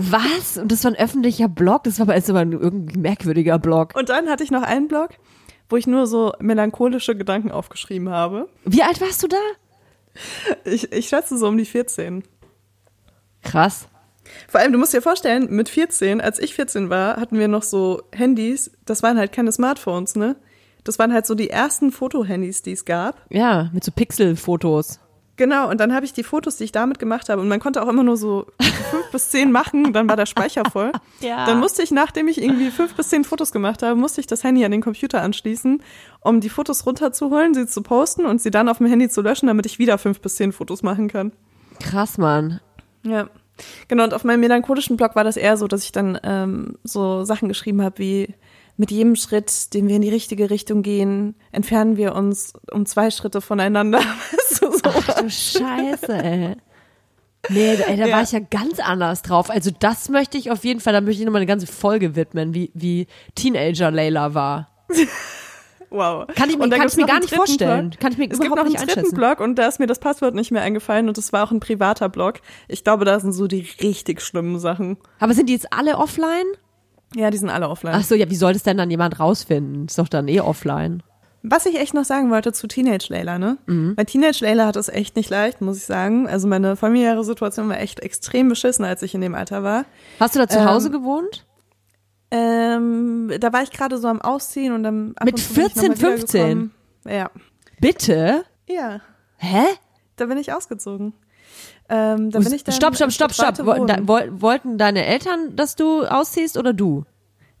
Was? 0.00 0.56
Und 0.56 0.72
das 0.72 0.84
war 0.84 0.92
ein 0.92 0.96
öffentlicher 0.96 1.48
Blog? 1.48 1.84
Das 1.84 1.98
war 1.98 2.06
aber 2.06 2.16
jetzt 2.16 2.30
aber 2.30 2.40
ein 2.40 2.52
irgendwie 2.52 2.98
merkwürdiger 2.98 3.58
Blog. 3.58 3.94
Und 3.94 4.08
dann 4.08 4.28
hatte 4.28 4.42
ich 4.42 4.50
noch 4.50 4.62
einen 4.62 4.88
Blog, 4.88 5.10
wo 5.68 5.76
ich 5.76 5.86
nur 5.86 6.06
so 6.06 6.32
melancholische 6.40 7.16
Gedanken 7.16 7.50
aufgeschrieben 7.50 8.08
habe. 8.08 8.48
Wie 8.64 8.82
alt 8.82 9.00
warst 9.00 9.22
du 9.22 9.28
da? 9.28 9.36
Ich, 10.64 10.92
ich 10.92 11.08
schätze 11.08 11.38
so 11.38 11.48
um 11.48 11.56
die 11.56 11.64
14. 11.64 12.24
Krass. 13.42 13.88
Vor 14.48 14.60
allem, 14.60 14.72
du 14.72 14.78
musst 14.78 14.94
dir 14.94 15.02
vorstellen, 15.02 15.48
mit 15.50 15.68
14, 15.68 16.20
als 16.20 16.38
ich 16.38 16.54
14 16.54 16.90
war, 16.90 17.16
hatten 17.16 17.38
wir 17.38 17.48
noch 17.48 17.62
so 17.62 18.02
Handys, 18.12 18.70
das 18.84 19.02
waren 19.02 19.18
halt 19.18 19.32
keine 19.32 19.52
Smartphones, 19.52 20.16
ne? 20.16 20.36
Das 20.84 20.98
waren 20.98 21.12
halt 21.12 21.26
so 21.26 21.34
die 21.34 21.50
ersten 21.50 21.92
Fotohandys, 21.92 22.62
die 22.62 22.72
es 22.72 22.84
gab. 22.84 23.20
Ja, 23.28 23.70
mit 23.72 23.84
so 23.84 23.92
Pixelfotos. 23.92 25.00
Genau, 25.40 25.70
und 25.70 25.80
dann 25.80 25.94
habe 25.94 26.04
ich 26.04 26.12
die 26.12 26.22
Fotos, 26.22 26.58
die 26.58 26.64
ich 26.64 26.72
damit 26.72 26.98
gemacht 26.98 27.30
habe, 27.30 27.40
und 27.40 27.48
man 27.48 27.60
konnte 27.60 27.82
auch 27.82 27.88
immer 27.88 28.02
nur 28.02 28.18
so 28.18 28.44
fünf 28.60 29.10
bis 29.10 29.30
zehn 29.30 29.50
machen, 29.50 29.94
dann 29.94 30.06
war 30.06 30.14
der 30.14 30.26
Speicher 30.26 30.64
voll. 30.70 30.92
Ja. 31.20 31.46
Dann 31.46 31.60
musste 31.60 31.82
ich, 31.82 31.90
nachdem 31.90 32.28
ich 32.28 32.42
irgendwie 32.42 32.70
fünf 32.70 32.94
bis 32.94 33.08
zehn 33.08 33.24
Fotos 33.24 33.50
gemacht 33.50 33.82
habe, 33.82 33.94
musste 33.98 34.20
ich 34.20 34.26
das 34.26 34.44
Handy 34.44 34.64
an 34.66 34.70
den 34.70 34.82
Computer 34.82 35.22
anschließen, 35.22 35.82
um 36.20 36.40
die 36.40 36.50
Fotos 36.50 36.84
runterzuholen, 36.84 37.54
sie 37.54 37.66
zu 37.66 37.82
posten 37.82 38.26
und 38.26 38.40
sie 38.40 38.50
dann 38.50 38.68
auf 38.68 38.78
dem 38.78 38.86
Handy 38.86 39.08
zu 39.08 39.22
löschen, 39.22 39.46
damit 39.46 39.64
ich 39.64 39.78
wieder 39.78 39.96
fünf 39.96 40.20
bis 40.20 40.36
zehn 40.36 40.52
Fotos 40.52 40.82
machen 40.82 41.08
kann. 41.08 41.32
Krass, 41.78 42.18
Mann. 42.18 42.60
Ja. 43.02 43.30
Genau, 43.88 44.04
und 44.04 44.12
auf 44.12 44.24
meinem 44.24 44.40
melancholischen 44.40 44.98
Blog 44.98 45.16
war 45.16 45.24
das 45.24 45.38
eher 45.38 45.56
so, 45.56 45.68
dass 45.68 45.84
ich 45.84 45.92
dann 45.92 46.18
ähm, 46.22 46.76
so 46.84 47.24
Sachen 47.24 47.48
geschrieben 47.48 47.80
habe 47.80 47.98
wie 47.98 48.34
mit 48.76 48.90
jedem 48.90 49.14
Schritt, 49.14 49.74
den 49.74 49.88
wir 49.88 49.96
in 49.96 50.02
die 50.02 50.08
richtige 50.08 50.48
Richtung 50.48 50.82
gehen, 50.82 51.34
entfernen 51.52 51.98
wir 51.98 52.14
uns 52.14 52.54
um 52.70 52.86
zwei 52.86 53.10
Schritte 53.10 53.40
voneinander. 53.40 54.00
Ach 55.08 55.14
du 55.20 55.30
Scheiße, 55.30 56.12
ey. 56.12 56.56
Nee, 57.48 57.74
ey, 57.74 57.96
da 57.96 58.06
Ja. 58.06 58.16
war 58.16 58.22
ich 58.22 58.32
ja 58.32 58.38
ganz 58.40 58.78
anders 58.80 59.22
drauf. 59.22 59.48
Also 59.50 59.70
das 59.78 60.08
möchte 60.10 60.36
ich 60.36 60.50
auf 60.50 60.62
jeden 60.64 60.80
Fall, 60.80 60.92
da 60.92 61.00
möchte 61.00 61.20
ich 61.20 61.26
nochmal 61.26 61.40
eine 61.40 61.46
ganze 61.46 61.66
Folge 61.66 62.14
widmen, 62.14 62.52
wie, 62.54 62.70
wie 62.74 63.06
Teenager 63.34 63.90
Layla 63.90 64.34
war. 64.34 64.68
Wow. 65.88 66.26
Kann 66.36 66.48
ich 66.50 66.56
mir, 66.58 66.68
kann 66.68 66.86
ich 66.86 66.96
mir 66.96 67.06
gar 67.06 67.18
nicht 67.18 67.34
vorstellen. 67.34 67.90
Blog. 67.90 68.00
Kann 68.00 68.12
ich 68.12 68.18
mir 68.18 68.24
Es 68.30 68.38
gibt 68.38 68.44
überhaupt 68.52 68.70
noch 68.70 68.76
einen 68.78 68.86
nicht 68.86 68.96
dritten. 68.96 69.14
Blog 69.16 69.40
und 69.40 69.56
da 69.56 69.66
ist 69.66 69.80
mir 69.80 69.88
das 69.88 69.98
Passwort 69.98 70.34
nicht 70.36 70.52
mehr 70.52 70.62
eingefallen 70.62 71.08
und 71.08 71.18
das 71.18 71.32
war 71.32 71.44
auch 71.44 71.50
ein 71.50 71.58
privater 71.58 72.08
Blog. 72.08 72.40
Ich 72.68 72.84
glaube, 72.84 73.04
da 73.04 73.18
sind 73.18 73.32
so 73.32 73.48
die 73.48 73.66
richtig 73.82 74.20
schlimmen 74.20 74.60
Sachen. 74.60 74.98
Aber 75.18 75.34
sind 75.34 75.48
die 75.48 75.54
jetzt 75.54 75.72
alle 75.72 75.96
offline? 75.98 76.44
Ja, 77.16 77.30
die 77.30 77.38
sind 77.38 77.48
alle 77.50 77.68
offline. 77.68 77.94
Ach 77.96 78.04
so, 78.04 78.14
ja, 78.14 78.30
wie 78.30 78.36
soll 78.36 78.52
das 78.52 78.62
denn 78.62 78.76
dann 78.76 78.88
jemand 78.88 79.18
rausfinden? 79.18 79.86
Ist 79.86 79.98
doch 79.98 80.08
dann 80.08 80.28
eh 80.28 80.40
offline. 80.40 81.02
Was 81.42 81.64
ich 81.66 81.78
echt 81.78 81.94
noch 81.94 82.04
sagen 82.04 82.30
wollte 82.30 82.52
zu 82.52 82.66
Teenage 82.68 83.06
Layla, 83.08 83.38
ne? 83.38 83.56
Mhm. 83.66 83.94
Weil 83.96 84.04
Teenage 84.04 84.44
Layla 84.44 84.66
hat 84.66 84.76
es 84.76 84.88
echt 84.88 85.16
nicht 85.16 85.30
leicht, 85.30 85.60
muss 85.62 85.78
ich 85.78 85.84
sagen. 85.86 86.28
Also 86.28 86.46
meine 86.46 86.76
familiäre 86.76 87.24
Situation 87.24 87.68
war 87.68 87.78
echt 87.80 88.00
extrem 88.00 88.48
beschissen, 88.48 88.84
als 88.84 89.02
ich 89.02 89.14
in 89.14 89.20
dem 89.22 89.34
Alter 89.34 89.62
war. 89.62 89.84
Hast 90.18 90.34
du 90.34 90.38
da 90.38 90.48
zu 90.48 90.58
Ähm, 90.58 90.64
Hause 90.66 90.90
gewohnt? 90.90 91.46
Ähm, 92.30 93.32
da 93.40 93.52
war 93.52 93.62
ich 93.62 93.70
gerade 93.70 93.98
so 93.98 94.06
am 94.08 94.20
Ausziehen 94.20 94.72
und 94.72 94.82
dann 94.84 95.12
ab 95.16 95.24
Mit 95.24 95.34
und 95.34 95.40
zu 95.40 95.54
bin 95.54 95.66
ich 95.66 95.74
noch 95.76 95.82
14, 95.82 95.88
mal 95.90 95.96
15? 95.96 96.40
wiedergekommen. 96.40 96.70
Ja. 97.08 97.30
Bitte? 97.80 98.44
Ja, 98.68 99.00
Hä? 99.36 99.64
da 100.16 100.26
bin 100.26 100.38
ich 100.38 100.52
ausgezogen. 100.52 101.14
Ähm, 101.88 102.30
da 102.30 102.38
bin 102.38 102.52
ich 102.52 102.62
dann 102.62 102.74
stopp, 102.74 102.94
stopp, 102.94 103.10
stopp, 103.10 103.32
stopp. 103.32 103.58
wollten 103.66 104.78
deine 104.78 105.04
Eltern, 105.06 105.56
dass 105.56 105.74
du 105.74 106.04
ausziehst 106.04 106.56
oder 106.56 106.72
du? 106.72 107.04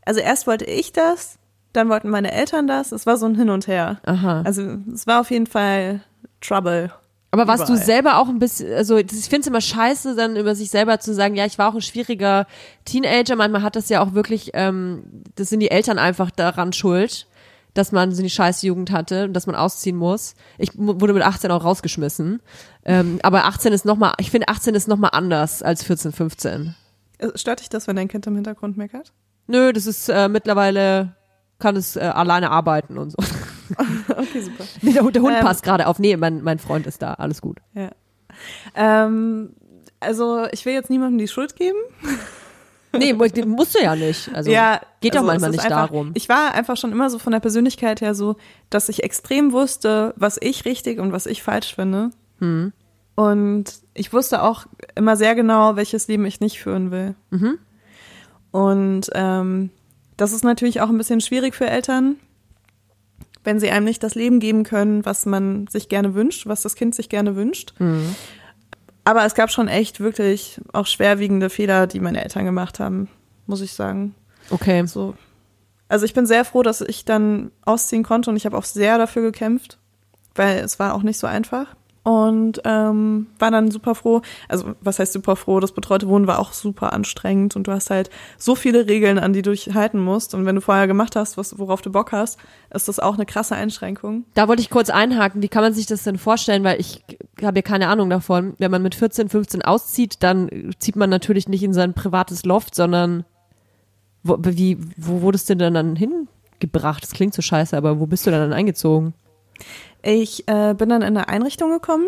Also 0.04 0.20
erst 0.20 0.46
wollte 0.46 0.66
ich 0.66 0.92
das, 0.92 1.38
dann 1.72 1.88
wollten 1.88 2.08
meine 2.10 2.32
Eltern 2.32 2.66
das. 2.66 2.92
Es 2.92 3.06
war 3.06 3.16
so 3.16 3.26
ein 3.26 3.34
Hin 3.34 3.50
und 3.50 3.66
Her. 3.66 4.00
Aha. 4.04 4.42
Also 4.42 4.78
es 4.92 5.06
war 5.06 5.20
auf 5.20 5.30
jeden 5.30 5.46
Fall 5.46 6.00
Trouble. 6.40 6.90
Aber 7.32 7.46
warst 7.46 7.68
du 7.68 7.74
Überall. 7.74 7.86
selber 7.86 8.18
auch 8.18 8.28
ein 8.28 8.40
bisschen, 8.40 8.72
also 8.74 8.96
ich 8.96 9.06
finde 9.06 9.40
es 9.42 9.46
immer 9.46 9.60
scheiße, 9.60 10.16
dann 10.16 10.34
über 10.34 10.56
sich 10.56 10.68
selber 10.70 10.98
zu 10.98 11.14
sagen, 11.14 11.36
ja, 11.36 11.46
ich 11.46 11.58
war 11.58 11.68
auch 11.68 11.74
ein 11.74 11.80
schwieriger 11.80 12.46
Teenager. 12.84 13.36
Manchmal 13.36 13.62
hat 13.62 13.76
das 13.76 13.88
ja 13.88 14.02
auch 14.02 14.14
wirklich, 14.14 14.50
ähm, 14.54 15.04
das 15.36 15.48
sind 15.48 15.60
die 15.60 15.70
Eltern 15.70 15.98
einfach 15.98 16.32
daran 16.32 16.72
schuld, 16.72 17.28
dass 17.74 17.92
man 17.92 18.12
so 18.12 18.20
eine 18.20 18.30
scheiß 18.30 18.62
Jugend 18.62 18.90
hatte 18.90 19.26
und 19.26 19.34
dass 19.34 19.46
man 19.46 19.54
ausziehen 19.54 19.96
muss. 19.96 20.34
Ich 20.58 20.70
wurde 20.74 21.12
mit 21.12 21.22
18 21.22 21.52
auch 21.52 21.62
rausgeschmissen. 21.62 22.42
Ähm, 22.84 23.20
aber 23.22 23.44
18 23.44 23.72
ist 23.72 23.84
nochmal, 23.84 24.14
ich 24.18 24.32
finde 24.32 24.48
18 24.48 24.74
ist 24.74 24.88
nochmal 24.88 25.10
anders 25.12 25.62
als 25.62 25.84
14, 25.84 26.10
15. 26.10 26.74
Äh, 27.18 27.28
Stört 27.36 27.60
dich 27.60 27.68
das, 27.68 27.86
wenn 27.86 27.94
dein 27.94 28.08
Kind 28.08 28.26
im 28.26 28.34
Hintergrund 28.34 28.76
meckert? 28.76 29.12
Nö, 29.46 29.72
das 29.72 29.86
ist 29.86 30.08
äh, 30.08 30.28
mittlerweile, 30.28 31.14
kann 31.60 31.76
es 31.76 31.94
äh, 31.96 32.00
alleine 32.00 32.50
arbeiten 32.50 32.98
und 32.98 33.10
so. 33.12 33.16
Okay, 34.08 34.40
super. 34.40 34.64
Nee, 34.82 34.92
der, 34.94 35.02
Hund- 35.04 35.14
der 35.14 35.22
Hund 35.22 35.36
Ähm. 35.36 35.44
passt 35.44 35.62
gerade 35.62 35.86
auf. 35.86 36.00
Nee, 36.00 36.16
mein, 36.16 36.42
mein 36.42 36.58
Freund 36.58 36.86
ist 36.88 37.00
da, 37.02 37.14
alles 37.14 37.40
gut. 37.40 37.58
Ja. 37.74 37.90
Ähm, 38.74 39.50
also 40.00 40.46
ich 40.50 40.66
will 40.66 40.72
jetzt 40.72 40.90
niemandem 40.90 41.18
die 41.18 41.28
Schuld 41.28 41.54
geben. 41.56 41.78
Nee, 42.92 43.12
musst 43.12 43.76
du 43.76 43.80
ja 43.80 43.94
nicht. 43.94 44.34
Also 44.34 44.50
ja, 44.50 44.80
geht 45.00 45.14
doch 45.14 45.20
also 45.20 45.26
manchmal 45.28 45.50
nicht 45.52 45.64
einfach, 45.64 45.86
darum. 45.90 46.10
Ich 46.14 46.28
war 46.28 46.54
einfach 46.54 46.76
schon 46.76 46.90
immer 46.90 47.08
so 47.08 47.20
von 47.20 47.32
der 47.32 47.38
Persönlichkeit 47.38 48.00
her 48.00 48.16
so, 48.16 48.34
dass 48.68 48.88
ich 48.88 49.04
extrem 49.04 49.52
wusste, 49.52 50.12
was 50.16 50.38
ich 50.40 50.64
richtig 50.64 50.98
und 50.98 51.12
was 51.12 51.26
ich 51.26 51.44
falsch 51.44 51.76
finde. 51.76 52.10
Hm. 52.40 52.72
Und 53.14 53.66
ich 53.94 54.12
wusste 54.12 54.42
auch 54.42 54.66
immer 54.96 55.16
sehr 55.16 55.36
genau, 55.36 55.76
welches 55.76 56.08
Leben 56.08 56.24
ich 56.24 56.40
nicht 56.40 56.58
führen 56.60 56.90
will. 56.90 57.14
Mhm. 57.30 57.58
Und 58.50 59.08
ähm, 59.14 59.70
das 60.20 60.32
ist 60.32 60.44
natürlich 60.44 60.80
auch 60.80 60.90
ein 60.90 60.98
bisschen 60.98 61.20
schwierig 61.20 61.54
für 61.54 61.66
Eltern, 61.66 62.16
wenn 63.42 63.58
sie 63.58 63.70
einem 63.70 63.86
nicht 63.86 64.02
das 64.02 64.14
Leben 64.14 64.38
geben 64.38 64.64
können, 64.64 65.04
was 65.06 65.24
man 65.24 65.66
sich 65.68 65.88
gerne 65.88 66.14
wünscht, 66.14 66.46
was 66.46 66.60
das 66.60 66.74
Kind 66.74 66.94
sich 66.94 67.08
gerne 67.08 67.36
wünscht. 67.36 67.72
Mhm. 67.78 68.14
Aber 69.04 69.24
es 69.24 69.34
gab 69.34 69.50
schon 69.50 69.66
echt 69.66 70.00
wirklich 70.00 70.60
auch 70.74 70.86
schwerwiegende 70.86 71.48
Fehler, 71.48 71.86
die 71.86 72.00
meine 72.00 72.22
Eltern 72.22 72.44
gemacht 72.44 72.80
haben, 72.80 73.08
muss 73.46 73.62
ich 73.62 73.72
sagen. 73.72 74.14
Okay. 74.50 74.84
So. 74.86 75.14
Also 75.88 76.04
ich 76.04 76.12
bin 76.12 76.26
sehr 76.26 76.44
froh, 76.44 76.62
dass 76.62 76.82
ich 76.82 77.06
dann 77.06 77.50
ausziehen 77.64 78.02
konnte 78.02 78.28
und 78.28 78.36
ich 78.36 78.44
habe 78.44 78.58
auch 78.58 78.64
sehr 78.64 78.98
dafür 78.98 79.22
gekämpft, 79.22 79.78
weil 80.34 80.58
es 80.58 80.78
war 80.78 80.94
auch 80.94 81.02
nicht 81.02 81.18
so 81.18 81.26
einfach. 81.26 81.74
Und 82.02 82.62
ähm, 82.64 83.26
war 83.38 83.50
dann 83.50 83.70
super 83.70 83.94
froh. 83.94 84.22
Also 84.48 84.74
was 84.80 84.98
heißt 84.98 85.12
super 85.12 85.36
froh? 85.36 85.60
Das 85.60 85.72
betreute 85.72 86.08
Wohnen 86.08 86.26
war 86.26 86.38
auch 86.38 86.54
super 86.54 86.94
anstrengend 86.94 87.56
und 87.56 87.66
du 87.66 87.72
hast 87.72 87.90
halt 87.90 88.08
so 88.38 88.54
viele 88.54 88.86
Regeln, 88.86 89.18
an 89.18 89.34
die 89.34 89.42
du 89.42 89.50
dich 89.50 89.74
halten 89.74 90.00
musst. 90.00 90.34
Und 90.34 90.46
wenn 90.46 90.54
du 90.54 90.62
vorher 90.62 90.86
gemacht 90.86 91.14
hast, 91.14 91.36
was, 91.36 91.58
worauf 91.58 91.82
du 91.82 91.92
Bock 91.92 92.12
hast, 92.12 92.38
ist 92.72 92.88
das 92.88 93.00
auch 93.00 93.16
eine 93.16 93.26
krasse 93.26 93.54
Einschränkung. 93.54 94.24
Da 94.32 94.48
wollte 94.48 94.62
ich 94.62 94.70
kurz 94.70 94.88
einhaken. 94.88 95.42
Wie 95.42 95.48
kann 95.48 95.62
man 95.62 95.74
sich 95.74 95.84
das 95.84 96.02
denn 96.02 96.16
vorstellen? 96.16 96.64
Weil 96.64 96.80
ich 96.80 97.04
habe 97.42 97.58
ja 97.58 97.62
keine 97.62 97.88
Ahnung 97.88 98.08
davon. 98.08 98.54
Wenn 98.56 98.70
man 98.70 98.82
mit 98.82 98.94
14, 98.94 99.28
15 99.28 99.62
auszieht, 99.62 100.22
dann 100.22 100.72
zieht 100.78 100.96
man 100.96 101.10
natürlich 101.10 101.48
nicht 101.48 101.62
in 101.62 101.74
sein 101.74 101.92
privates 101.92 102.46
Loft, 102.46 102.74
sondern 102.74 103.24
wo, 104.22 104.38
wie, 104.40 104.78
wo 104.96 105.20
wurdest 105.20 105.50
du 105.50 105.56
denn 105.56 105.74
dann 105.74 105.96
hingebracht? 105.96 107.02
Das 107.02 107.12
klingt 107.12 107.34
so 107.34 107.42
scheiße, 107.42 107.76
aber 107.76 108.00
wo 108.00 108.06
bist 108.06 108.26
du 108.26 108.30
denn 108.30 108.40
dann 108.40 108.52
eingezogen? 108.54 109.12
Ich 110.02 110.48
äh, 110.48 110.74
bin 110.74 110.88
dann 110.88 111.02
in 111.02 111.16
eine 111.16 111.28
Einrichtung 111.28 111.70
gekommen 111.70 112.06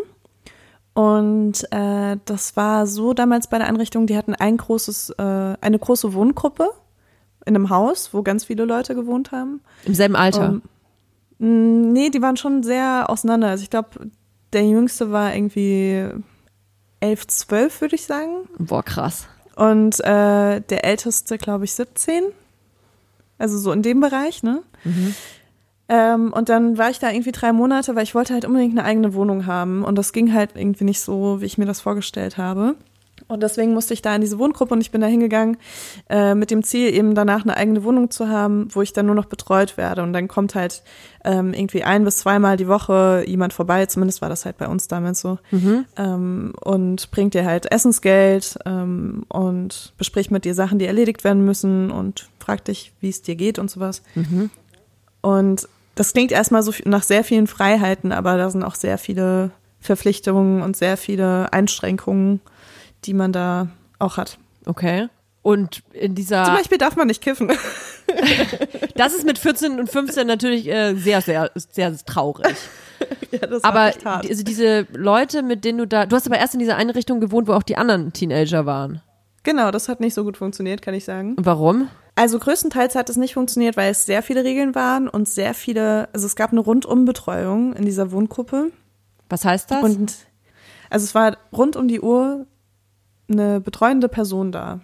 und 0.94 1.64
äh, 1.72 2.18
das 2.24 2.56
war 2.56 2.86
so 2.86 3.14
damals 3.14 3.46
bei 3.46 3.58
der 3.58 3.66
Einrichtung, 3.66 4.06
die 4.06 4.16
hatten 4.16 4.34
ein 4.34 4.56
großes, 4.56 5.10
äh, 5.10 5.56
eine 5.60 5.78
große 5.78 6.12
Wohngruppe 6.12 6.70
in 7.46 7.56
einem 7.56 7.70
Haus, 7.70 8.12
wo 8.12 8.22
ganz 8.22 8.44
viele 8.44 8.64
Leute 8.64 8.94
gewohnt 8.94 9.32
haben. 9.32 9.60
Im 9.84 9.94
selben 9.94 10.16
Alter. 10.16 10.50
Um, 10.50 10.62
mh, 11.38 11.92
nee, 11.92 12.10
die 12.10 12.20
waren 12.20 12.36
schon 12.36 12.62
sehr 12.62 13.08
auseinander. 13.08 13.48
Also 13.48 13.62
ich 13.62 13.70
glaube, 13.70 14.10
der 14.52 14.66
jüngste 14.66 15.10
war 15.10 15.34
irgendwie 15.34 16.08
elf, 17.00 17.26
zwölf, 17.26 17.80
würde 17.80 17.94
ich 17.94 18.04
sagen. 18.04 18.48
Boah, 18.58 18.82
krass. 18.82 19.26
Und 19.56 19.98
äh, 20.00 20.60
der 20.60 20.84
älteste, 20.84 21.38
glaube 21.38 21.64
ich, 21.64 21.72
17. 21.72 22.24
Also 23.38 23.58
so 23.58 23.72
in 23.72 23.82
dem 23.82 24.00
Bereich, 24.00 24.42
ne? 24.42 24.62
Ähm, 25.92 26.32
und 26.32 26.48
dann 26.48 26.78
war 26.78 26.88
ich 26.88 27.00
da 27.00 27.10
irgendwie 27.10 27.32
drei 27.32 27.52
Monate, 27.52 27.94
weil 27.94 28.04
ich 28.04 28.14
wollte 28.14 28.32
halt 28.32 28.46
unbedingt 28.46 28.78
eine 28.78 28.86
eigene 28.86 29.12
Wohnung 29.12 29.44
haben. 29.44 29.84
Und 29.84 29.96
das 29.96 30.14
ging 30.14 30.32
halt 30.32 30.52
irgendwie 30.54 30.84
nicht 30.84 31.02
so, 31.02 31.42
wie 31.42 31.44
ich 31.44 31.58
mir 31.58 31.66
das 31.66 31.82
vorgestellt 31.82 32.38
habe. 32.38 32.76
Und 33.28 33.42
deswegen 33.42 33.74
musste 33.74 33.92
ich 33.92 34.00
da 34.00 34.14
in 34.14 34.22
diese 34.22 34.38
Wohngruppe 34.38 34.72
und 34.72 34.80
ich 34.80 34.90
bin 34.90 35.02
da 35.02 35.06
hingegangen 35.06 35.58
äh, 36.08 36.34
mit 36.34 36.50
dem 36.50 36.62
Ziel, 36.62 36.92
eben 36.92 37.14
danach 37.14 37.42
eine 37.42 37.56
eigene 37.58 37.84
Wohnung 37.84 38.10
zu 38.10 38.28
haben, 38.28 38.68
wo 38.70 38.80
ich 38.80 38.94
dann 38.94 39.04
nur 39.04 39.14
noch 39.14 39.26
betreut 39.26 39.76
werde. 39.76 40.02
Und 40.02 40.14
dann 40.14 40.28
kommt 40.28 40.54
halt 40.54 40.82
ähm, 41.24 41.52
irgendwie 41.52 41.84
ein 41.84 42.04
bis 42.04 42.16
zweimal 42.18 42.56
die 42.56 42.68
Woche 42.68 43.24
jemand 43.26 43.52
vorbei, 43.52 43.84
zumindest 43.86 44.22
war 44.22 44.30
das 44.30 44.46
halt 44.46 44.56
bei 44.56 44.68
uns 44.68 44.88
damals 44.88 45.20
so, 45.20 45.38
ähm, 45.98 46.54
und 46.62 47.10
bringt 47.10 47.34
dir 47.34 47.44
halt 47.44 47.70
Essensgeld 47.70 48.58
ähm, 48.64 49.24
und 49.28 49.92
bespricht 49.98 50.30
mit 50.30 50.46
dir 50.46 50.54
Sachen, 50.54 50.78
die 50.78 50.86
erledigt 50.86 51.22
werden 51.22 51.44
müssen 51.44 51.90
und 51.90 52.28
fragt 52.38 52.68
dich, 52.68 52.92
wie 53.00 53.10
es 53.10 53.22
dir 53.22 53.36
geht 53.36 53.58
und 53.58 53.70
sowas. 53.70 54.02
Und 55.20 55.68
das 55.94 56.12
klingt 56.12 56.32
erstmal 56.32 56.62
so 56.62 56.72
nach 56.84 57.02
sehr 57.02 57.24
vielen 57.24 57.46
Freiheiten, 57.46 58.12
aber 58.12 58.36
da 58.36 58.50
sind 58.50 58.62
auch 58.62 58.74
sehr 58.74 58.98
viele 58.98 59.50
Verpflichtungen 59.80 60.62
und 60.62 60.76
sehr 60.76 60.96
viele 60.96 61.52
Einschränkungen, 61.52 62.40
die 63.04 63.14
man 63.14 63.32
da 63.32 63.68
auch 63.98 64.16
hat. 64.16 64.38
Okay. 64.64 65.08
Und 65.42 65.82
in 65.92 66.08
Zum 66.10 66.14
dieser, 66.14 66.44
Beispiel 66.44 66.78
darf 66.78 66.94
man 66.94 67.08
nicht 67.08 67.20
kiffen. 67.20 67.50
das 68.94 69.12
ist 69.12 69.26
mit 69.26 69.38
14 69.38 69.80
und 69.80 69.90
15 69.90 70.26
natürlich 70.26 70.68
äh, 70.68 70.94
sehr, 70.94 71.20
sehr, 71.20 71.50
sehr 71.54 71.96
traurig. 72.06 72.54
ja, 73.32 73.38
das 73.40 73.64
Aber 73.64 73.92
also 74.04 74.44
diese 74.44 74.86
Leute, 74.92 75.42
mit 75.42 75.64
denen 75.64 75.78
du 75.78 75.86
da, 75.86 76.06
du 76.06 76.14
hast 76.14 76.26
aber 76.26 76.38
erst 76.38 76.54
in 76.54 76.60
dieser 76.60 76.76
Einrichtung 76.76 77.20
gewohnt, 77.20 77.48
wo 77.48 77.54
auch 77.54 77.64
die 77.64 77.76
anderen 77.76 78.12
Teenager 78.12 78.66
waren. 78.66 79.02
Genau, 79.42 79.72
das 79.72 79.88
hat 79.88 79.98
nicht 79.98 80.14
so 80.14 80.22
gut 80.22 80.36
funktioniert, 80.36 80.80
kann 80.80 80.94
ich 80.94 81.04
sagen. 81.04 81.34
Und 81.34 81.44
warum? 81.44 81.88
Also 82.14 82.38
größtenteils 82.38 82.94
hat 82.94 83.08
es 83.08 83.16
nicht 83.16 83.34
funktioniert, 83.34 83.76
weil 83.76 83.90
es 83.90 84.04
sehr 84.04 84.22
viele 84.22 84.44
Regeln 84.44 84.74
waren 84.74 85.08
und 85.08 85.28
sehr 85.28 85.54
viele, 85.54 86.08
also 86.12 86.26
es 86.26 86.36
gab 86.36 86.52
eine 86.52 86.60
Rundumbetreuung 86.60 87.72
in 87.72 87.84
dieser 87.84 88.12
Wohngruppe. 88.12 88.70
Was 89.30 89.44
heißt 89.44 89.70
das? 89.70 89.82
Und 89.82 90.14
also 90.90 91.04
es 91.04 91.14
war 91.14 91.38
rund 91.52 91.74
um 91.76 91.88
die 91.88 92.00
Uhr 92.02 92.46
eine 93.30 93.60
betreuende 93.60 94.08
Person 94.08 94.52
da. 94.52 94.80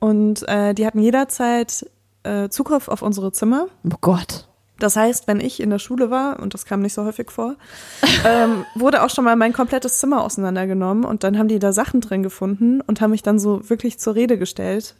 Und 0.00 0.48
äh, 0.48 0.74
die 0.74 0.86
hatten 0.86 1.00
jederzeit 1.00 1.88
äh, 2.24 2.48
Zugriff 2.48 2.88
auf 2.88 3.02
unsere 3.02 3.30
Zimmer. 3.32 3.68
oh 3.84 3.96
Gott. 4.00 4.48
Das 4.80 4.96
heißt, 4.96 5.28
wenn 5.28 5.40
ich 5.40 5.60
in 5.60 5.70
der 5.70 5.78
Schule 5.78 6.10
war, 6.10 6.40
und 6.40 6.54
das 6.54 6.64
kam 6.64 6.80
nicht 6.80 6.94
so 6.94 7.04
häufig 7.04 7.30
vor, 7.30 7.56
ähm, 8.26 8.64
wurde 8.74 9.02
auch 9.04 9.10
schon 9.10 9.24
mal 9.24 9.36
mein 9.36 9.52
komplettes 9.52 9.98
Zimmer 9.98 10.24
auseinandergenommen 10.24 11.04
und 11.04 11.22
dann 11.22 11.38
haben 11.38 11.48
die 11.48 11.58
da 11.58 11.72
Sachen 11.72 12.00
drin 12.00 12.22
gefunden 12.22 12.80
und 12.80 13.00
haben 13.00 13.10
mich 13.10 13.22
dann 13.22 13.38
so 13.38 13.68
wirklich 13.68 14.00
zur 14.00 14.14
Rede 14.14 14.38
gestellt. 14.38 14.96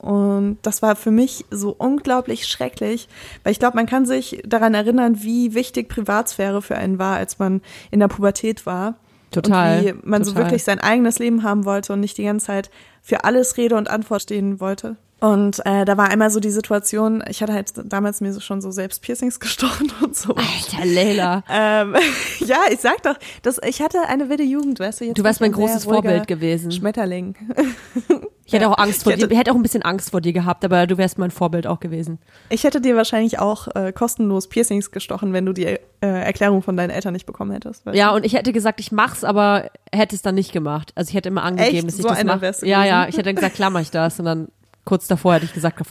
Und 0.00 0.58
das 0.62 0.80
war 0.80 0.94
für 0.96 1.10
mich 1.10 1.44
so 1.50 1.74
unglaublich 1.76 2.46
schrecklich, 2.46 3.08
weil 3.42 3.52
ich 3.52 3.58
glaube, 3.58 3.76
man 3.76 3.86
kann 3.86 4.06
sich 4.06 4.42
daran 4.46 4.74
erinnern, 4.74 5.22
wie 5.22 5.54
wichtig 5.54 5.88
Privatsphäre 5.88 6.62
für 6.62 6.76
einen 6.76 6.98
war, 6.98 7.16
als 7.16 7.38
man 7.38 7.60
in 7.90 8.00
der 8.00 8.08
Pubertät 8.08 8.64
war. 8.64 8.94
Total, 9.30 9.78
Und 9.78 9.84
wie 9.84 9.94
man 10.08 10.24
so 10.24 10.30
total. 10.30 10.46
wirklich 10.46 10.64
sein 10.64 10.78
eigenes 10.78 11.18
Leben 11.18 11.42
haben 11.42 11.64
wollte 11.64 11.92
und 11.92 12.00
nicht 12.00 12.16
die 12.16 12.24
ganze 12.24 12.46
Zeit 12.46 12.70
für 13.02 13.24
alles 13.24 13.56
Rede 13.56 13.76
und 13.76 13.90
Antwort 13.90 14.22
stehen 14.22 14.60
wollte. 14.60 14.96
Und 15.20 15.64
äh, 15.66 15.84
da 15.84 15.96
war 15.96 16.08
einmal 16.10 16.30
so 16.30 16.38
die 16.38 16.50
Situation, 16.50 17.24
ich 17.28 17.42
hatte 17.42 17.52
halt 17.52 17.72
damals 17.84 18.20
mir 18.20 18.32
so 18.32 18.40
schon 18.40 18.60
so 18.60 18.70
selbst 18.70 19.02
Piercings 19.02 19.40
gestochen 19.40 19.90
und 20.02 20.14
so. 20.16 20.34
Alter, 20.36 20.84
Leila. 20.86 21.42
Ähm, 21.50 21.96
ja, 22.40 22.58
ich 22.70 22.80
sag 22.80 23.02
doch, 23.02 23.16
das, 23.42 23.60
ich 23.66 23.82
hatte 23.82 24.02
eine 24.08 24.28
wilde 24.28 24.44
Jugend, 24.44 24.78
weißt 24.80 25.00
du. 25.00 25.04
Jetzt 25.06 25.18
Du 25.18 25.24
wärst 25.24 25.40
bin 25.40 25.50
mein 25.50 25.60
großes 25.60 25.84
Vorbild 25.84 26.26
gewesen. 26.26 26.70
Schmetterling. 26.72 27.34
Ich 28.48 28.54
hätte 28.54 28.66
auch 28.70 28.78
Angst 28.78 29.02
vor 29.02 29.12
hätte- 29.12 29.28
dir, 29.28 29.32
ich 29.34 29.38
hätte 29.38 29.52
auch 29.52 29.56
ein 29.56 29.62
bisschen 29.62 29.82
Angst 29.82 30.10
vor 30.10 30.22
dir 30.22 30.32
gehabt, 30.32 30.64
aber 30.64 30.86
du 30.86 30.96
wärst 30.96 31.18
mein 31.18 31.30
Vorbild 31.30 31.66
auch 31.66 31.80
gewesen. 31.80 32.18
Ich 32.48 32.64
hätte 32.64 32.80
dir 32.80 32.96
wahrscheinlich 32.96 33.38
auch 33.38 33.68
äh, 33.74 33.92
kostenlos 33.92 34.48
Piercings 34.48 34.90
gestochen, 34.90 35.34
wenn 35.34 35.44
du 35.44 35.52
die 35.52 35.66
äh, 35.66 35.78
Erklärung 36.00 36.62
von 36.62 36.74
deinen 36.74 36.88
Eltern 36.88 37.12
nicht 37.12 37.26
bekommen 37.26 37.50
hättest. 37.50 37.84
Ja, 37.92 38.08
du? 38.08 38.16
und 38.16 38.24
ich 38.24 38.32
hätte 38.32 38.54
gesagt, 38.54 38.80
ich 38.80 38.90
mach's, 38.90 39.22
aber 39.22 39.68
hätte 39.92 40.16
es 40.16 40.22
dann 40.22 40.34
nicht 40.34 40.50
gemacht. 40.52 40.92
Also 40.94 41.10
ich 41.10 41.14
hätte 41.14 41.28
immer 41.28 41.42
angegeben, 41.42 41.76
Echt? 41.76 41.88
dass 41.88 41.96
ich 41.96 42.02
So 42.02 42.08
das 42.08 42.24
mache. 42.24 42.54
Ja, 42.66 42.86
ja, 42.86 43.02
ich 43.06 43.16
hätte 43.16 43.24
dann 43.24 43.34
gesagt, 43.34 43.54
klar 43.54 43.68
mach 43.68 43.82
ich 43.82 43.90
das. 43.90 44.18
Und 44.18 44.24
dann 44.24 44.48
kurz 44.88 45.06
davor 45.06 45.34
hätte 45.34 45.44
ich 45.44 45.52
gesagt, 45.52 45.82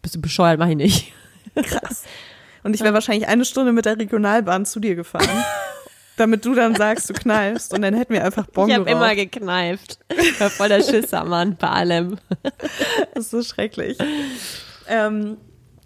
bist, 0.00 0.14
du 0.14 0.20
bescheuert, 0.22 0.58
mach 0.58 0.68
ich 0.68 0.76
nicht. 0.76 1.12
krass. 1.54 2.04
Und 2.62 2.74
ich 2.74 2.80
wäre 2.80 2.94
wahrscheinlich 2.94 3.28
eine 3.28 3.44
Stunde 3.44 3.72
mit 3.72 3.84
der 3.84 3.98
Regionalbahn 3.98 4.64
zu 4.64 4.80
dir 4.80 4.94
gefahren, 4.94 5.28
damit 6.16 6.46
du 6.46 6.54
dann 6.54 6.74
sagst, 6.74 7.10
du 7.10 7.12
kneifst 7.12 7.74
und 7.74 7.82
dann 7.82 7.92
hätten 7.92 8.14
wir 8.14 8.24
einfach 8.24 8.46
Bon 8.46 8.66
ich 8.66 8.74
habe 8.74 8.90
immer 8.90 9.14
gekneift. 9.14 9.98
Ich 10.08 10.40
war 10.40 10.48
voll 10.48 10.70
der 10.70 10.82
Schisser, 10.82 11.24
Mann, 11.24 11.56
bei 11.56 11.68
allem. 11.68 12.16
Das 13.14 13.26
ist 13.26 13.30
so 13.30 13.42
schrecklich. 13.42 13.98
Ähm, 14.88 15.36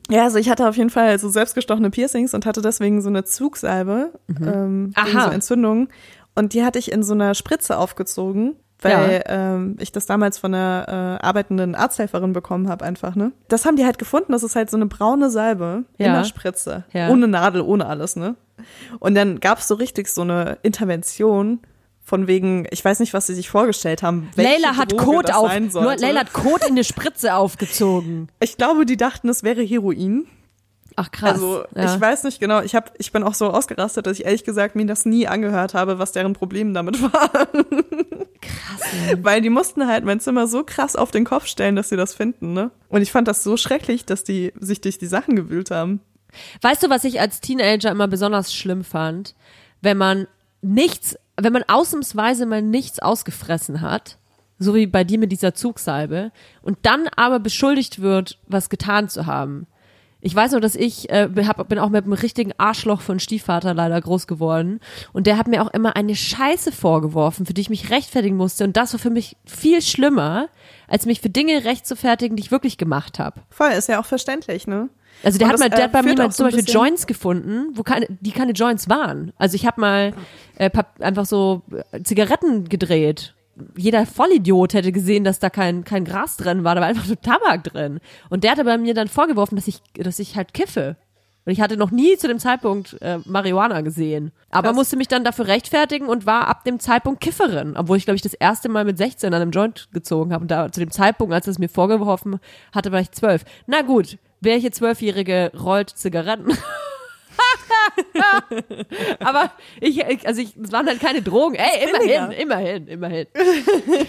ja, 0.09 0.23
also 0.23 0.39
ich 0.39 0.49
hatte 0.49 0.69
auf 0.69 0.77
jeden 0.77 0.91
Fall 0.91 1.19
so 1.19 1.29
selbstgestochene 1.29 1.91
Piercings 1.91 2.35
und 2.35 2.47
hatte 2.47 2.63
deswegen 2.63 3.03
so 3.03 3.09
eine 3.09 3.25
Zugsalbe 3.25 4.13
ähm, 4.29 4.93
gegen 4.95 5.17
Aha. 5.17 5.25
so 5.25 5.31
Entzündungen. 5.31 5.89
Und 6.37 6.53
die 6.53 6.63
hatte 6.63 6.79
ich 6.79 6.93
in 6.93 7.03
so 7.03 7.15
einer 7.15 7.35
Spritze 7.35 7.79
aufgezogen, 7.79 8.55
weil 8.81 9.23
ähm, 9.27 9.77
ich 9.81 9.93
das 9.93 10.07
damals 10.07 10.39
von 10.39 10.55
einer 10.55 11.19
äh, 11.21 11.25
arbeitenden 11.25 11.75
Arzthelferin 11.75 12.33
bekommen 12.33 12.69
habe 12.69 12.85
einfach, 12.85 13.15
ne? 13.15 13.33
Das 13.49 13.65
haben 13.65 13.77
die 13.77 13.85
halt 13.85 13.99
gefunden, 13.99 14.33
das 14.33 14.43
ist 14.43 14.57
halt 14.57 14.71
so 14.71 14.77
eine 14.77 14.87
braune 14.87 15.31
Salbe 15.31 15.85
in 15.97 16.07
Ja. 16.07 16.19
der 16.19 16.25
Spritze. 16.25 16.85
Ja. 16.93 17.09
Ohne 17.09 17.27
Nadel, 17.29 17.63
ohne 17.63 17.87
alles, 17.87 18.17
ne? 18.17 18.37
Und 19.01 19.15
dann 19.15 19.41
gab's 19.41 19.69
so 19.69 19.75
richtig 19.75 20.09
so 20.09 20.23
eine 20.23 20.59
Intervention 20.63 21.61
von 22.03 22.27
wegen, 22.27 22.67
ich 22.71 22.85
weiß 22.85 23.01
nicht, 23.01 23.15
was 23.15 23.27
sie 23.27 23.35
sich 23.35 23.49
vorgestellt 23.49 24.03
haben. 24.03 24.29
Leila 24.37 24.77
hat 24.77 24.93
Droge 24.93 25.05
Kot 25.05 25.31
auf. 25.33 25.51
Leila 25.73 26.21
hat 26.21 26.33
Kot 26.35 26.63
in 26.65 26.73
eine 26.73 26.85
Spritze 26.85 27.35
aufgezogen. 27.35 28.29
Ich 28.41 28.59
glaube, 28.59 28.85
die 28.85 28.99
dachten, 28.99 29.29
es 29.31 29.43
wäre 29.43 29.63
Heroin. 29.63 30.27
Ach 30.97 31.11
krass. 31.11 31.33
Also 31.33 31.65
ja. 31.75 31.95
ich 31.95 32.01
weiß 32.01 32.25
nicht 32.25 32.41
genau. 32.41 32.61
Ich 32.63 32.75
hab, 32.75 32.93
ich 32.99 33.11
bin 33.11 33.23
auch 33.23 33.35
so 33.35 33.51
ausgerastet, 33.51 34.07
dass 34.07 34.19
ich 34.19 34.25
ehrlich 34.25 34.45
gesagt 34.45 34.77
mir 34.77 34.87
das 34.87 35.05
nie 35.05 35.27
angehört 35.27 35.75
habe, 35.75 35.99
was 35.99 36.13
deren 36.13 36.35
Problem 36.35 36.73
damit 36.73 37.03
war. 37.13 37.31
krass. 38.41 39.17
Weil 39.21 39.41
die 39.41 39.51
mussten 39.51 39.87
halt 39.87 40.05
mein 40.05 40.21
Zimmer 40.21 40.47
so 40.47 40.63
krass 40.65 40.95
auf 40.95 41.11
den 41.11 41.25
Kopf 41.25 41.47
stellen, 41.47 41.77
dass 41.77 41.89
sie 41.89 41.97
das 41.97 42.15
finden, 42.15 42.53
ne? 42.53 42.71
Und 42.89 43.03
ich 43.03 43.11
fand 43.11 43.27
das 43.27 43.43
so 43.43 43.57
schrecklich, 43.57 44.05
dass 44.05 44.23
die 44.23 44.53
sich 44.61 44.81
durch 44.81 44.99
die 44.99 45.07
Sachen 45.07 45.35
gewühlt 45.35 45.71
haben. 45.71 46.01
Weißt 46.63 46.83
du, 46.83 46.91
was 46.91 47.05
ich 47.05 47.21
als 47.21 47.41
Teenager 47.41 47.91
immer 47.91 48.09
besonders 48.09 48.55
schlimm 48.55 48.85
fand? 48.85 49.35
Wenn 49.81 49.97
man 49.97 50.27
nichts, 50.63 51.17
wenn 51.37 51.53
man 51.53 51.65
ausnahmsweise 51.67 52.47
mal 52.47 52.63
nichts 52.63 52.99
ausgefressen 53.01 53.81
hat, 53.81 54.19
so 54.59 54.75
wie 54.75 54.87
bei 54.87 55.05
dir 55.05 55.19
mit 55.19 55.33
dieser 55.33 55.55
Zugsalbe, 55.55 56.31
und 56.63 56.79
dann 56.83 57.09
aber 57.17 57.41
beschuldigt 57.41 58.01
wird, 58.01 58.39
was 58.47 58.69
getan 58.71 59.09
zu 59.09 59.27
haben. 59.27 59.67
Ich 60.25 60.35
weiß 60.35 60.53
nur, 60.53 60.63
dass 60.63 60.75
ich 60.75 61.11
äh, 61.11 61.29
hab, 61.47 61.69
bin 61.69 61.79
auch 61.79 61.91
mit 61.91 62.05
einem 62.05 62.15
richtigen 62.15 62.53
Arschloch 62.57 63.03
von 63.03 63.21
Stiefvater 63.21 63.75
leider 63.75 64.01
groß 64.01 64.27
geworden. 64.27 64.81
Und 65.13 65.27
der 65.27 65.37
hat 65.37 65.49
mir 65.49 65.61
auch 65.61 65.71
immer 65.75 65.97
eine 65.97 66.17
Scheiße 66.17 66.73
vorgeworfen, 66.73 67.45
für 67.45 67.53
die 67.53 67.61
ich 67.61 67.69
mich 67.69 67.91
rechtfertigen 67.91 68.35
musste. 68.35 68.65
Und 68.65 68.75
das 68.75 68.95
war 68.95 68.99
für 68.99 69.11
mich 69.11 69.37
viel 69.45 69.83
schlimmer, 69.83 70.49
als 70.89 71.05
mich 71.05 71.21
für 71.21 71.29
Dinge 71.29 71.67
rechtfertigen, 71.67 72.37
die 72.37 72.43
ich 72.43 72.51
wirklich 72.51 72.79
gemacht 72.79 73.19
habe. 73.19 73.43
Voll, 73.51 73.73
ist 73.73 73.91
ja 73.91 74.01
auch 74.01 74.07
verständlich, 74.07 74.67
ne? 74.67 74.89
Also 75.23 75.39
der 75.39 75.49
Und 75.49 75.53
hat 75.53 75.61
das, 75.61 75.61
mal, 75.61 75.69
der 75.69 75.79
äh, 75.79 75.83
hat 75.83 75.93
bei 75.93 76.03
mir 76.03 76.15
mal 76.17 76.31
so 76.31 76.37
zum 76.39 76.47
Beispiel 76.47 76.73
Joints 76.73 77.07
gefunden, 77.07 77.73
wo 77.75 77.83
keine, 77.83 78.07
die 78.09 78.33
keine 78.33 78.53
Joints 78.53 78.89
waren. 78.89 79.35
Also 79.37 79.57
ich 79.57 79.67
habe 79.67 79.79
mal 79.79 80.15
äh, 80.57 80.71
einfach 81.01 81.27
so 81.27 81.61
äh, 81.93 82.03
Zigaretten 82.03 82.71
gedreht. 82.71 83.35
Jeder 83.77 84.07
Vollidiot 84.07 84.75
hätte 84.75 84.93
gesehen, 84.93 85.25
dass 85.25 85.39
da 85.39 85.51
kein, 85.51 85.85
kein 85.85 86.05
Gras 86.05 86.37
drin 86.37 86.65
war, 86.65 86.75
da 86.75 86.81
war 86.81 86.89
einfach 86.89 87.07
nur 87.07 87.21
Tabak 87.21 87.65
drin. 87.65 88.01
Und 88.31 88.45
der 88.45 88.53
hatte 88.53 88.65
bei 88.65 88.79
mir 88.79 88.95
dann 88.95 89.09
vorgeworfen, 89.09 89.57
dass 89.57 89.69
ich, 89.69 89.81
dass 89.95 90.19
ich 90.19 90.37
halt 90.37 90.55
kiffe. 90.55 90.97
Und 91.47 91.53
ich 91.53 91.61
hatte 91.61 91.77
noch 91.77 91.91
nie 91.91 92.17
zu 92.17 92.27
dem 92.27 92.39
Zeitpunkt 92.39 92.97
äh, 93.03 93.19
Marihuana 93.27 93.83
gesehen. 93.83 94.33
Aber 94.51 94.69
Krass. 94.69 94.77
musste 94.77 94.97
mich 94.97 95.09
dann 95.09 95.25
dafür 95.25 95.47
rechtfertigen 95.47 96.07
und 96.07 96.25
war 96.25 96.49
ab 96.49 96.65
dem 96.65 96.81
Zeitpunkt 96.81 97.21
Kifferin. 97.21 97.77
Obwohl 97.77 97.99
ich, 97.99 98.07
glaube 98.07 98.17
ich, 98.17 98.23
das 98.23 98.33
erste 98.33 98.71
Mal 98.71 98.85
mit 98.85 98.97
16 98.97 99.33
an 99.33 99.43
einem 99.43 99.51
Joint 99.51 99.89
gezogen 99.93 100.33
habe. 100.33 100.43
Und 100.43 100.51
da 100.51 100.73
zu 100.73 100.81
dem 100.81 100.91
Zeitpunkt, 100.91 101.35
als 101.35 101.47
er 101.47 101.51
es 101.51 101.59
mir 101.59 101.69
vorgeworfen 101.69 102.41
hatte, 102.75 102.93
war 102.93 103.01
ich 103.01 103.11
zwölf. 103.11 103.45
Na 103.67 103.83
gut, 103.83 104.17
welche 104.41 104.71
Zwölfjährige 104.71 105.53
rollt 105.55 105.91
Zigaretten? 105.91 106.53
Aber 109.21 109.51
ich, 109.81 110.27
also 110.27 110.41
ich, 110.41 110.57
es 110.57 110.73
waren 110.73 110.87
halt 110.87 111.01
keine 111.01 111.23
Drogen. 111.23 111.57
Ey, 111.57 111.89
immerhin, 111.89 112.33
immerhin, 112.33 112.89
immerhin. 112.89 113.27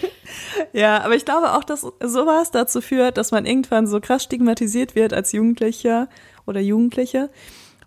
Ja, 0.73 1.03
aber 1.03 1.15
ich 1.15 1.23
glaube 1.23 1.53
auch, 1.53 1.63
dass 1.63 1.81
sowas 1.81 2.51
dazu 2.51 2.81
führt, 2.81 3.17
dass 3.17 3.31
man 3.31 3.45
irgendwann 3.45 3.87
so 3.87 3.99
krass 3.99 4.23
stigmatisiert 4.23 4.95
wird 4.95 5.13
als 5.13 5.31
Jugendlicher 5.31 6.09
oder 6.45 6.59
Jugendliche. 6.59 7.29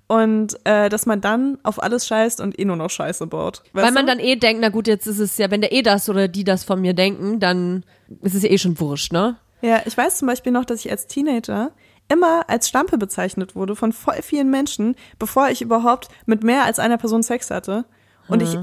Und 0.07 0.59
äh, 0.65 0.89
dass 0.89 1.05
man 1.05 1.21
dann 1.21 1.59
auf 1.65 1.83
alles 1.83 2.07
scheißt 2.07 2.41
und 2.41 2.59
eh 2.59 2.65
nur 2.65 2.77
noch 2.77 2.89
Scheiße 2.89 3.27
baut. 3.27 3.63
Weil 3.75 3.93
man 3.93 4.07
du? 4.07 4.13
dann 4.13 4.21
eh 4.21 4.37
denkt, 4.37 4.63
na 4.63 4.71
gut, 4.71 4.89
jetzt 4.89 5.07
ist 5.07 5.19
es 5.19 5.37
ja, 5.37 5.51
wenn 5.51 5.61
der 5.61 5.73
eh 5.73 5.83
das 5.83 6.09
oder 6.09 6.29
die 6.29 6.45
das 6.45 6.65
von 6.65 6.81
mir 6.81 6.95
denken, 6.95 7.41
dann 7.41 7.85
ist 8.23 8.35
es 8.35 8.43
ja 8.43 8.51
eh 8.51 8.57
schon 8.57 8.81
wurscht, 8.81 9.13
ne? 9.13 9.37
Ja, 9.61 9.83
ich 9.85 9.97
weiß 9.97 10.19
zum 10.19 10.29
Beispiel 10.29 10.53
noch, 10.53 10.65
dass 10.65 10.85
ich 10.85 10.91
als 10.91 11.09
Teenager 11.09 11.73
immer 12.09 12.49
als 12.49 12.69
Stampe 12.69 12.99
bezeichnet 12.99 13.55
wurde 13.55 13.77
von 13.77 13.93
voll 13.93 14.23
vielen 14.23 14.51
Menschen, 14.51 14.97
bevor 15.19 15.49
ich 15.51 15.63
überhaupt 15.63 16.09
mit 16.27 16.43
mehr 16.43 16.65
als 16.65 16.79
einer 16.79 16.99
Person 16.99 17.23
Sex 17.23 17.51
hatte. 17.51 17.85
Und 18.29 18.43
ich 18.43 18.59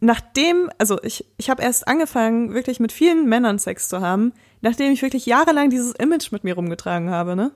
nachdem, 0.00 0.70
also 0.78 0.98
ich, 1.02 1.24
ich 1.36 1.50
habe 1.50 1.62
erst 1.62 1.86
angefangen, 1.86 2.52
wirklich 2.54 2.80
mit 2.80 2.92
vielen 2.92 3.28
Männern 3.28 3.58
Sex 3.58 3.88
zu 3.88 4.00
haben, 4.00 4.32
nachdem 4.62 4.92
ich 4.92 5.02
wirklich 5.02 5.26
jahrelang 5.26 5.70
dieses 5.70 5.92
Image 5.92 6.32
mit 6.32 6.44
mir 6.44 6.54
rumgetragen 6.54 7.10
habe, 7.10 7.36
ne? 7.36 7.52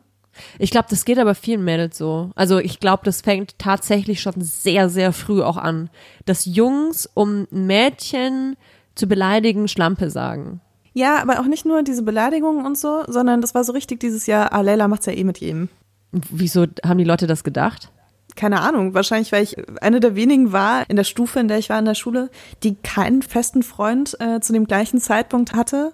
Ich 0.59 0.73
glaube, 0.73 0.89
das 0.91 1.05
geht 1.05 1.19
aber 1.21 1.37
vielen 1.37 1.65
Mädels 1.65 1.97
so. 1.97 2.33
Also 2.35 2.59
ich 2.59 2.81
glaube, 2.81 3.05
das 3.05 3.21
fängt 3.21 3.57
tatsächlich 3.59 4.21
schon 4.21 4.35
sehr, 4.41 4.89
sehr 4.89 5.13
früh 5.13 5.43
auch 5.43 5.57
an, 5.57 5.91
dass 6.25 6.45
Jungs, 6.45 7.09
um 7.15 7.47
Mädchen 7.51 8.57
zu 8.97 9.07
beleidigen, 9.07 9.69
Schlampe 9.69 10.11
sagen. 10.11 10.61
Ja, 10.95 11.21
aber 11.21 11.41
auch 11.41 11.47
nicht 11.47 11.67
nur 11.67 11.83
diese 11.83 12.03
Beleidigungen 12.03 12.65
und 12.65 12.79
so, 12.79 13.03
sondern 13.09 13.41
das 13.41 13.55
war 13.55 13.65
so 13.65 13.73
richtig 13.73 14.01
dieses 14.01 14.27
Jahr, 14.27 14.53
ah, 14.53 14.61
Leila 14.61 14.89
macht's 14.89 15.07
ja 15.07 15.13
eh 15.13 15.25
mit 15.25 15.39
jedem. 15.39 15.69
Wieso 16.13 16.67
haben 16.85 16.99
die 16.99 17.05
Leute 17.05 17.27
das 17.27 17.43
gedacht? 17.43 17.91
Keine 18.37 18.61
Ahnung, 18.61 18.95
wahrscheinlich, 18.95 19.33
weil 19.33 19.43
ich 19.43 19.57
eine 19.83 20.01
der 20.01 20.15
wenigen 20.15 20.53
war 20.53 20.89
in 20.89 20.97
der 20.97 21.05
Stufe, 21.05 21.41
in 21.41 21.49
der 21.49 21.59
ich 21.59 21.69
war 21.69 21.79
in 21.79 21.85
der 21.85 21.95
Schule, 21.95 22.31
die 22.63 22.77
keinen 22.77 23.23
festen 23.23 23.63
Freund 23.63 24.17
äh, 24.21 24.41
zu 24.41 24.53
dem 24.53 24.67
gleichen 24.67 25.01
Zeitpunkt 25.01 25.55
hatte, 25.55 25.93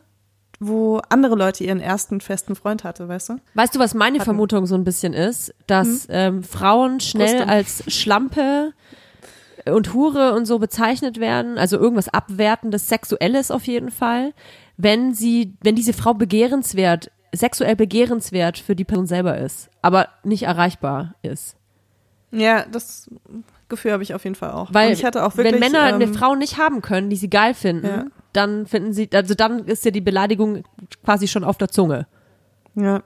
wo 0.59 1.01
andere 1.09 1.35
Leute 1.35 1.65
ihren 1.65 1.81
ersten 1.81 2.21
festen 2.21 2.55
Freund 2.55 2.85
hatte, 2.85 3.09
weißt 3.09 3.31
du? 3.31 3.37
Weißt 3.55 3.75
du, 3.75 3.79
was 3.79 3.95
meine 3.95 4.17
Hatten. 4.19 4.25
Vermutung 4.25 4.67
so 4.67 4.75
ein 4.75 4.85
bisschen 4.85 5.15
ist? 5.15 5.55
Dass 5.67 5.87
hm? 5.87 6.09
ähm, 6.11 6.43
Frauen 6.43 7.01
schnell 7.01 7.39
Brüste. 7.39 7.49
als 7.49 7.85
Schlampe 7.89 8.73
und 9.67 9.95
Hure 9.95 10.35
und 10.35 10.47
so 10.47 10.59
bezeichnet 10.59 11.21
werden, 11.21 11.59
also 11.59 11.79
irgendwas 11.79 12.09
abwertendes, 12.09 12.89
sexuelles 12.89 13.51
auf 13.51 13.67
jeden 13.67 13.91
Fall, 13.91 14.33
wenn 14.77 15.15
sie, 15.15 15.55
wenn 15.63 15.75
diese 15.75 15.93
Frau 15.93 16.15
begehrenswert, 16.15 17.11
sexuell 17.33 17.77
begehrenswert 17.77 18.59
für 18.59 18.75
die 18.75 18.85
Person 18.85 19.07
selber 19.07 19.39
ist, 19.39 19.71
aber 19.83 20.09
nicht 20.25 20.45
erreichbar 20.45 21.15
ist. 21.23 21.57
Ja, 22.33 22.65
das 22.71 23.11
Gefühl 23.69 23.93
habe 23.93 24.03
ich 24.03 24.15
auf 24.15 24.25
jeden 24.25 24.37
Fall 24.37 24.53
auch. 24.53 24.73
Weil 24.73 24.93
ich 24.93 25.05
hatte 25.05 25.25
auch 25.25 25.37
wirklich, 25.37 25.55
wenn 25.55 25.61
Männer 25.61 25.89
ähm, 25.89 25.97
eine 25.97 26.09
Frau 26.09 26.35
nicht 26.35 26.59
haben 26.59 26.83
können, 26.83 27.11
die 27.11 27.17
sie 27.17 27.31
geil 27.31 27.55
finden, 27.55 27.87
ja. 27.87 28.05
dann 28.33 28.67
finden 28.67 28.93
sie, 28.93 29.09
also 29.13 29.35
dann 29.35 29.65
ist 29.67 29.85
ja 29.85 29.91
die 29.91 30.01
Beleidigung 30.01 30.63
quasi 31.05 31.29
schon 31.29 31.45
auf 31.45 31.59
der 31.59 31.69
Zunge. 31.69 32.07
Ja. 32.75 33.03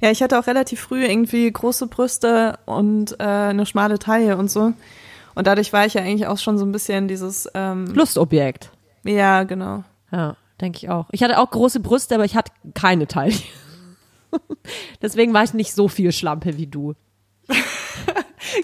Ja, 0.00 0.10
ich 0.10 0.22
hatte 0.22 0.38
auch 0.38 0.46
relativ 0.46 0.80
früh 0.80 1.04
irgendwie 1.04 1.50
große 1.50 1.86
Brüste 1.86 2.58
und 2.66 3.12
äh, 3.20 3.24
eine 3.24 3.66
schmale 3.66 3.98
Taille 3.98 4.36
und 4.36 4.50
so. 4.50 4.72
Und 5.34 5.46
dadurch 5.46 5.72
war 5.72 5.86
ich 5.86 5.94
ja 5.94 6.02
eigentlich 6.02 6.26
auch 6.26 6.38
schon 6.38 6.58
so 6.58 6.64
ein 6.64 6.72
bisschen 6.72 7.08
dieses 7.08 7.48
ähm, 7.54 7.86
Lustobjekt. 7.86 8.70
Ja, 9.04 9.42
genau. 9.44 9.84
Ja, 10.12 10.36
denke 10.60 10.78
ich 10.78 10.88
auch. 10.90 11.06
Ich 11.10 11.22
hatte 11.22 11.38
auch 11.38 11.50
große 11.50 11.80
Brüste, 11.80 12.14
aber 12.14 12.24
ich 12.24 12.36
hatte 12.36 12.52
keine 12.74 13.06
Taille. 13.06 13.36
Deswegen 15.02 15.34
war 15.34 15.44
ich 15.44 15.54
nicht 15.54 15.74
so 15.74 15.88
viel 15.88 16.12
Schlampe 16.12 16.56
wie 16.56 16.66
du. 16.66 16.94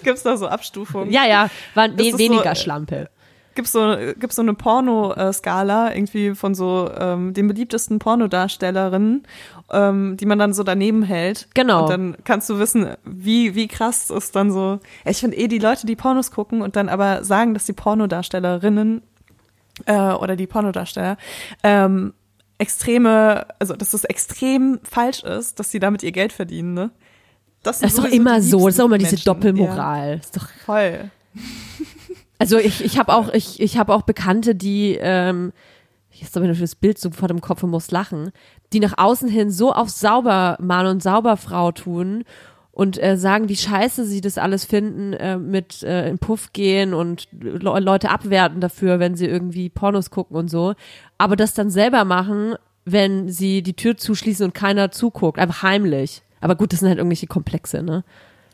Gibt's 0.03 0.23
da 0.23 0.37
so 0.37 0.47
Abstufungen? 0.47 1.11
Ja, 1.11 1.25
ja, 1.25 1.49
war 1.73 1.89
we 1.89 2.17
weniger 2.17 2.55
so, 2.55 2.61
Schlampe. 2.61 3.09
Gibt's 3.53 3.71
so, 3.73 3.95
gibt's 4.17 4.35
so 4.35 4.41
eine 4.41 4.53
Porno-Skala 4.53 5.93
irgendwie 5.93 6.35
von 6.35 6.55
so 6.55 6.89
ähm, 6.97 7.33
den 7.33 7.47
beliebtesten 7.47 7.99
Pornodarstellerinnen, 7.99 9.23
ähm, 9.71 10.17
die 10.17 10.25
man 10.25 10.39
dann 10.39 10.53
so 10.53 10.63
daneben 10.63 11.03
hält. 11.03 11.47
Genau. 11.53 11.83
Und 11.83 11.89
dann 11.89 12.17
kannst 12.23 12.49
du 12.49 12.59
wissen, 12.59 12.95
wie, 13.03 13.55
wie 13.55 13.67
krass 13.67 14.09
ist 14.09 14.35
dann 14.35 14.51
so. 14.51 14.79
Ich 15.05 15.19
finde 15.19 15.37
eh 15.37 15.47
die 15.47 15.59
Leute, 15.59 15.85
die 15.85 15.95
Pornos 15.95 16.31
gucken 16.31 16.61
und 16.61 16.75
dann 16.75 16.87
aber 16.87 17.23
sagen, 17.23 17.53
dass 17.53 17.65
die 17.65 17.73
Pornodarstellerinnen 17.73 19.01
äh, 19.85 20.13
oder 20.13 20.35
die 20.35 20.47
Pornodarsteller 20.47 21.17
ähm, 21.63 22.13
extreme, 22.57 23.47
also 23.59 23.75
dass 23.75 23.93
es 23.93 24.03
extrem 24.03 24.79
falsch 24.83 25.23
ist, 25.23 25.59
dass 25.59 25.71
sie 25.71 25.79
damit 25.79 26.03
ihr 26.03 26.11
Geld 26.11 26.31
verdienen, 26.31 26.73
ne? 26.73 26.91
Das, 27.63 27.79
das 27.79 27.91
ist 27.91 27.99
doch 27.99 28.05
immer 28.05 28.41
so, 28.41 28.65
das 28.65 28.75
ist 28.75 28.81
auch 28.81 28.85
immer 28.85 28.97
diese 28.97 29.17
Doppelmoral. 29.17 30.09
Ja. 30.09 30.15
Ist 30.15 30.35
doch 30.35 30.47
voll. 30.65 31.11
Also 32.41 32.57
ich, 32.57 32.83
ich 32.83 32.97
habe 32.97 33.13
auch, 33.13 33.31
ich, 33.31 33.59
ich 33.59 33.77
habe 33.77 33.93
auch 33.93 34.01
Bekannte, 34.01 34.55
die, 34.55 34.97
ähm, 34.99 35.53
jetzt 36.09 36.35
habe 36.35 36.51
ich 36.51 36.59
das 36.59 36.73
Bild 36.73 36.97
so 36.97 37.11
vor 37.11 37.27
dem 37.27 37.39
Kopf 37.39 37.61
und 37.61 37.69
muss 37.69 37.91
lachen, 37.91 38.31
die 38.73 38.79
nach 38.79 38.97
außen 38.97 39.29
hin 39.29 39.51
so 39.51 39.71
auf 39.71 39.91
Saubermann 39.91 40.87
und 40.87 41.03
Sauberfrau 41.03 41.71
tun 41.71 42.23
und 42.71 42.99
äh, 42.99 43.15
sagen, 43.15 43.47
wie 43.47 43.55
scheiße 43.55 44.05
sie 44.05 44.21
das 44.21 44.39
alles 44.39 44.65
finden, 44.65 45.13
äh, 45.13 45.37
mit 45.37 45.83
äh, 45.83 46.09
in 46.09 46.17
Puff 46.17 46.51
gehen 46.51 46.95
und 46.95 47.27
Le 47.31 47.79
Leute 47.79 48.09
abwerten 48.09 48.59
dafür, 48.59 48.97
wenn 48.97 49.13
sie 49.13 49.27
irgendwie 49.27 49.69
Pornos 49.69 50.09
gucken 50.09 50.35
und 50.35 50.49
so. 50.49 50.73
Aber 51.19 51.35
das 51.35 51.53
dann 51.53 51.69
selber 51.69 52.05
machen, 52.05 52.55
wenn 52.85 53.29
sie 53.29 53.61
die 53.61 53.75
Tür 53.75 53.97
zuschließen 53.97 54.47
und 54.47 54.55
keiner 54.55 54.89
zuguckt, 54.89 55.37
einfach 55.37 55.61
heimlich. 55.61 56.23
Aber 56.39 56.55
gut, 56.55 56.73
das 56.73 56.79
sind 56.79 56.89
halt 56.89 56.97
irgendwelche 56.97 57.27
Komplexe, 57.27 57.83
ne? 57.83 58.03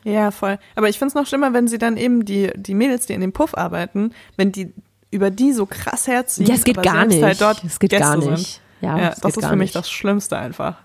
Ja, 0.08 0.30
voll. 0.30 0.58
Aber 0.74 0.88
ich 0.88 0.98
find's 0.98 1.14
noch 1.14 1.26
schlimmer, 1.26 1.52
wenn 1.52 1.68
sie 1.68 1.76
dann 1.76 1.98
eben 1.98 2.24
die, 2.24 2.50
die 2.56 2.74
Mädels, 2.74 3.06
die 3.06 3.12
in 3.12 3.20
dem 3.20 3.32
Puff 3.32 3.54
arbeiten, 3.54 4.14
wenn 4.36 4.52
die 4.52 4.72
über 5.10 5.30
die 5.30 5.52
so 5.52 5.66
krass 5.66 6.06
herziehen. 6.06 6.46
Ja, 6.46 6.54
es 6.54 6.64
geht 6.64 6.82
gar 6.82 7.04
nicht. 7.04 7.22
Halt 7.22 7.40
dort 7.40 7.62
es 7.62 7.78
geht 7.78 7.90
Gäste 7.90 8.04
gar 8.04 8.16
nicht. 8.16 8.26
Sind. 8.26 8.60
Ja, 8.80 8.98
ja 8.98 9.14
das 9.20 9.36
ist 9.36 9.46
für 9.46 9.56
mich 9.56 9.68
nicht. 9.68 9.74
das 9.74 9.90
Schlimmste 9.90 10.38
einfach. 10.38 10.76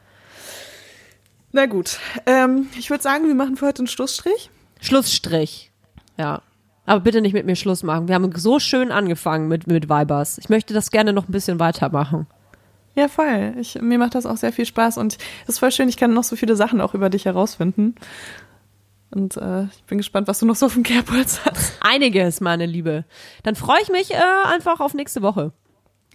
Na 1.53 1.67
gut. 1.67 1.99
Ähm, 2.25 2.67
ich 2.77 2.89
würde 2.89 3.03
sagen, 3.03 3.27
wir 3.27 3.35
machen 3.35 3.55
für 3.55 3.67
heute 3.67 3.79
einen 3.79 3.87
Schlussstrich. 3.87 4.49
Schlussstrich. 4.81 5.71
Ja. 6.17 6.41
Aber 6.85 6.99
bitte 6.99 7.21
nicht 7.21 7.33
mit 7.33 7.45
mir 7.45 7.55
Schluss 7.55 7.83
machen. 7.83 8.09
Wir 8.09 8.15
haben 8.15 8.29
so 8.35 8.59
schön 8.59 8.91
angefangen 8.91 9.47
mit, 9.47 9.67
mit 9.67 9.87
Vibers. 9.87 10.37
Ich 10.37 10.49
möchte 10.49 10.73
das 10.73 10.91
gerne 10.91 11.13
noch 11.13 11.29
ein 11.29 11.31
bisschen 11.31 11.59
weitermachen. 11.59 12.27
Ja, 12.95 13.07
voll. 13.07 13.53
Ich, 13.59 13.81
mir 13.81 13.97
macht 13.97 14.15
das 14.15 14.25
auch 14.25 14.37
sehr 14.37 14.51
viel 14.51 14.65
Spaß 14.65 14.97
und 14.97 15.17
es 15.43 15.55
ist 15.55 15.59
voll 15.59 15.71
schön, 15.71 15.89
ich 15.89 15.97
kann 15.97 16.13
noch 16.13 16.23
so 16.23 16.35
viele 16.35 16.55
Sachen 16.55 16.79
auch 16.79 16.93
über 16.93 17.09
dich 17.09 17.25
herausfinden. 17.25 17.95
Und 19.13 19.37
äh, 19.37 19.65
ich 19.65 19.83
bin 19.83 19.99
gespannt, 19.99 20.27
was 20.27 20.39
du 20.39 20.45
noch 20.45 20.55
so 20.55 20.65
auf 20.65 20.73
dem 20.73 20.83
Kerbholz 20.83 21.41
hast. 21.45 21.77
Einiges, 21.81 22.41
meine 22.41 22.65
Liebe. 22.65 23.05
Dann 23.43 23.55
freue 23.55 23.81
ich 23.81 23.89
mich 23.89 24.11
äh, 24.11 24.17
einfach 24.47 24.79
auf 24.79 24.93
nächste 24.93 25.21
Woche. 25.21 25.51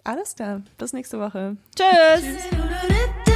Alles 0.04 0.34
klar. 0.34 0.62
Bis 0.78 0.92
nächste 0.92 1.20
Woche. 1.20 1.56
Tschüss. 1.76 2.24
Tschüss. 2.24 3.27